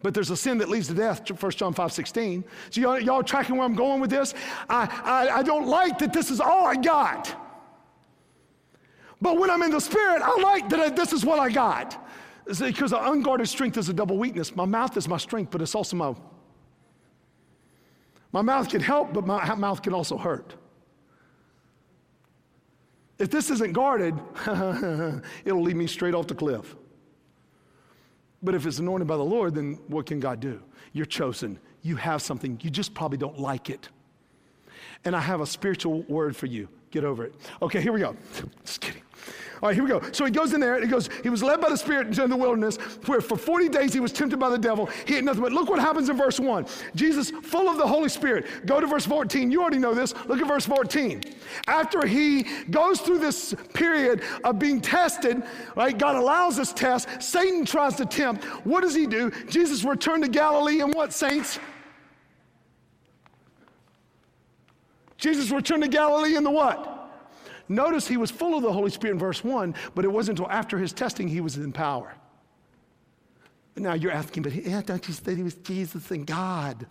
But 0.00 0.14
there's 0.14 0.30
a 0.30 0.36
sin 0.36 0.56
that 0.58 0.70
leads 0.70 0.88
to 0.88 0.94
death, 0.94 1.30
1 1.30 1.52
John 1.52 1.74
5 1.74 1.92
16. 1.92 2.42
So, 2.70 2.80
y'all, 2.80 2.98
y'all 2.98 3.22
tracking 3.22 3.56
where 3.56 3.66
I'm 3.66 3.74
going 3.74 4.00
with 4.00 4.10
this? 4.10 4.32
I, 4.70 4.88
I, 5.04 5.38
I 5.38 5.42
don't 5.42 5.68
like 5.68 5.98
that 5.98 6.14
this 6.14 6.30
is 6.30 6.40
all 6.40 6.66
I 6.66 6.76
got. 6.76 7.41
But 9.22 9.38
when 9.38 9.50
I'm 9.50 9.62
in 9.62 9.70
the 9.70 9.80
Spirit, 9.80 10.20
I 10.20 10.36
like 10.40 10.68
that 10.70 10.80
I, 10.80 10.88
this 10.90 11.12
is 11.12 11.24
what 11.24 11.38
I 11.38 11.48
got. 11.48 11.96
Because 12.44 12.92
an 12.92 12.98
unguarded 13.04 13.48
strength 13.48 13.78
is 13.78 13.88
a 13.88 13.92
double 13.92 14.18
weakness. 14.18 14.56
My 14.56 14.64
mouth 14.64 14.96
is 14.96 15.06
my 15.06 15.16
strength, 15.16 15.52
but 15.52 15.62
it's 15.62 15.76
also 15.76 15.96
my. 15.96 16.12
My 18.32 18.42
mouth 18.42 18.68
can 18.68 18.80
help, 18.80 19.12
but 19.12 19.24
my 19.24 19.54
mouth 19.54 19.80
can 19.80 19.94
also 19.94 20.18
hurt. 20.18 20.56
If 23.20 23.30
this 23.30 23.48
isn't 23.50 23.74
guarded, 23.74 24.18
it'll 25.44 25.62
lead 25.62 25.76
me 25.76 25.86
straight 25.86 26.14
off 26.14 26.26
the 26.26 26.34
cliff. 26.34 26.74
But 28.42 28.56
if 28.56 28.66
it's 28.66 28.80
anointed 28.80 29.06
by 29.06 29.16
the 29.16 29.22
Lord, 29.22 29.54
then 29.54 29.78
what 29.86 30.06
can 30.06 30.18
God 30.18 30.40
do? 30.40 30.60
You're 30.92 31.06
chosen. 31.06 31.60
You 31.82 31.94
have 31.94 32.22
something. 32.22 32.58
You 32.60 32.70
just 32.70 32.92
probably 32.92 33.18
don't 33.18 33.38
like 33.38 33.70
it. 33.70 33.88
And 35.04 35.14
I 35.14 35.20
have 35.20 35.40
a 35.40 35.46
spiritual 35.46 36.02
word 36.08 36.34
for 36.34 36.46
you. 36.46 36.68
Get 36.92 37.04
over 37.04 37.24
it. 37.24 37.34
Okay, 37.62 37.80
here 37.80 37.92
we 37.92 38.00
go. 38.00 38.14
Just 38.64 38.80
kidding. 38.80 39.02
All 39.62 39.68
right, 39.68 39.74
here 39.74 39.84
we 39.84 39.88
go. 39.90 40.02
So 40.10 40.24
he 40.24 40.32
goes 40.32 40.52
in 40.52 40.60
there 40.60 40.74
and 40.74 40.84
he 40.84 40.90
goes, 40.90 41.08
he 41.22 41.30
was 41.30 41.40
led 41.40 41.60
by 41.60 41.70
the 41.70 41.76
Spirit 41.76 42.08
into 42.08 42.26
the 42.26 42.36
wilderness 42.36 42.76
where 43.06 43.20
for 43.20 43.36
40 43.36 43.68
days 43.68 43.94
he 43.94 44.00
was 44.00 44.12
tempted 44.12 44.38
by 44.38 44.50
the 44.50 44.58
devil. 44.58 44.86
He 45.06 45.16
ate 45.16 45.22
nothing 45.22 45.40
but. 45.40 45.52
Look 45.52 45.70
what 45.70 45.78
happens 45.78 46.08
in 46.08 46.16
verse 46.16 46.40
1. 46.40 46.66
Jesus, 46.96 47.30
full 47.30 47.70
of 47.70 47.78
the 47.78 47.86
Holy 47.86 48.08
Spirit. 48.08 48.66
Go 48.66 48.80
to 48.80 48.86
verse 48.88 49.06
14. 49.06 49.52
You 49.52 49.62
already 49.62 49.78
know 49.78 49.94
this. 49.94 50.14
Look 50.26 50.40
at 50.40 50.48
verse 50.48 50.66
14. 50.66 51.22
After 51.68 52.04
he 52.04 52.42
goes 52.70 53.00
through 53.00 53.20
this 53.20 53.54
period 53.72 54.22
of 54.42 54.58
being 54.58 54.80
tested, 54.80 55.44
right? 55.76 55.96
God 55.96 56.16
allows 56.16 56.56
this 56.56 56.72
test. 56.72 57.22
Satan 57.22 57.64
tries 57.64 57.94
to 57.96 58.04
tempt. 58.04 58.44
What 58.66 58.82
does 58.82 58.96
he 58.96 59.06
do? 59.06 59.30
Jesus 59.48 59.84
returned 59.84 60.24
to 60.24 60.28
Galilee 60.28 60.80
and 60.80 60.92
what, 60.92 61.12
saints? 61.12 61.58
Jesus 65.22 65.52
returned 65.52 65.84
to 65.84 65.88
Galilee 65.88 66.34
in 66.34 66.42
the 66.42 66.50
what? 66.50 67.08
Notice 67.68 68.08
he 68.08 68.16
was 68.16 68.28
full 68.28 68.56
of 68.56 68.64
the 68.64 68.72
Holy 68.72 68.90
Spirit 68.90 69.12
in 69.12 69.18
verse 69.20 69.44
1, 69.44 69.72
but 69.94 70.04
it 70.04 70.08
wasn't 70.08 70.40
until 70.40 70.50
after 70.50 70.78
his 70.78 70.92
testing 70.92 71.28
he 71.28 71.40
was 71.40 71.56
in 71.56 71.72
power. 71.72 72.12
Now 73.76 73.94
you're 73.94 74.10
asking, 74.10 74.42
but 74.42 74.52
yeah, 74.52 74.82
don't 74.82 75.06
you 75.06 75.14
say 75.14 75.36
he 75.36 75.44
was 75.44 75.54
Jesus 75.54 76.10
and 76.10 76.26
God? 76.26 76.88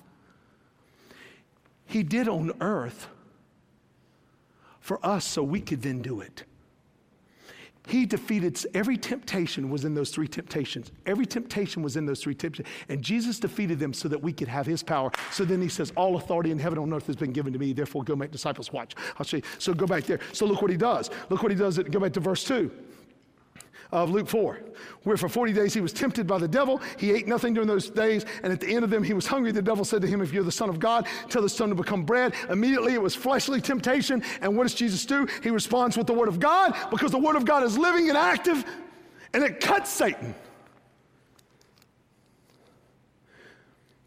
He 1.84 2.04
did 2.04 2.30
on 2.30 2.54
earth 2.62 3.10
for 4.80 5.06
us 5.06 5.26
so 5.26 5.44
we 5.44 5.60
could 5.60 5.82
then 5.82 6.02
do 6.02 6.22
it. 6.22 6.46
He 7.88 8.06
defeated 8.06 8.64
every 8.74 8.98
temptation 8.98 9.70
was 9.70 9.86
in 9.86 9.94
those 9.94 10.12
three 10.12 10.28
temptations. 10.28 10.92
Every 11.06 11.26
temptation 11.26 11.82
was 11.82 11.98
in 11.98 12.06
those 12.06 12.22
three 12.22 12.36
temptations. 12.36 12.74
And 12.90 13.02
Jesus 13.02 13.40
defeated 13.40 13.80
them 13.80 13.94
so 13.94 14.08
that 14.08 14.22
we 14.22 14.32
could 14.32 14.48
have 14.48 14.66
his 14.66 14.84
power. 14.84 15.12
So 15.32 15.44
then 15.46 15.62
he 15.62 15.68
says, 15.68 15.92
All 15.96 16.16
authority 16.16 16.52
in 16.52 16.60
heaven 16.60 16.78
and 16.78 16.92
on 16.92 16.98
earth 16.98 17.08
has 17.08 17.16
been 17.16 17.32
given 17.32 17.54
to 17.54 17.60
me. 17.60 17.74
Therefore, 17.74 18.04
go 18.04 18.16
make 18.16 18.32
disciples. 18.32 18.72
Watch. 18.72 18.96
I'll 19.18 19.26
show 19.26 19.38
you. 19.38 19.44
So 19.58 19.74
go 19.74 19.88
back 19.88 20.04
there. 20.04 20.20
So 20.32 20.46
look 20.46 20.62
what 20.62 20.72
he 20.72 20.78
does. 20.78 21.10
Look 21.30 21.42
what 21.42 21.52
he 21.52 21.58
does. 21.58 21.80
Go 21.80 22.00
back 22.00 22.14
to 22.14 22.20
verse 22.20 22.44
2 22.44 22.72
of 23.92 24.10
Luke 24.10 24.28
4, 24.28 24.60
where 25.04 25.18
for 25.18 25.28
40 25.28 25.54
days 25.54 25.74
he 25.74 25.82
was 25.82 25.92
tempted 25.92 26.26
by 26.26 26.38
the 26.38 26.48
devil. 26.48 26.82
He 26.98 27.12
ate 27.12 27.28
nothing 27.28 27.54
during 27.54 27.68
those 27.68 27.90
days, 27.90 28.26
and 28.44 28.54
at 28.54 28.60
the 28.60 28.74
end 28.74 28.84
of 28.84 28.90
them 28.90 29.04
he 29.04 29.14
was 29.14 29.28
hungry. 29.28 29.52
The 29.52 29.62
devil 29.62 29.84
said 29.84 30.02
to 30.02 30.08
him, 30.08 30.22
If 30.22 30.32
you're 30.32 30.44
the 30.44 30.52
Son 30.52 30.70
of 30.70 30.80
God, 30.80 31.08
tell 31.30 31.42
the 31.42 31.50
stone 31.50 31.70
to 31.70 31.76
become 31.76 32.04
bread. 32.04 32.34
Immediately 32.50 32.94
it 32.94 33.02
was 33.02 33.16
fleshly 33.16 33.60
temptation. 33.60 34.24
And 34.42 34.56
what 34.56 34.64
does 34.64 34.74
Jesus 34.74 35.06
do? 35.06 35.28
He 35.44 35.50
responds 35.50 35.98
with 35.98 36.08
the 36.08 36.14
Word 36.14 36.30
of 36.30 36.40
God 36.40 36.76
because 36.90 37.12
the 37.12 37.20
Word 37.20 37.36
of 37.36 37.46
God 37.46 37.64
is 37.64 37.78
living 37.78 38.10
and 38.10 38.18
active, 38.18 38.64
and 39.34 39.44
it 39.44 39.60
cuts 39.60 39.90
Satan. 39.90 40.34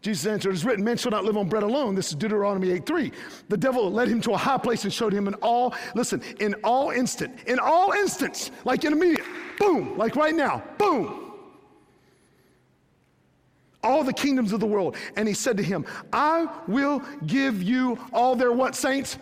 Jesus 0.05 0.27
answered, 0.27 0.51
It 0.51 0.53
is 0.53 0.65
written, 0.65 0.83
Man 0.83 0.97
shall 0.97 1.09
not 1.09 1.25
live 1.25 1.35
on 1.35 1.49
bread 1.49 1.63
alone. 1.63 1.95
This 1.95 2.09
is 2.09 2.15
Deuteronomy 2.15 2.69
8 2.69 2.85
3. 2.85 3.11
The 3.49 3.57
devil 3.57 3.91
led 3.91 4.07
him 4.07 4.21
to 4.21 4.33
a 4.33 4.37
high 4.37 4.59
place 4.59 4.83
and 4.83 4.93
showed 4.93 5.11
him 5.11 5.27
in 5.27 5.33
all, 5.35 5.73
listen, 5.95 6.21
in 6.39 6.53
all 6.63 6.91
instant, 6.91 7.39
in 7.47 7.57
all 7.57 7.91
instants, 7.91 8.51
like 8.65 8.83
in 8.83 8.93
immediate, 8.93 9.25
boom, 9.57 9.97
like 9.97 10.15
right 10.15 10.35
now, 10.35 10.63
boom. 10.77 11.33
All 13.83 14.03
the 14.03 14.13
kingdoms 14.13 14.51
of 14.51 14.59
the 14.59 14.65
world. 14.65 14.95
And 15.15 15.27
he 15.27 15.33
said 15.33 15.57
to 15.57 15.63
him, 15.63 15.85
I 16.11 16.47
will 16.67 17.03
give 17.27 17.61
you 17.61 17.99
all 18.11 18.35
their 18.35 18.51
what, 18.51 18.75
saints? 18.75 19.17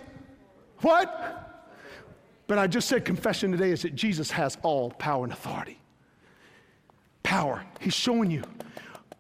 What? 0.80 1.70
But 2.48 2.60
I 2.60 2.68
just 2.68 2.88
said 2.88 3.06
confession 3.06 3.52
today 3.52 3.72
is 3.72 3.82
that 3.82 3.96
Jesus 3.96 4.32
has 4.32 4.58
all 4.64 4.92
power 4.92 5.24
and 5.24 5.34
authority. 5.34 5.80
Power. 7.24 7.64
He's 7.80 7.94
showing 7.94 8.32
you 8.32 8.44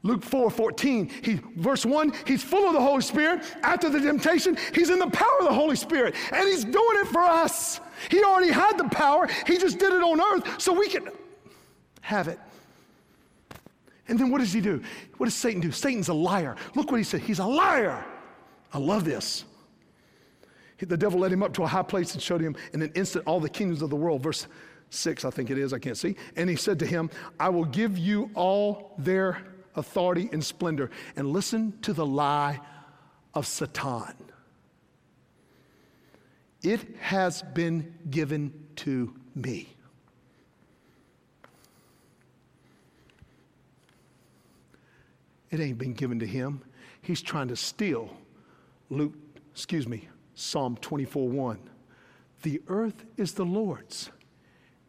Luke 0.04 0.24
4 0.24 0.50
14, 0.52 1.10
he, 1.24 1.40
verse 1.56 1.86
1, 1.86 2.14
he's 2.28 2.44
full 2.44 2.68
of 2.68 2.74
the 2.74 2.82
Holy 2.82 3.02
Spirit. 3.02 3.42
After 3.64 3.90
the 3.90 4.02
temptation, 4.02 4.58
he's 4.76 4.90
in 4.90 5.00
the 5.00 5.10
power 5.10 5.40
of 5.40 5.46
the 5.46 5.54
Holy 5.54 5.78
Spirit, 5.78 6.14
and 6.34 6.48
he's 6.48 6.66
doing 6.66 6.98
it 7.00 7.08
for 7.08 7.22
us. 7.22 7.73
He 8.14 8.24
already 8.24 8.52
had 8.52 8.78
the 8.78 8.88
power, 8.90 9.28
he 9.48 9.58
just 9.58 9.80
did 9.80 9.92
it 9.92 10.04
on 10.04 10.22
earth 10.22 10.62
so 10.62 10.72
we 10.72 10.88
can 10.88 11.10
have 12.02 12.28
it. 12.28 12.40
And 14.08 14.20
then 14.20 14.30
what 14.30 14.38
does 14.38 14.54
he 14.54 14.62
do? 14.62 14.84
What 15.18 15.26
does 15.26 15.34
Satan 15.34 15.62
do? 15.62 15.72
Satan's 15.72 16.10
a 16.10 16.14
liar. 16.14 16.56
Look 16.76 16.92
what 16.92 16.98
he 16.98 17.04
said. 17.04 17.22
He's 17.22 17.40
a 17.40 17.46
liar. 17.46 18.06
I 18.72 18.78
love 18.78 19.04
this. 19.04 19.46
The 20.78 20.96
devil 20.96 21.22
led 21.22 21.32
him 21.32 21.42
up 21.42 21.54
to 21.54 21.64
a 21.64 21.68
high 21.68 21.82
place 21.82 22.14
and 22.14 22.22
showed 22.22 22.42
him 22.42 22.56
in 22.74 22.84
an 22.84 22.92
instant 22.94 23.26
all 23.26 23.40
the 23.40 23.50
kingdoms 23.50 23.82
of 23.82 23.90
the 23.90 23.96
world. 23.96 24.22
Verse 24.22 24.46
6, 24.92 25.26
I 25.26 25.32
think 25.32 25.50
it 25.50 25.58
is, 25.58 25.74
I 25.74 25.80
can't 25.80 25.98
see. 25.98 26.16
And 26.36 26.48
he 26.48 26.56
said 26.56 26.78
to 26.80 26.86
him, 26.86 27.10
I 27.40 27.50
will 27.50 27.66
give 27.66 27.98
you 27.98 28.30
all 28.36 28.94
their 29.00 29.42
authority, 29.76 30.30
and 30.32 30.46
splendor. 30.46 30.92
And 31.16 31.34
listen 31.34 31.80
to 31.82 31.94
the 31.94 32.06
lie 32.06 32.60
of 33.34 33.48
Satan. 33.48 34.14
It 36.64 36.96
has 37.00 37.42
been 37.42 37.94
given 38.10 38.54
to 38.78 39.14
me. 39.36 39.68
It 45.52 45.60
ain't 45.60 45.78
been 45.78 45.94
given 45.94 46.20
to 46.20 46.26
him. 46.26 46.62
He's 47.02 47.22
trying 47.22 47.50
to 47.50 47.56
steal 47.56 48.10
Luke, 48.90 49.14
excuse 49.52 49.88
me, 49.88 50.08
Psalm 50.36 50.78
24 50.78 51.28
1. 51.30 51.60
The 52.42 52.62
earth 52.68 53.06
is 53.18 53.34
the 53.34 53.46
Lord's 53.46 54.10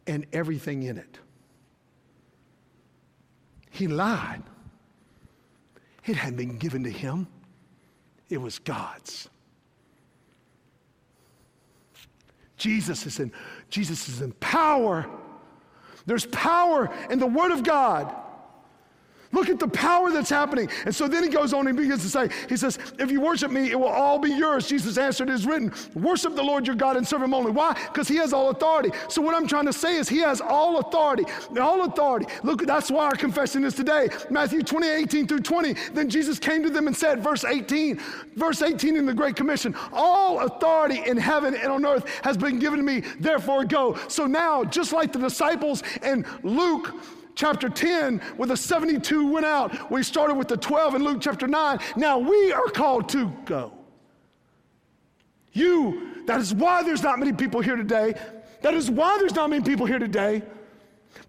and 0.07 0.25
everything 0.33 0.83
in 0.83 0.97
it. 0.97 1.19
He 3.69 3.87
lied. 3.87 4.43
It 6.05 6.15
hadn't 6.15 6.37
been 6.37 6.57
given 6.57 6.83
to 6.83 6.89
him, 6.89 7.27
it 8.29 8.39
was 8.39 8.59
God's. 8.59 9.29
Jesus 12.57 13.05
is 13.05 13.19
in, 13.19 13.31
Jesus 13.69 14.07
is 14.09 14.21
in 14.21 14.31
power. 14.33 15.05
There's 16.05 16.25
power 16.27 16.89
in 17.09 17.19
the 17.19 17.27
Word 17.27 17.51
of 17.51 17.63
God. 17.63 18.13
Look 19.35 19.49
at 19.49 19.59
the 19.59 19.67
power 19.67 20.11
that's 20.11 20.29
happening. 20.29 20.69
And 20.85 20.95
so 20.95 21.09
then 21.09 21.21
he 21.21 21.29
goes 21.29 21.53
on 21.53 21.67
and 21.67 21.75
begins 21.77 22.01
to 22.03 22.09
say, 22.09 22.29
He 22.47 22.55
says, 22.55 22.79
If 22.97 23.11
you 23.11 23.19
worship 23.19 23.51
me, 23.51 23.69
it 23.69 23.77
will 23.77 23.87
all 23.87 24.17
be 24.17 24.31
yours. 24.31 24.65
Jesus 24.67 24.97
answered, 24.97 25.29
It 25.29 25.33
is 25.33 25.45
written, 25.45 25.73
Worship 25.93 26.35
the 26.35 26.43
Lord 26.43 26.65
your 26.65 26.77
God 26.77 26.95
and 26.95 27.05
serve 27.05 27.21
him 27.21 27.33
only. 27.33 27.51
Why? 27.51 27.73
Because 27.73 28.07
he 28.07 28.15
has 28.15 28.31
all 28.31 28.49
authority. 28.49 28.91
So 29.09 29.21
what 29.21 29.35
I'm 29.35 29.45
trying 29.45 29.65
to 29.65 29.73
say 29.73 29.97
is, 29.97 30.07
He 30.07 30.19
has 30.19 30.39
all 30.39 30.79
authority. 30.79 31.25
All 31.59 31.83
authority. 31.83 32.27
Look, 32.43 32.65
that's 32.65 32.89
why 32.89 33.05
our 33.05 33.15
confession 33.15 33.65
is 33.65 33.73
today. 33.73 34.07
Matthew 34.29 34.63
20, 34.63 34.87
18 34.87 35.27
through 35.27 35.41
20. 35.41 35.73
Then 35.93 36.09
Jesus 36.09 36.39
came 36.39 36.63
to 36.63 36.69
them 36.69 36.87
and 36.87 36.95
said, 36.95 37.21
verse 37.21 37.43
18, 37.43 37.99
verse 38.35 38.61
18 38.61 38.95
in 38.95 39.05
the 39.05 39.13
Great 39.13 39.35
Commission, 39.35 39.75
All 39.91 40.39
authority 40.39 41.01
in 41.05 41.17
heaven 41.17 41.55
and 41.55 41.71
on 41.71 41.85
earth 41.85 42.07
has 42.23 42.37
been 42.37 42.59
given 42.59 42.77
to 42.77 42.83
me, 42.83 43.01
therefore 43.19 43.65
go. 43.65 43.97
So 44.07 44.25
now, 44.25 44.63
just 44.63 44.93
like 44.93 45.11
the 45.11 45.19
disciples 45.19 45.83
in 46.03 46.25
Luke, 46.43 46.93
chapter 47.35 47.69
10, 47.69 48.19
where 48.37 48.47
the 48.47 48.57
72 48.57 49.31
went 49.31 49.45
out. 49.45 49.91
We 49.91 50.03
started 50.03 50.35
with 50.35 50.47
the 50.47 50.57
12 50.57 50.95
in 50.95 51.03
Luke 51.03 51.19
chapter 51.21 51.47
9. 51.47 51.79
Now 51.95 52.17
we 52.17 52.51
are 52.51 52.67
called 52.67 53.09
to 53.09 53.31
go. 53.45 53.73
You, 55.53 56.23
that 56.25 56.39
is 56.39 56.53
why 56.53 56.83
there's 56.83 57.03
not 57.03 57.19
many 57.19 57.31
people 57.31 57.61
here 57.61 57.75
today. 57.75 58.15
That 58.61 58.73
is 58.73 58.89
why 58.89 59.17
there's 59.19 59.35
not 59.35 59.49
many 59.49 59.63
people 59.63 59.85
here 59.85 59.99
today. 59.99 60.41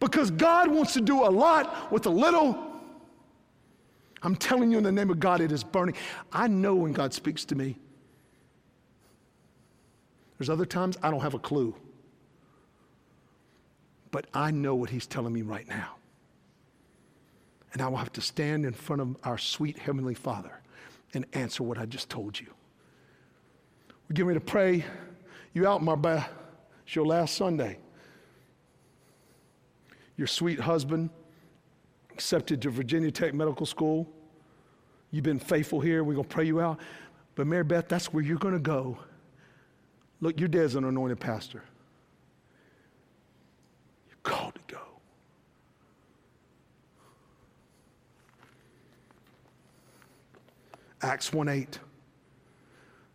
Because 0.01 0.31
God 0.31 0.69
wants 0.71 0.95
to 0.95 1.01
do 1.01 1.25
a 1.25 1.31
lot 1.31 1.93
with 1.93 2.07
a 2.07 2.11
little. 2.11 2.59
I'm 4.23 4.35
telling 4.35 4.73
you 4.73 4.79
in 4.79 4.85
the 4.85 4.93
name 4.93 5.11
of 5.11 5.21
God, 5.21 5.41
it 5.41 5.53
is 5.53 5.63
burning. 5.63 5.95
I 6.33 6.49
know 6.49 6.75
when 6.75 6.93
God 6.93 7.15
speaks 7.15 7.45
to 7.47 7.55
me. 7.55 7.79
There's 10.39 10.51
other 10.51 10.67
times 10.67 10.99
I 11.03 11.11
don't 11.11 11.21
have 11.21 11.35
a 11.35 11.39
clue 11.39 11.75
but 14.11 14.27
I 14.33 14.51
know 14.51 14.75
what 14.75 14.91
He's 14.91 15.07
telling 15.07 15.33
me 15.33 15.43
right 15.43 15.67
now. 15.69 15.97
And 17.73 17.83
I 17.83 17.89
will 17.89 17.99
have 17.99 18.13
to 18.15 18.21
stand 18.21 18.65
in 18.65 18.73
front 18.73 19.03
of 19.03 19.17
our 19.25 19.39
sweet 19.39 19.79
Heavenly 19.79 20.15
Father 20.15 20.61
and 21.15 21.27
answer 21.33 21.63
what 21.63 21.79
I 21.79 21.87
just 21.87 22.09
told 22.09 22.39
you. 22.39 22.47
We're 24.09 24.15
getting 24.15 24.29
ready 24.29 24.41
to 24.41 24.47
pray 24.47 24.85
you 25.53 25.67
out, 25.67 25.83
Mary 25.83 25.97
Beth. 25.97 26.29
It's 26.85 26.95
your 26.95 27.07
last 27.07 27.35
Sunday. 27.35 27.79
Your 30.17 30.27
sweet 30.27 30.61
husband 30.61 31.11
accepted 32.11 32.63
to 32.63 32.71
Virginia 32.71 33.11
Tech 33.11 33.35
Medical 33.35 33.67
School. 33.67 34.09
You've 35.11 35.25
been 35.25 35.39
faithful 35.39 35.81
here. 35.81 36.05
We're 36.05 36.15
going 36.15 36.29
to 36.29 36.35
pray 36.35 36.47
you 36.47 36.61
out. 36.61 36.81
But 37.35 37.47
Mary 37.47 37.65
Beth, 37.65 37.89
that's 37.89 38.13
where 38.13 38.23
you're 38.23 38.39
going 38.39 38.55
to 38.55 38.61
go. 38.61 38.99
Look, 40.21 40.41
your 40.41 40.49
dad's 40.49 40.75
an 40.75 40.85
anointed 40.85 41.21
pastor. 41.21 41.63
called 44.23 44.55
to 44.55 44.75
go. 44.75 44.81
Acts 51.03 51.33
1 51.33 51.49
8. 51.49 51.79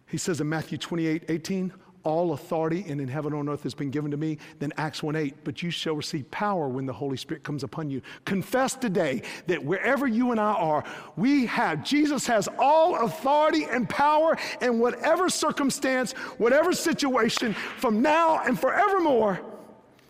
He 0.08 0.18
says 0.18 0.42
in 0.42 0.50
Matthew 0.50 0.78
28 0.78 1.24
18, 1.30 1.74
all 2.04 2.34
authority 2.34 2.84
and 2.88 3.00
in 3.00 3.08
heaven 3.08 3.34
on 3.34 3.48
earth 3.48 3.64
has 3.64 3.74
been 3.74 3.92
given 3.92 4.12
to 4.12 4.18
me. 4.18 4.38
Then 4.60 4.74
Acts 4.78 5.04
1 5.04 5.16
8, 5.16 5.36
but 5.44 5.62
you 5.62 5.70
shall 5.70 5.96
receive 5.96 6.30
power 6.32 6.68
when 6.68 6.86
the 6.86 6.94
Holy 6.94 7.18
Spirit 7.18 7.44
comes 7.44 7.64
upon 7.64 7.90
you. 7.90 8.02
Confess 8.26 8.74
today 8.74 9.22
that 9.48 9.64
wherever 9.64 10.08
you 10.08 10.32
and 10.32 10.40
I 10.40 10.54
are, 10.54 10.84
we 11.16 11.46
have, 11.48 11.84
Jesus 11.84 12.26
has 12.28 12.50
all 12.60 13.06
authority 13.06 13.66
and 13.66 13.88
power 13.88 14.38
in 14.62 14.80
whatever 14.80 15.30
circumstance, 15.30 16.14
whatever 16.38 16.74
situation, 16.74 17.54
from 17.54 18.02
now 18.02 18.42
and 18.46 18.60
forevermore. 18.60 19.40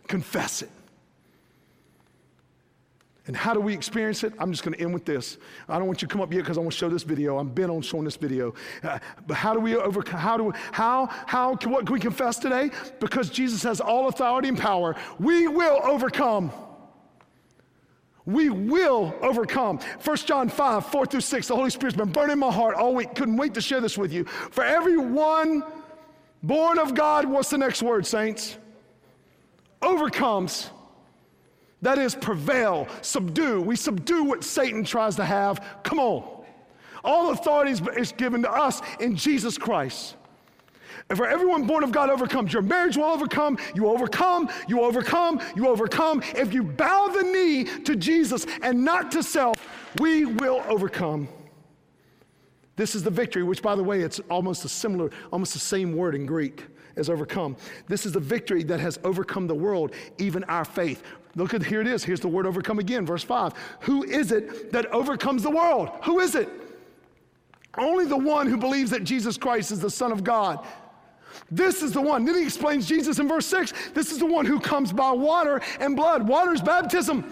Confess 0.07 0.61
it. 0.61 0.69
And 3.27 3.35
how 3.35 3.53
do 3.53 3.59
we 3.59 3.73
experience 3.73 4.23
it? 4.23 4.33
I'm 4.39 4.51
just 4.51 4.63
going 4.63 4.73
to 4.75 4.81
end 4.81 4.93
with 4.93 5.05
this. 5.05 5.37
I 5.69 5.77
don't 5.77 5.85
want 5.85 6.01
you 6.01 6.07
to 6.07 6.11
come 6.11 6.21
up 6.21 6.33
yet 6.33 6.39
because 6.39 6.57
I 6.57 6.61
want 6.61 6.73
to 6.73 6.77
show 6.77 6.89
this 6.89 7.03
video. 7.03 7.37
I'm 7.37 7.49
bent 7.49 7.69
on 7.69 7.81
showing 7.81 8.03
this 8.03 8.15
video. 8.15 8.55
Uh, 8.81 8.97
but 9.27 9.35
how 9.35 9.53
do 9.53 9.59
we 9.59 9.75
overcome? 9.75 10.19
How 10.19 10.37
do 10.37 10.45
we, 10.45 10.53
how 10.71 11.05
how 11.05 11.55
can, 11.55 11.71
what 11.71 11.85
can 11.85 11.93
we 11.93 11.99
confess 11.99 12.39
today? 12.39 12.71
Because 12.99 13.29
Jesus 13.29 13.61
has 13.63 13.79
all 13.79 14.07
authority 14.07 14.47
and 14.47 14.57
power. 14.57 14.95
We 15.19 15.47
will 15.47 15.79
overcome. 15.83 16.51
We 18.25 18.49
will 18.49 19.15
overcome. 19.21 19.79
1 20.03 20.17
John 20.17 20.49
5, 20.49 20.85
4 20.87 21.05
through 21.05 21.21
6. 21.21 21.47
The 21.47 21.55
Holy 21.55 21.69
Spirit's 21.69 21.97
been 21.97 22.11
burning 22.11 22.39
my 22.39 22.51
heart 22.51 22.75
all 22.75 22.95
week. 22.95 23.13
Couldn't 23.13 23.37
wait 23.37 23.53
to 23.53 23.61
share 23.61 23.81
this 23.81 23.97
with 23.97 24.11
you. 24.11 24.25
For 24.25 24.63
everyone 24.63 25.63
born 26.41 26.79
of 26.79 26.95
God, 26.95 27.25
what's 27.25 27.49
the 27.49 27.57
next 27.57 27.83
word, 27.83 28.05
saints? 28.05 28.57
Overcomes 29.81 30.69
that 31.81 31.97
is, 31.97 32.15
prevail, 32.15 32.87
subdue. 33.01 33.61
We 33.61 33.75
subdue 33.75 34.23
what 34.23 34.43
Satan 34.43 34.83
tries 34.83 35.15
to 35.15 35.25
have. 35.25 35.79
Come 35.83 35.99
on. 35.99 36.45
All 37.03 37.31
authority 37.31 37.71
is 37.97 38.11
given 38.11 38.43
to 38.43 38.51
us 38.51 38.81
in 38.99 39.15
Jesus 39.15 39.57
Christ. 39.57 40.15
And 41.09 41.17
for 41.17 41.27
everyone 41.27 41.65
born 41.65 41.83
of 41.83 41.91
God 41.91 42.09
overcomes. 42.09 42.53
Your 42.53 42.61
marriage 42.61 42.95
will 42.95 43.05
overcome. 43.05 43.57
You 43.75 43.87
overcome. 43.87 44.49
You 44.67 44.81
overcome. 44.81 45.41
You 45.55 45.67
overcome. 45.67 46.21
If 46.35 46.53
you 46.53 46.63
bow 46.63 47.07
the 47.07 47.23
knee 47.23 47.63
to 47.83 47.95
Jesus 47.95 48.45
and 48.61 48.85
not 48.85 49.11
to 49.11 49.23
self, 49.23 49.57
we 49.99 50.25
will 50.25 50.63
overcome. 50.69 51.27
This 52.75 52.95
is 52.95 53.03
the 53.03 53.09
victory, 53.11 53.43
which, 53.43 53.61
by 53.61 53.75
the 53.75 53.83
way, 53.83 54.01
it's 54.01 54.19
almost 54.29 54.63
a 54.63 54.69
similar, 54.69 55.09
almost 55.31 55.53
the 55.53 55.59
same 55.59 55.95
word 55.95 56.15
in 56.15 56.25
Greek 56.25 56.63
as 56.95 57.09
overcome. 57.09 57.55
This 57.87 58.05
is 58.05 58.13
the 58.13 58.19
victory 58.19 58.63
that 58.63 58.79
has 58.79 58.99
overcome 59.03 59.47
the 59.47 59.55
world, 59.55 59.93
even 60.17 60.43
our 60.45 60.65
faith. 60.65 61.03
Look 61.35 61.53
at 61.53 61.63
here 61.63 61.81
it 61.81 61.87
is. 61.87 62.03
Here's 62.03 62.19
the 62.19 62.27
word 62.27 62.45
overcome 62.45 62.79
again, 62.79 63.05
verse 63.05 63.23
5. 63.23 63.53
Who 63.81 64.03
is 64.03 64.31
it 64.31 64.71
that 64.71 64.87
overcomes 64.87 65.43
the 65.43 65.51
world? 65.51 65.89
Who 66.03 66.19
is 66.19 66.35
it? 66.35 66.49
Only 67.77 68.05
the 68.05 68.17
one 68.17 68.47
who 68.47 68.57
believes 68.57 68.91
that 68.91 69.03
Jesus 69.03 69.37
Christ 69.37 69.71
is 69.71 69.79
the 69.79 69.89
Son 69.89 70.11
of 70.11 70.23
God. 70.23 70.65
This 71.49 71.81
is 71.81 71.93
the 71.93 72.01
one. 72.01 72.25
Then 72.25 72.35
he 72.35 72.43
explains 72.43 72.85
Jesus 72.85 73.19
in 73.19 73.27
verse 73.27 73.45
6. 73.45 73.73
This 73.93 74.11
is 74.11 74.19
the 74.19 74.25
one 74.25 74.45
who 74.45 74.59
comes 74.59 74.91
by 74.91 75.11
water 75.11 75.61
and 75.79 75.95
blood. 75.95 76.27
Water 76.27 76.53
is 76.53 76.61
baptism. 76.61 77.25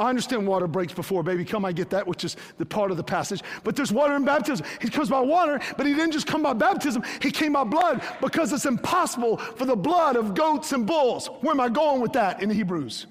I 0.00 0.08
understand 0.08 0.46
water 0.46 0.66
breaks 0.66 0.94
before 0.94 1.22
baby 1.22 1.44
come. 1.44 1.62
I 1.62 1.72
get 1.72 1.90
that, 1.90 2.06
which 2.06 2.24
is 2.24 2.34
the 2.56 2.64
part 2.64 2.90
of 2.90 2.96
the 2.96 3.04
passage. 3.04 3.42
But 3.62 3.76
there's 3.76 3.92
water 3.92 4.16
in 4.16 4.24
baptism. 4.24 4.64
He 4.80 4.88
comes 4.88 5.10
by 5.10 5.20
water, 5.20 5.60
but 5.76 5.84
he 5.84 5.92
didn't 5.92 6.12
just 6.12 6.26
come 6.26 6.42
by 6.42 6.54
baptism. 6.54 7.02
He 7.20 7.30
came 7.30 7.52
by 7.52 7.64
blood 7.64 8.02
because 8.22 8.50
it's 8.54 8.64
impossible 8.64 9.36
for 9.36 9.66
the 9.66 9.76
blood 9.76 10.16
of 10.16 10.34
goats 10.34 10.72
and 10.72 10.86
bulls. 10.86 11.26
Where 11.42 11.52
am 11.52 11.60
I 11.60 11.68
going 11.68 12.00
with 12.00 12.14
that 12.14 12.42
in 12.42 12.48
Hebrews? 12.48 13.08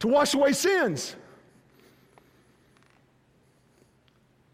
To 0.00 0.08
wash 0.08 0.34
away 0.34 0.52
sins. 0.52 1.16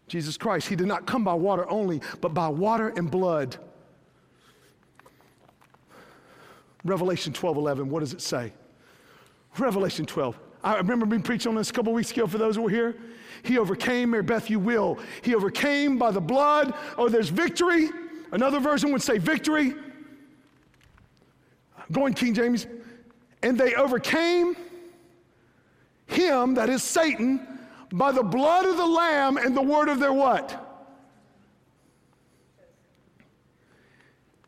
Jesus 0.07 0.37
Christ, 0.37 0.69
he 0.69 0.77
did 0.77 0.87
not 0.87 1.05
come 1.05 1.25
by 1.25 1.33
water 1.33 1.69
only, 1.69 1.99
but 2.21 2.33
by 2.33 2.47
water 2.47 2.93
and 2.95 3.11
blood. 3.11 3.57
Revelation 6.85 7.33
12 7.33 7.57
11, 7.57 7.89
what 7.89 7.99
does 7.99 8.13
it 8.13 8.21
say? 8.21 8.53
Revelation 9.57 10.05
12. 10.05 10.39
I 10.65 10.77
remember 10.77 11.05
being 11.05 11.21
preaching 11.21 11.49
on 11.49 11.55
this 11.55 11.69
a 11.69 11.73
couple 11.73 11.93
weeks 11.93 12.11
ago 12.11 12.25
for 12.25 12.39
those 12.39 12.55
who 12.55 12.63
were 12.63 12.71
here. 12.71 12.95
He 13.43 13.59
overcame, 13.59 14.09
Mary 14.09 14.23
Beth, 14.23 14.49
you 14.49 14.59
will. 14.59 14.97
He 15.21 15.35
overcame 15.35 15.99
by 15.99 16.09
the 16.09 16.19
blood. 16.19 16.73
Oh, 16.97 17.07
there's 17.07 17.29
victory. 17.29 17.89
Another 18.31 18.59
version 18.59 18.91
would 18.91 19.03
say 19.03 19.19
victory. 19.19 19.75
Going 21.91 22.15
King 22.15 22.33
James. 22.33 22.65
And 23.43 23.59
they 23.59 23.75
overcame 23.75 24.57
him, 26.07 26.55
that 26.55 26.69
is 26.69 26.81
Satan, 26.81 27.47
by 27.93 28.11
the 28.11 28.23
blood 28.23 28.65
of 28.65 28.75
the 28.77 28.87
Lamb 28.87 29.37
and 29.37 29.55
the 29.55 29.61
word 29.61 29.87
of 29.87 29.99
their 29.99 30.13
what? 30.13 30.63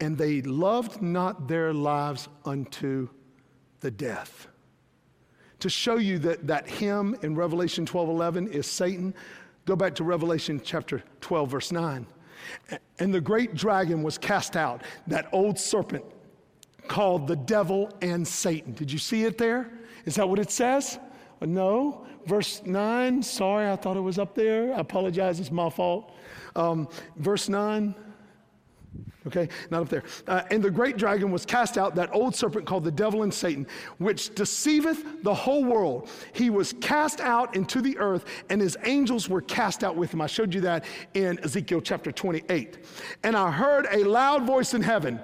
And 0.01 0.17
they 0.17 0.41
loved 0.41 0.99
not 0.99 1.47
their 1.47 1.75
lives 1.75 2.27
unto 2.43 3.09
the 3.81 3.91
death 3.91 4.47
to 5.59 5.69
show 5.69 5.97
you 5.97 6.19
that 6.19 6.47
that 6.47 6.67
him 6.67 7.15
in 7.21 7.35
Revelation 7.35 7.85
12 7.85 8.09
11 8.09 8.47
is 8.49 8.67
Satan, 8.67 9.13
go 9.65 9.75
back 9.75 9.95
to 9.95 10.03
Revelation 10.03 10.61
chapter 10.63 11.03
12, 11.21 11.51
verse 11.51 11.71
9. 11.71 12.05
And 12.99 13.13
the 13.13 13.21
great 13.21 13.55
dragon 13.55 14.03
was 14.03 14.17
cast 14.17 14.55
out, 14.55 14.83
that 15.07 15.27
old 15.31 15.59
serpent 15.59 16.05
called 16.87 17.27
the 17.27 17.35
devil 17.35 17.91
and 18.01 18.27
Satan. 18.27 18.73
Did 18.73 18.91
you 18.91 18.99
see 18.99 19.23
it 19.23 19.37
there? 19.37 19.69
Is 20.05 20.15
that 20.15 20.27
what 20.27 20.39
it 20.39 20.51
says? 20.51 20.99
No. 21.41 22.05
Verse 22.25 22.61
9, 22.65 23.23
sorry, 23.23 23.69
I 23.69 23.77
thought 23.77 23.95
it 23.95 24.01
was 24.01 24.19
up 24.19 24.35
there. 24.35 24.73
I 24.73 24.79
apologize, 24.79 25.39
it's 25.39 25.51
my 25.51 25.69
fault. 25.69 26.13
Um, 26.57 26.89
verse 27.15 27.47
9, 27.47 27.95
Okay, 29.27 29.49
not 29.69 29.81
up 29.81 29.89
there. 29.89 30.03
Uh, 30.25 30.43
and 30.49 30.63
the 30.63 30.71
great 30.71 30.97
dragon 30.97 31.31
was 31.31 31.45
cast 31.45 31.77
out, 31.77 31.95
that 31.95 32.09
old 32.13 32.33
serpent 32.33 32.65
called 32.65 32.85
the 32.85 32.91
devil 32.91 33.23
and 33.23 33.33
Satan, 33.33 33.67
which 33.97 34.33
deceiveth 34.35 35.21
the 35.23 35.33
whole 35.33 35.65
world. 35.65 36.09
He 36.33 36.49
was 36.49 36.73
cast 36.79 37.19
out 37.19 37.55
into 37.55 37.81
the 37.81 37.97
earth, 37.97 38.23
and 38.49 38.61
his 38.61 38.77
angels 38.85 39.27
were 39.27 39.41
cast 39.41 39.83
out 39.83 39.97
with 39.97 40.13
him. 40.13 40.21
I 40.21 40.27
showed 40.27 40.53
you 40.53 40.61
that 40.61 40.85
in 41.13 41.39
Ezekiel 41.43 41.81
chapter 41.81 42.11
28. 42.11 42.77
And 43.23 43.35
I 43.35 43.51
heard 43.51 43.85
a 43.91 44.03
loud 44.05 44.43
voice 44.47 44.73
in 44.73 44.81
heaven. 44.81 45.19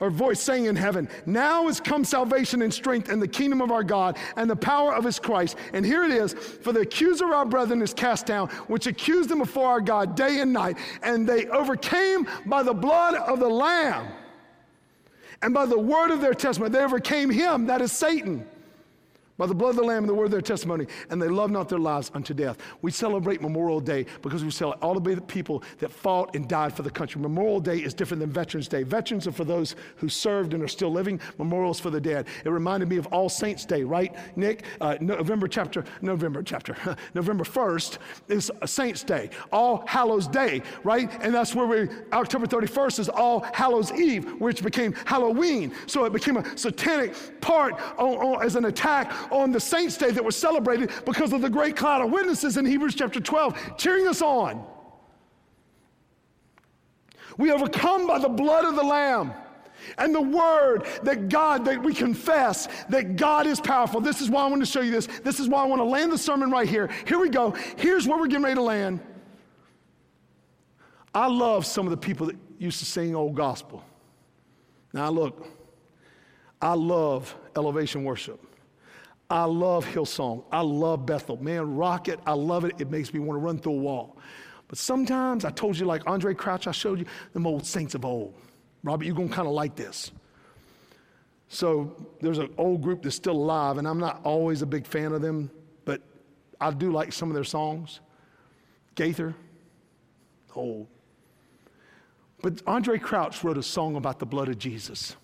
Or 0.00 0.10
voice 0.10 0.40
saying 0.40 0.66
in 0.66 0.76
heaven, 0.76 1.08
Now 1.26 1.68
is 1.68 1.80
come 1.80 2.04
salvation 2.04 2.62
and 2.62 2.72
strength 2.72 3.08
and 3.08 3.20
the 3.20 3.28
kingdom 3.28 3.60
of 3.60 3.70
our 3.70 3.82
God 3.82 4.16
and 4.36 4.48
the 4.48 4.56
power 4.56 4.94
of 4.94 5.04
his 5.04 5.18
Christ. 5.18 5.56
And 5.72 5.84
here 5.84 6.04
it 6.04 6.12
is 6.12 6.32
For 6.34 6.72
the 6.72 6.80
accuser 6.80 7.26
of 7.26 7.32
our 7.32 7.44
brethren 7.44 7.82
is 7.82 7.94
cast 7.94 8.26
down, 8.26 8.48
which 8.68 8.86
accused 8.86 9.28
them 9.28 9.38
before 9.38 9.68
our 9.68 9.80
God 9.80 10.14
day 10.14 10.40
and 10.40 10.52
night. 10.52 10.78
And 11.02 11.28
they 11.28 11.46
overcame 11.46 12.28
by 12.46 12.62
the 12.62 12.74
blood 12.74 13.14
of 13.14 13.40
the 13.40 13.48
Lamb 13.48 14.08
and 15.42 15.54
by 15.54 15.66
the 15.66 15.78
word 15.78 16.10
of 16.10 16.20
their 16.20 16.34
testimony. 16.34 16.72
They 16.72 16.84
overcame 16.84 17.30
him, 17.30 17.66
that 17.66 17.80
is 17.80 17.92
Satan 17.92 18.46
by 19.38 19.46
the 19.46 19.54
blood 19.54 19.70
of 19.70 19.76
the 19.76 19.82
Lamb 19.82 20.02
and 20.02 20.08
the 20.08 20.14
word 20.14 20.26
of 20.26 20.30
their 20.32 20.40
testimony, 20.40 20.86
and 21.10 21.22
they 21.22 21.28
love 21.28 21.50
not 21.50 21.68
their 21.68 21.78
lives 21.78 22.10
unto 22.12 22.34
death. 22.34 22.58
We 22.82 22.90
celebrate 22.90 23.40
Memorial 23.40 23.80
Day 23.80 24.04
because 24.20 24.44
we 24.44 24.50
celebrate 24.50 24.84
all 24.84 24.98
the 24.98 25.20
people 25.22 25.62
that 25.78 25.92
fought 25.92 26.34
and 26.34 26.48
died 26.48 26.74
for 26.74 26.82
the 26.82 26.90
country. 26.90 27.20
Memorial 27.22 27.60
Day 27.60 27.78
is 27.78 27.94
different 27.94 28.20
than 28.20 28.30
Veterans 28.30 28.66
Day. 28.66 28.82
Veterans 28.82 29.26
are 29.28 29.32
for 29.32 29.44
those 29.44 29.76
who 29.96 30.08
served 30.08 30.54
and 30.54 30.62
are 30.62 30.68
still 30.68 30.90
living. 30.90 31.20
Memorials 31.38 31.78
for 31.78 31.90
the 31.90 32.00
dead. 32.00 32.26
It 32.44 32.50
reminded 32.50 32.88
me 32.88 32.96
of 32.96 33.06
All 33.06 33.28
Saints 33.28 33.64
Day, 33.64 33.84
right, 33.84 34.14
Nick? 34.36 34.64
Uh, 34.80 34.96
November 35.00 35.46
chapter, 35.46 35.84
November 36.02 36.42
chapter, 36.42 36.76
November 37.14 37.44
1st 37.44 37.98
is 38.28 38.50
Saints 38.66 39.04
Day. 39.04 39.30
All 39.52 39.84
Hallows 39.86 40.26
Day, 40.26 40.62
right? 40.82 41.08
And 41.22 41.32
that's 41.32 41.54
where 41.54 41.66
we, 41.66 41.88
October 42.12 42.46
31st 42.46 42.98
is 42.98 43.08
All 43.08 43.46
Hallows 43.54 43.92
Eve, 43.92 44.40
which 44.40 44.64
became 44.64 44.92
Halloween. 45.04 45.72
So 45.86 46.04
it 46.04 46.12
became 46.12 46.38
a 46.38 46.58
satanic 46.58 47.14
part 47.40 47.74
on, 47.98 48.16
on, 48.16 48.44
as 48.44 48.56
an 48.56 48.64
attack 48.64 49.12
on 49.30 49.52
the 49.52 49.60
saints' 49.60 49.96
day 49.96 50.10
that 50.10 50.24
was 50.24 50.36
celebrated 50.36 50.90
because 51.04 51.32
of 51.32 51.40
the 51.40 51.50
great 51.50 51.76
cloud 51.76 52.02
of 52.02 52.10
witnesses 52.10 52.56
in 52.56 52.64
Hebrews 52.64 52.94
chapter 52.94 53.20
12, 53.20 53.76
cheering 53.76 54.06
us 54.08 54.22
on. 54.22 54.64
We 57.36 57.52
overcome 57.52 58.06
by 58.06 58.18
the 58.18 58.28
blood 58.28 58.64
of 58.64 58.74
the 58.74 58.82
Lamb 58.82 59.32
and 59.96 60.14
the 60.14 60.20
word 60.20 60.86
that 61.04 61.28
God, 61.28 61.64
that 61.66 61.82
we 61.82 61.94
confess 61.94 62.68
that 62.88 63.16
God 63.16 63.46
is 63.46 63.60
powerful. 63.60 64.00
This 64.00 64.20
is 64.20 64.28
why 64.28 64.44
I 64.44 64.48
want 64.48 64.60
to 64.62 64.66
show 64.66 64.80
you 64.80 64.90
this. 64.90 65.06
This 65.06 65.38
is 65.40 65.48
why 65.48 65.62
I 65.62 65.66
want 65.66 65.80
to 65.80 65.84
land 65.84 66.12
the 66.12 66.18
sermon 66.18 66.50
right 66.50 66.68
here. 66.68 66.90
Here 67.06 67.18
we 67.18 67.28
go. 67.28 67.52
Here's 67.76 68.06
where 68.06 68.18
we're 68.18 68.26
getting 68.26 68.44
ready 68.44 68.56
to 68.56 68.62
land. 68.62 69.00
I 71.14 71.28
love 71.28 71.64
some 71.64 71.86
of 71.86 71.90
the 71.90 71.96
people 71.96 72.26
that 72.26 72.36
used 72.58 72.80
to 72.80 72.84
sing 72.84 73.14
old 73.14 73.34
gospel. 73.34 73.84
Now, 74.92 75.10
look, 75.10 75.46
I 76.60 76.74
love 76.74 77.34
elevation 77.56 78.04
worship. 78.04 78.44
I 79.30 79.44
love 79.44 79.84
Hillsong. 79.84 80.44
I 80.50 80.62
love 80.62 81.04
Bethel. 81.04 81.36
Man, 81.36 81.76
rock 81.76 82.08
it. 82.08 82.18
I 82.26 82.32
love 82.32 82.64
it. 82.64 82.80
It 82.80 82.90
makes 82.90 83.12
me 83.12 83.20
want 83.20 83.38
to 83.38 83.44
run 83.44 83.58
through 83.58 83.72
a 83.72 83.76
wall. 83.76 84.16
But 84.68 84.78
sometimes 84.78 85.44
I 85.44 85.50
told 85.50 85.78
you, 85.78 85.86
like 85.86 86.04
Andraé 86.04 86.36
Crouch, 86.36 86.66
I 86.66 86.72
showed 86.72 86.98
you 86.98 87.06
them 87.32 87.46
old 87.46 87.66
saints 87.66 87.94
of 87.94 88.04
old. 88.04 88.34
Robert, 88.82 89.04
you're 89.04 89.14
going 89.14 89.28
to 89.28 89.34
kind 89.34 89.48
of 89.48 89.54
like 89.54 89.74
this. 89.74 90.12
So 91.48 92.06
there's 92.20 92.38
an 92.38 92.52
old 92.58 92.82
group 92.82 93.02
that's 93.02 93.16
still 93.16 93.36
alive, 93.36 93.78
and 93.78 93.88
I'm 93.88 93.98
not 93.98 94.20
always 94.24 94.62
a 94.62 94.66
big 94.66 94.86
fan 94.86 95.12
of 95.12 95.22
them, 95.22 95.50
but 95.84 96.02
I 96.60 96.70
do 96.70 96.92
like 96.92 97.12
some 97.12 97.30
of 97.30 97.34
their 97.34 97.44
songs. 97.44 98.00
Gaither, 98.94 99.34
old. 100.54 100.86
But 102.42 102.56
Andraé 102.66 103.00
Crouch 103.00 103.42
wrote 103.42 103.58
a 103.58 103.62
song 103.62 103.96
about 103.96 104.18
the 104.18 104.26
blood 104.26 104.48
of 104.48 104.58
Jesus. 104.58 105.16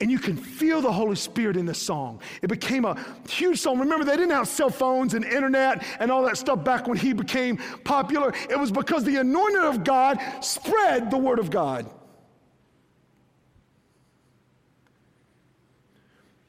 And 0.00 0.10
you 0.10 0.18
can 0.18 0.36
feel 0.36 0.80
the 0.80 0.90
Holy 0.90 1.16
Spirit 1.16 1.58
in 1.58 1.66
this 1.66 1.80
song. 1.80 2.22
It 2.40 2.48
became 2.48 2.86
a 2.86 2.96
huge 3.28 3.60
song. 3.60 3.78
Remember, 3.78 4.04
they 4.04 4.16
didn't 4.16 4.30
have 4.30 4.48
cell 4.48 4.70
phones 4.70 5.12
and 5.12 5.24
internet 5.24 5.84
and 5.98 6.10
all 6.10 6.22
that 6.24 6.38
stuff 6.38 6.64
back 6.64 6.86
when 6.88 6.96
he 6.96 7.12
became 7.12 7.58
popular. 7.84 8.32
It 8.48 8.58
was 8.58 8.72
because 8.72 9.04
the 9.04 9.16
anointing 9.16 9.62
of 9.62 9.84
God 9.84 10.18
spread 10.40 11.10
the 11.10 11.18
word 11.18 11.38
of 11.38 11.50
God. 11.50 11.88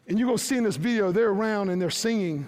And 0.08 0.18
you're 0.18 0.32
to 0.32 0.38
see 0.38 0.58
in 0.58 0.64
this 0.64 0.78
video, 0.78 1.12
they're 1.12 1.30
around 1.30 1.70
and 1.70 1.82
they're 1.82 1.89
singing. 1.89 2.47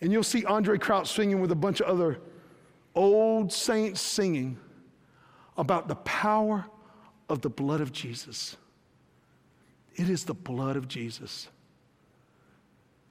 And 0.00 0.12
you'll 0.12 0.22
see 0.22 0.42
Andraé 0.42 0.80
Crouch 0.80 1.12
singing 1.12 1.40
with 1.40 1.52
a 1.52 1.56
bunch 1.56 1.80
of 1.80 1.86
other 1.86 2.18
old 2.94 3.52
saints 3.52 4.00
singing 4.00 4.58
about 5.56 5.88
the 5.88 5.96
power 5.96 6.66
of 7.28 7.40
the 7.40 7.50
blood 7.50 7.80
of 7.80 7.92
Jesus. 7.92 8.56
It 9.94 10.10
is 10.10 10.24
the 10.24 10.34
blood 10.34 10.76
of 10.76 10.88
Jesus 10.88 11.48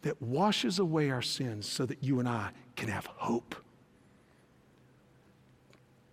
that 0.02 0.22
washes 0.22 0.80
away 0.80 1.10
our 1.10 1.22
sins 1.22 1.68
so 1.68 1.86
that 1.86 2.04
you 2.04 2.20
and 2.20 2.28
I 2.28 2.52
can 2.76 2.90
have 2.90 3.06
hope. 3.06 3.56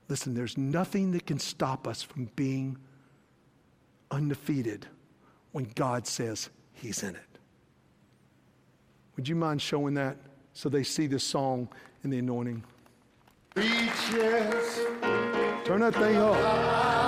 Listen, 0.09 0.35
there's 0.35 0.57
nothing 0.57 1.13
that 1.13 1.27
can 1.27 1.39
stop 1.39 1.87
us 1.87 2.03
from 2.03 2.31
being 2.37 2.77
undefeated 4.11 4.87
when 5.53 5.71
God 5.75 6.07
says 6.07 6.51
He's 6.73 7.03
in 7.03 7.15
it. 7.15 7.23
Would 9.17 9.29
you 9.29 9.37
mind 9.37 9.61
showing 9.61 9.95
that 9.95 10.17
so 10.53 10.69
they 10.69 10.83
see 10.83 11.07
this 11.07 11.25
song 11.25 11.69
in 12.03 12.11
the 12.11 12.19
anointing? 12.19 12.65
Reaches. 13.55 14.81
Turn 15.65 15.81
that 15.81 15.95
thing 15.95 16.17
up. 16.17 17.00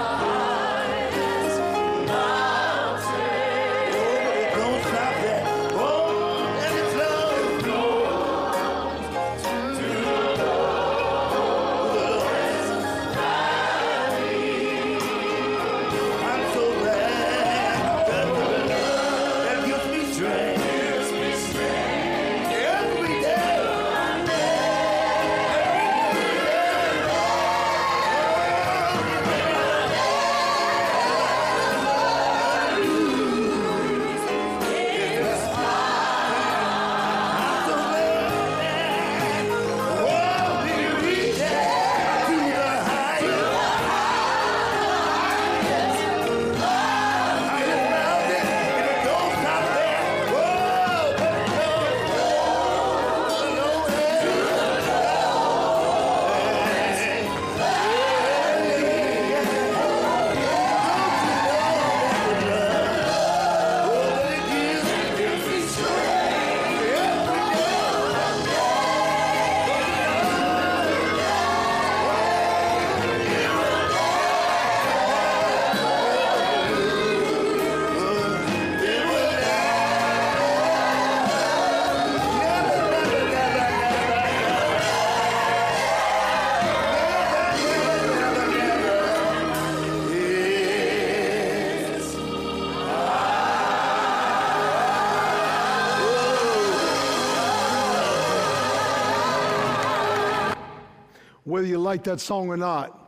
Like 101.93 102.05
that 102.05 102.21
song 102.21 102.49
or 102.49 102.57
not. 102.57 102.99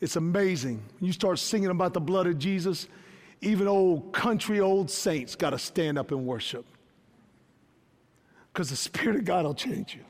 It's 0.00 0.16
amazing. 0.16 0.82
You 1.02 1.12
start 1.12 1.38
singing 1.38 1.68
about 1.68 1.92
the 1.92 2.00
blood 2.00 2.26
of 2.26 2.38
Jesus, 2.38 2.88
even 3.42 3.68
old 3.68 4.14
country 4.14 4.58
old 4.58 4.90
saints 4.90 5.34
got 5.36 5.50
to 5.50 5.58
stand 5.58 5.98
up 5.98 6.12
and 6.12 6.24
worship. 6.24 6.64
Because 8.50 8.70
the 8.70 8.76
Spirit 8.88 9.16
of 9.16 9.26
God 9.26 9.44
will 9.44 9.52
change 9.52 9.94
you. 9.94 10.00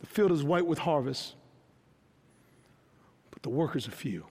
The 0.00 0.06
field 0.06 0.32
is 0.32 0.42
white 0.42 0.66
with 0.66 0.80
harvest, 0.80 1.34
but 3.30 3.44
the 3.44 3.48
workers 3.48 3.86
are 3.86 3.92
few. 3.92 4.26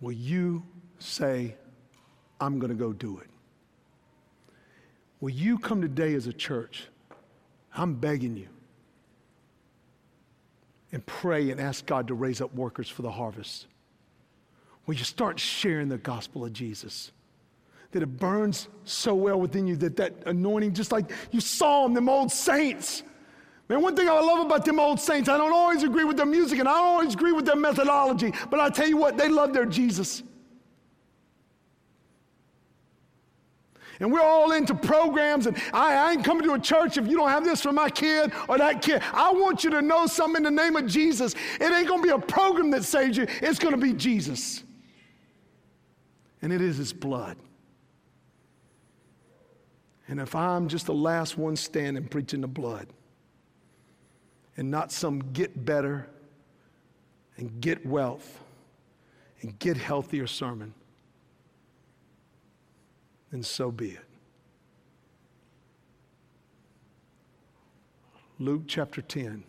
Will 0.00 0.10
you 0.10 0.64
say, 0.98 1.54
I'm 2.40 2.58
going 2.58 2.70
to 2.70 2.76
go 2.76 2.92
do 2.92 3.18
it? 3.18 3.28
Will 5.20 5.30
you 5.30 5.56
come 5.56 5.80
today 5.80 6.14
as 6.14 6.26
a 6.26 6.32
church? 6.32 6.88
I'm 7.78 7.94
begging 7.94 8.36
you. 8.36 8.48
and 10.92 11.04
pray 11.04 11.50
and 11.50 11.60
ask 11.60 11.84
God 11.86 12.08
to 12.08 12.14
raise 12.14 12.40
up 12.40 12.54
workers 12.54 12.88
for 12.88 13.02
the 13.02 13.10
harvest. 13.10 13.66
Will 14.86 14.94
you 14.94 15.04
start 15.04 15.38
sharing 15.38 15.88
the 15.88 15.98
gospel 15.98 16.44
of 16.46 16.52
Jesus? 16.52 17.12
That 17.92 18.02
it 18.02 18.06
burns 18.06 18.68
so 18.84 19.14
well 19.14 19.38
within 19.38 19.66
you 19.66 19.76
that 19.76 19.96
that 19.96 20.14
anointing, 20.26 20.72
just 20.72 20.92
like 20.92 21.10
you 21.30 21.40
saw 21.40 21.84
in 21.86 21.92
them 21.92 22.08
old 22.08 22.32
saints. 22.32 23.02
Man, 23.68 23.82
one 23.82 23.94
thing 23.94 24.08
I 24.08 24.18
love 24.18 24.46
about 24.46 24.64
them 24.64 24.80
old 24.80 24.98
saints, 24.98 25.28
I 25.28 25.36
don't 25.36 25.52
always 25.52 25.82
agree 25.82 26.04
with 26.04 26.16
their 26.16 26.26
music 26.26 26.58
and 26.58 26.66
I 26.68 26.72
don't 26.72 26.86
always 26.86 27.12
agree 27.12 27.32
with 27.32 27.44
their 27.44 27.56
methodology, 27.56 28.32
but 28.50 28.58
I 28.58 28.70
tell 28.70 28.88
you 28.88 28.96
what, 28.96 29.18
they 29.18 29.28
love 29.28 29.52
their 29.52 29.66
Jesus. 29.66 30.22
And 34.00 34.12
we're 34.12 34.20
all 34.20 34.52
into 34.52 34.74
programs, 34.74 35.46
and 35.46 35.60
I, 35.72 35.94
I, 35.94 36.12
ain't 36.12 36.24
coming 36.24 36.44
to 36.44 36.52
a 36.52 36.58
church 36.58 36.96
if 36.96 37.08
you 37.08 37.16
don't 37.16 37.30
have 37.30 37.44
this 37.44 37.62
for 37.62 37.72
my 37.72 37.90
kid 37.90 38.32
or 38.48 38.56
that 38.56 38.80
kid. 38.80 39.02
I 39.12 39.32
want 39.32 39.64
you 39.64 39.70
to 39.70 39.82
know 39.82 40.06
something 40.06 40.44
in 40.44 40.54
the 40.54 40.62
name 40.62 40.76
of 40.76 40.86
Jesus. 40.86 41.34
It 41.60 41.72
ain't 41.72 41.88
gonna 41.88 42.02
be 42.02 42.10
a 42.10 42.18
program 42.18 42.70
that 42.70 42.84
saves 42.84 43.16
you, 43.16 43.26
it's 43.42 43.58
gonna 43.58 43.76
be 43.76 43.92
Jesus. 43.92 44.62
And 46.42 46.52
it 46.52 46.60
is 46.60 46.76
his 46.76 46.92
blood. 46.92 47.36
And 50.06 50.20
if 50.20 50.34
I'm 50.34 50.68
just 50.68 50.86
the 50.86 50.94
last 50.94 51.36
one 51.36 51.56
standing 51.56 52.06
preaching 52.06 52.40
the 52.40 52.48
blood, 52.48 52.86
and 54.56 54.70
not 54.70 54.92
some 54.92 55.20
get 55.32 55.64
better 55.64 56.08
and 57.36 57.60
get 57.60 57.84
wealth 57.84 58.40
and 59.40 59.58
get 59.58 59.76
healthier 59.76 60.26
sermon, 60.26 60.72
then 63.30 63.42
so 63.42 63.70
be 63.70 63.90
it. 63.90 64.04
Luke 68.38 68.62
chapter 68.66 69.02
10. 69.02 69.42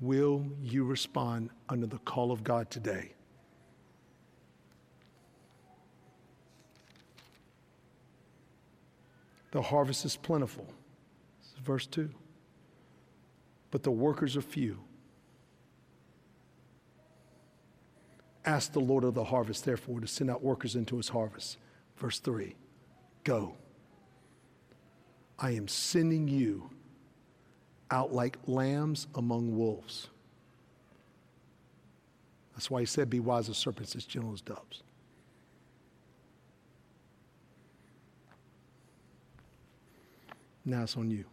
Will 0.00 0.44
you 0.62 0.84
respond 0.84 1.50
under 1.68 1.86
the 1.86 1.98
call 1.98 2.30
of 2.30 2.44
God 2.44 2.70
today? 2.70 3.12
The 9.52 9.62
harvest 9.62 10.04
is 10.04 10.16
plentiful. 10.16 10.66
This 11.40 11.52
is 11.52 11.58
verse 11.64 11.86
2. 11.86 12.10
But 13.70 13.82
the 13.82 13.90
workers 13.90 14.36
are 14.36 14.42
few. 14.42 14.85
Ask 18.46 18.72
the 18.72 18.80
Lord 18.80 19.02
of 19.02 19.14
the 19.14 19.24
harvest, 19.24 19.64
therefore, 19.64 20.00
to 20.00 20.06
send 20.06 20.30
out 20.30 20.42
workers 20.42 20.76
into 20.76 20.96
his 20.96 21.08
harvest. 21.08 21.58
Verse 21.96 22.20
3 22.20 22.54
Go. 23.24 23.54
I 25.38 25.50
am 25.50 25.68
sending 25.68 26.28
you 26.28 26.70
out 27.90 28.14
like 28.14 28.38
lambs 28.46 29.06
among 29.14 29.54
wolves. 29.56 30.08
That's 32.54 32.70
why 32.70 32.80
he 32.80 32.86
said, 32.86 33.10
Be 33.10 33.20
wise 33.20 33.50
as 33.50 33.58
serpents, 33.58 33.94
as 33.96 34.04
gentle 34.04 34.32
as 34.32 34.40
doves. 34.40 34.82
Now 40.64 40.84
it's 40.84 40.96
on 40.96 41.10
you. 41.10 41.24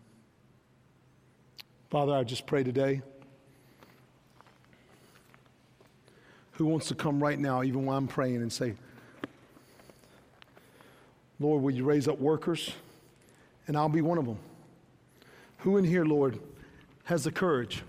Father, 1.89 2.13
I 2.13 2.23
just 2.23 2.45
pray 2.45 2.63
today 2.63 3.01
who 6.63 6.69
wants 6.69 6.87
to 6.87 6.95
come 6.95 7.21
right 7.21 7.37
now, 7.37 7.61
even 7.61 7.85
while 7.85 7.97
I'm 7.97 8.07
praying, 8.07 8.37
and 8.37 8.51
say, 8.51 8.73
Lord, 11.41 11.61
will 11.61 11.71
you 11.71 11.83
raise 11.83 12.07
up 12.07 12.19
workers? 12.19 12.71
And 13.67 13.75
I'll 13.75 13.89
be 13.89 13.99
one 13.99 14.17
of 14.17 14.25
them. 14.25 14.37
Who 15.59 15.75
in 15.75 15.83
here, 15.83 16.05
Lord, 16.05 16.39
has 17.03 17.25
the 17.25 17.33
courage? 17.33 17.83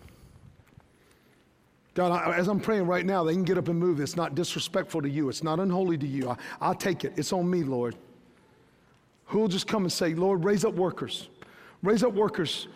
God, 1.94 2.10
I, 2.10 2.34
as 2.36 2.48
I'm 2.48 2.58
praying 2.58 2.88
right 2.88 3.06
now, 3.06 3.22
they 3.22 3.32
can 3.32 3.44
get 3.44 3.58
up 3.58 3.68
and 3.68 3.78
move. 3.78 4.00
It's 4.00 4.16
not 4.16 4.34
disrespectful 4.34 5.02
to 5.02 5.08
you. 5.08 5.28
It's 5.28 5.44
not 5.44 5.60
unholy 5.60 5.96
to 5.98 6.06
you. 6.08 6.30
I, 6.30 6.36
I'll 6.60 6.74
take 6.74 7.04
it. 7.04 7.12
It's 7.14 7.32
on 7.32 7.48
me, 7.48 7.62
Lord. 7.62 7.94
Who 9.26 9.38
will 9.38 9.48
just 9.48 9.68
come 9.68 9.84
and 9.84 9.92
say, 9.92 10.14
Lord, 10.14 10.42
raise 10.42 10.64
up 10.64 10.74
workers. 10.74 11.28
Raise 11.80 12.02
up 12.02 12.12
workers 12.12 12.66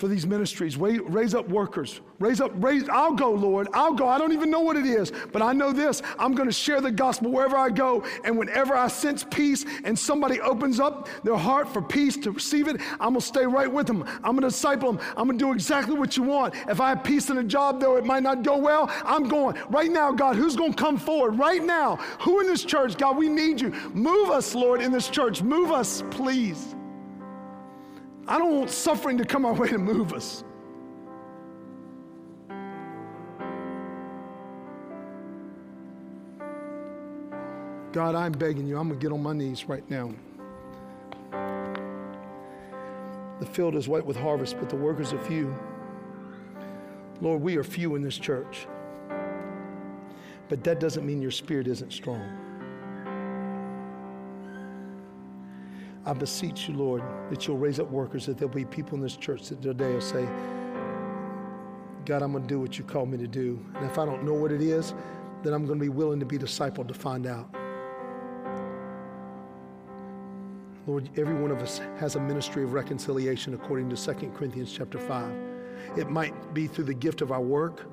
for 0.00 0.08
these 0.08 0.26
ministries. 0.26 0.78
Raise 0.78 1.34
up 1.34 1.46
workers. 1.50 2.00
Raise 2.18 2.40
up, 2.40 2.52
raise, 2.56 2.88
I'll 2.88 3.12
go, 3.12 3.30
Lord. 3.32 3.68
I'll 3.74 3.92
go. 3.92 4.08
I 4.08 4.18
don't 4.18 4.32
even 4.32 4.50
know 4.50 4.60
what 4.60 4.76
it 4.76 4.86
is, 4.86 5.12
but 5.30 5.42
I 5.42 5.52
know 5.52 5.72
this. 5.72 6.02
I'm 6.18 6.34
going 6.34 6.48
to 6.48 6.54
share 6.54 6.80
the 6.80 6.90
gospel 6.90 7.30
wherever 7.30 7.56
I 7.56 7.68
go. 7.68 8.02
And 8.24 8.38
whenever 8.38 8.74
I 8.74 8.88
sense 8.88 9.24
peace 9.30 9.66
and 9.84 9.98
somebody 9.98 10.40
opens 10.40 10.80
up 10.80 11.08
their 11.22 11.36
heart 11.36 11.68
for 11.68 11.82
peace 11.82 12.16
to 12.18 12.30
receive 12.30 12.66
it, 12.66 12.80
I'm 12.92 13.10
going 13.10 13.14
to 13.16 13.20
stay 13.20 13.44
right 13.44 13.70
with 13.70 13.86
them. 13.86 14.04
I'm 14.24 14.32
going 14.32 14.40
to 14.40 14.48
disciple 14.48 14.92
them. 14.92 15.06
I'm 15.16 15.26
going 15.26 15.38
to 15.38 15.44
do 15.44 15.52
exactly 15.52 15.94
what 15.94 16.16
you 16.16 16.22
want. 16.22 16.54
If 16.66 16.80
I 16.80 16.88
have 16.90 17.04
peace 17.04 17.28
in 17.28 17.36
a 17.36 17.44
job, 17.44 17.78
though 17.78 17.96
it 17.96 18.06
might 18.06 18.22
not 18.22 18.42
go 18.42 18.56
well, 18.56 18.90
I'm 19.04 19.28
going. 19.28 19.56
Right 19.68 19.90
now, 19.90 20.12
God, 20.12 20.34
who's 20.34 20.56
going 20.56 20.72
to 20.72 20.82
come 20.82 20.96
forward? 20.96 21.38
Right 21.38 21.62
now, 21.62 21.96
who 22.20 22.40
in 22.40 22.46
this 22.46 22.64
church, 22.64 22.96
God, 22.96 23.18
we 23.18 23.28
need 23.28 23.60
you. 23.60 23.70
Move 23.92 24.30
us, 24.30 24.54
Lord, 24.54 24.80
in 24.80 24.92
this 24.92 25.10
church. 25.10 25.42
Move 25.42 25.70
us, 25.70 26.02
please. 26.10 26.74
I 28.30 28.38
don't 28.38 28.56
want 28.56 28.70
suffering 28.70 29.18
to 29.18 29.24
come 29.24 29.44
our 29.44 29.52
way 29.52 29.66
to 29.66 29.76
move 29.76 30.12
us. 30.12 30.44
God, 37.90 38.14
I'm 38.14 38.30
begging 38.30 38.68
you, 38.68 38.78
I'm 38.78 38.86
going 38.86 39.00
to 39.00 39.04
get 39.04 39.12
on 39.12 39.20
my 39.20 39.32
knees 39.32 39.64
right 39.68 39.82
now. 39.90 40.12
The 43.40 43.46
field 43.46 43.74
is 43.74 43.88
white 43.88 44.06
with 44.06 44.16
harvest, 44.16 44.60
but 44.60 44.68
the 44.68 44.76
workers 44.76 45.12
are 45.12 45.18
few. 45.18 45.52
Lord, 47.20 47.42
we 47.42 47.56
are 47.56 47.64
few 47.64 47.96
in 47.96 48.02
this 48.02 48.16
church. 48.16 48.68
But 50.48 50.62
that 50.62 50.78
doesn't 50.78 51.04
mean 51.04 51.20
your 51.20 51.32
spirit 51.32 51.66
isn't 51.66 51.92
strong. 51.92 52.49
I 56.04 56.12
beseech 56.14 56.68
you, 56.68 56.74
Lord, 56.74 57.02
that 57.28 57.46
you'll 57.46 57.58
raise 57.58 57.78
up 57.78 57.90
workers, 57.90 58.26
that 58.26 58.38
there'll 58.38 58.52
be 58.52 58.64
people 58.64 58.96
in 58.96 59.02
this 59.02 59.16
church 59.16 59.48
that 59.48 59.60
today 59.60 59.92
will 59.92 60.00
say, 60.00 60.26
God, 62.06 62.22
I'm 62.22 62.32
going 62.32 62.42
to 62.42 62.48
do 62.48 62.58
what 62.58 62.78
you 62.78 62.84
called 62.84 63.10
me 63.10 63.18
to 63.18 63.26
do. 63.26 63.64
And 63.76 63.84
if 63.84 63.98
I 63.98 64.06
don't 64.06 64.24
know 64.24 64.32
what 64.32 64.50
it 64.50 64.62
is, 64.62 64.94
then 65.42 65.52
I'm 65.52 65.66
going 65.66 65.78
to 65.78 65.82
be 65.82 65.90
willing 65.90 66.18
to 66.20 66.26
be 66.26 66.38
discipled 66.38 66.88
to 66.88 66.94
find 66.94 67.26
out. 67.26 67.54
Lord, 70.86 71.10
every 71.18 71.34
one 71.34 71.50
of 71.50 71.58
us 71.58 71.80
has 71.98 72.16
a 72.16 72.20
ministry 72.20 72.64
of 72.64 72.72
reconciliation 72.72 73.54
according 73.54 73.90
to 73.90 73.96
2 73.96 74.30
Corinthians 74.30 74.72
chapter 74.72 74.98
5. 74.98 75.32
It 75.96 76.10
might 76.10 76.54
be 76.54 76.66
through 76.66 76.84
the 76.84 76.94
gift 76.94 77.20
of 77.20 77.30
our 77.30 77.40
work. 77.40 77.86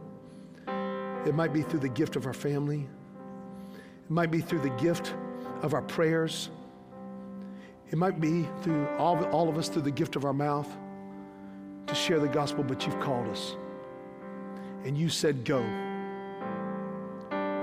It 1.25 1.35
might 1.35 1.51
be 1.51 1.61
through 1.61 1.81
the 1.81 1.89
gift 1.89 2.15
of 2.15 2.25
our 2.25 2.33
family. 2.33 2.87
It 4.05 4.09
might 4.09 4.31
be 4.31 4.39
through 4.39 4.61
the 4.61 4.69
gift 4.71 5.13
of 5.61 5.73
our 5.73 5.81
prayers. 5.81 6.49
It 7.89 7.97
might 7.97 8.19
be 8.19 8.45
through 8.61 8.87
all, 8.97 9.23
all 9.25 9.47
of 9.47 9.57
us 9.57 9.69
through 9.69 9.83
the 9.83 9.91
gift 9.91 10.15
of 10.15 10.25
our 10.25 10.33
mouth 10.33 10.67
to 11.87 11.95
share 11.95 12.19
the 12.19 12.27
gospel, 12.27 12.63
but 12.63 12.85
you've 12.85 12.99
called 12.99 13.29
us. 13.29 13.55
And 14.83 14.97
you 14.97 15.09
said, 15.09 15.45
Go. 15.45 15.61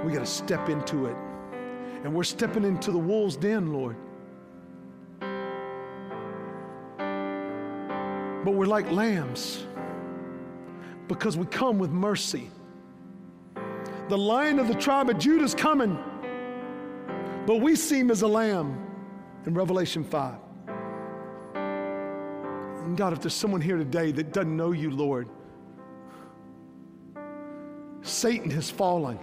We 0.05 0.13
got 0.13 0.21
to 0.21 0.27
step 0.27 0.69
into 0.69 1.07
it. 1.07 1.17
And 2.05 2.15
we're 2.15 2.25
stepping 2.25 2.65
into 2.65 2.91
the 2.91 2.99
wolves' 2.99 3.37
den, 3.37 3.73
Lord. 3.73 3.97
But 8.45 8.53
we're 8.53 8.67
like 8.67 8.91
lambs 8.91 9.67
because 11.09 11.37
we 11.37 11.47
come 11.47 11.79
with 11.79 11.91
mercy. 11.91 12.51
The 14.09 14.19
lion 14.19 14.59
of 14.59 14.69
the 14.69 14.75
tribe 14.75 15.09
of 15.09 15.19
Judah 15.19 15.45
is 15.45 15.55
coming, 15.55 15.99
but 17.47 17.63
we 17.63 17.75
see 17.75 18.01
him 18.01 18.11
as 18.11 18.21
a 18.21 18.29
lamb 18.29 18.84
in 19.47 19.55
Revelation 19.55 20.05
5. 20.05 20.35
And 22.85 22.97
God, 22.97 23.13
if 23.13 23.21
there's 23.21 23.35
someone 23.35 23.61
here 23.61 23.77
today 23.77 24.13
that 24.13 24.33
doesn't 24.33 24.57
know 24.57 24.73
you, 24.73 24.91
Lord, 24.91 25.29
Satan 28.03 28.51
has 28.51 28.71
fallen 28.71 29.19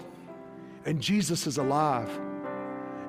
and 0.86 1.00
Jesus 1.00 1.46
is 1.46 1.58
alive. 1.58 2.10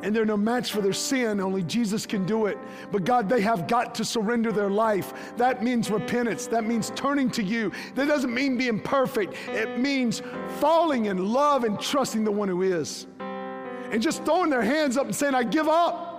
And 0.02 0.14
they're 0.14 0.26
no 0.26 0.36
match 0.36 0.72
for 0.72 0.80
their 0.80 0.92
sin, 0.92 1.40
only 1.40 1.62
Jesus 1.62 2.06
can 2.06 2.26
do 2.26 2.46
it. 2.46 2.58
But 2.90 3.04
God, 3.04 3.28
they 3.28 3.40
have 3.40 3.68
got 3.68 3.94
to 3.94 4.04
surrender 4.04 4.50
their 4.50 4.68
life. 4.68 5.36
That 5.36 5.62
means 5.62 5.90
repentance, 5.90 6.48
that 6.48 6.64
means 6.64 6.90
turning 6.96 7.30
to 7.30 7.42
you. 7.42 7.70
That 7.94 8.08
doesn't 8.08 8.34
mean 8.34 8.58
being 8.58 8.80
perfect, 8.80 9.34
it 9.48 9.78
means 9.78 10.20
falling 10.58 11.06
in 11.06 11.32
love 11.32 11.64
and 11.64 11.80
trusting 11.80 12.24
the 12.24 12.32
one 12.32 12.48
who 12.48 12.62
is. 12.62 13.06
And 13.20 14.02
just 14.02 14.24
throwing 14.24 14.50
their 14.50 14.62
hands 14.62 14.96
up 14.96 15.06
and 15.06 15.14
saying, 15.14 15.34
I 15.34 15.44
give 15.44 15.68
up. 15.68 16.11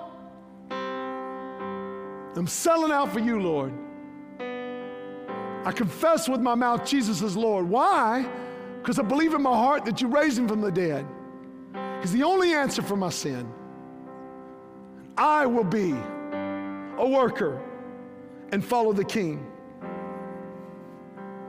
I'm 2.36 2.48
selling 2.48 2.92
out 2.92 3.12
for 3.14 3.20
you, 3.20 3.40
Lord. 3.40 3.74
I 5.66 5.72
confess 5.72 6.28
with 6.28 6.42
my 6.42 6.56
mouth 6.56 6.86
Jesus 6.86 7.22
is 7.22 7.38
Lord. 7.38 7.70
Why? 7.70 8.28
Because 8.82 9.00
I 9.00 9.04
believe 9.04 9.34
in 9.34 9.42
my 9.42 9.54
heart 9.54 9.86
that 9.86 10.02
you 10.02 10.08
raised 10.08 10.38
him 10.38 10.48
from 10.48 10.62
the 10.62 10.72
dead. 10.72 11.06
He's 12.02 12.12
the 12.12 12.24
only 12.24 12.54
answer 12.54 12.82
for 12.82 12.98
my 12.98 13.10
sin. 13.10 13.50
I 15.16 15.46
will 15.46 15.64
be 15.64 15.92
a 16.98 17.08
worker 17.08 17.62
and 18.52 18.64
follow 18.64 18.94
the 18.94 19.06
King. 19.06 19.48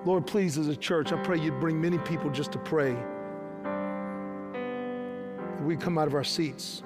Lord, 0.05 0.27
please, 0.27 0.59
as 0.59 0.69
a 0.69 0.77
church, 0.77 1.13
I 1.13 1.17
pray 1.23 1.41
you'd 1.41 1.59
bring 1.61 1.81
many 1.81 1.99
people 1.99 2.31
just 2.31 2.53
to 2.53 2.59
pray. 2.59 2.95
We 5.65 5.77
come 5.77 5.97
out 5.97 6.07
of 6.07 6.15
our 6.15 6.25
seats. 6.25 6.83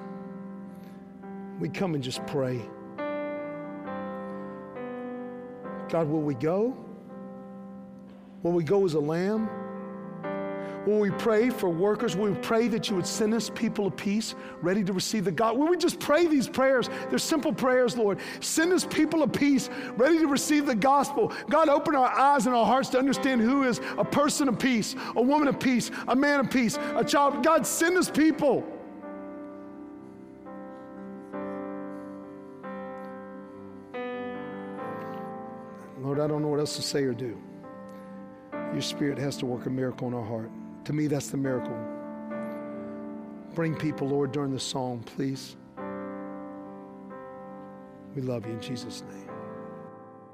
We 1.59 1.67
come 1.67 1.95
and 1.95 2.03
just 2.03 2.25
pray. 2.25 2.61
God, 5.89 6.07
will 6.07 6.21
we 6.21 6.35
go? 6.35 6.77
Will 8.43 8.51
we 8.51 8.63
go 8.63 8.85
as 8.85 8.93
a 8.93 8.99
lamb? 8.99 9.49
Will 10.85 10.99
we 10.99 11.11
pray 11.11 11.49
for 11.49 11.69
workers? 11.69 12.15
Will 12.15 12.31
we 12.31 12.39
pray 12.39 12.67
that 12.69 12.89
you 12.89 12.95
would 12.95 13.05
send 13.05 13.33
us 13.33 13.49
people 13.49 13.87
of 13.87 13.97
peace 13.97 14.33
ready 14.61 14.83
to 14.83 14.93
receive 14.93 15.25
the 15.25 15.31
God? 15.31 15.57
Will 15.57 15.67
we 15.67 15.77
just 15.77 15.99
pray 15.99 16.25
these 16.25 16.47
prayers? 16.47 16.89
They're 17.09 17.19
simple 17.19 17.53
prayers, 17.53 17.97
Lord. 17.97 18.19
Send 18.39 18.71
us 18.71 18.85
people 18.85 19.21
of 19.21 19.33
peace 19.33 19.69
ready 19.97 20.19
to 20.19 20.27
receive 20.27 20.65
the 20.65 20.75
gospel. 20.75 21.33
God, 21.49 21.69
open 21.69 21.95
our 21.95 22.07
eyes 22.07 22.45
and 22.45 22.55
our 22.55 22.65
hearts 22.65 22.89
to 22.89 22.99
understand 22.99 23.41
who 23.41 23.63
is 23.63 23.81
a 23.97 24.05
person 24.05 24.47
of 24.47 24.57
peace, 24.57 24.95
a 25.15 25.21
woman 25.21 25.47
of 25.47 25.59
peace, 25.59 25.91
a 26.07 26.15
man 26.15 26.39
of 26.39 26.49
peace, 26.49 26.77
a 26.95 27.03
child. 27.03 27.43
God, 27.43 27.67
send 27.67 27.97
us 27.97 28.09
people. 28.09 28.65
Lord, 36.19 36.31
I 36.31 36.33
don't 36.33 36.41
know 36.41 36.49
what 36.49 36.59
else 36.59 36.75
to 36.75 36.81
say 36.81 37.03
or 37.03 37.13
do. 37.13 37.41
Your 38.73 38.81
spirit 38.81 39.17
has 39.19 39.37
to 39.37 39.45
work 39.45 39.67
a 39.67 39.69
miracle 39.69 40.09
in 40.09 40.13
our 40.13 40.25
heart. 40.25 40.51
To 40.83 40.91
me, 40.91 41.07
that's 41.07 41.29
the 41.29 41.37
miracle. 41.37 41.77
Bring 43.55 43.73
people, 43.73 44.09
Lord, 44.09 44.33
during 44.33 44.51
the 44.51 44.59
song, 44.59 45.01
please. 45.15 45.55
We 48.15 48.21
love 48.21 48.45
you 48.45 48.51
in 48.51 48.59
Jesus' 48.59 49.03
name. 49.09 49.28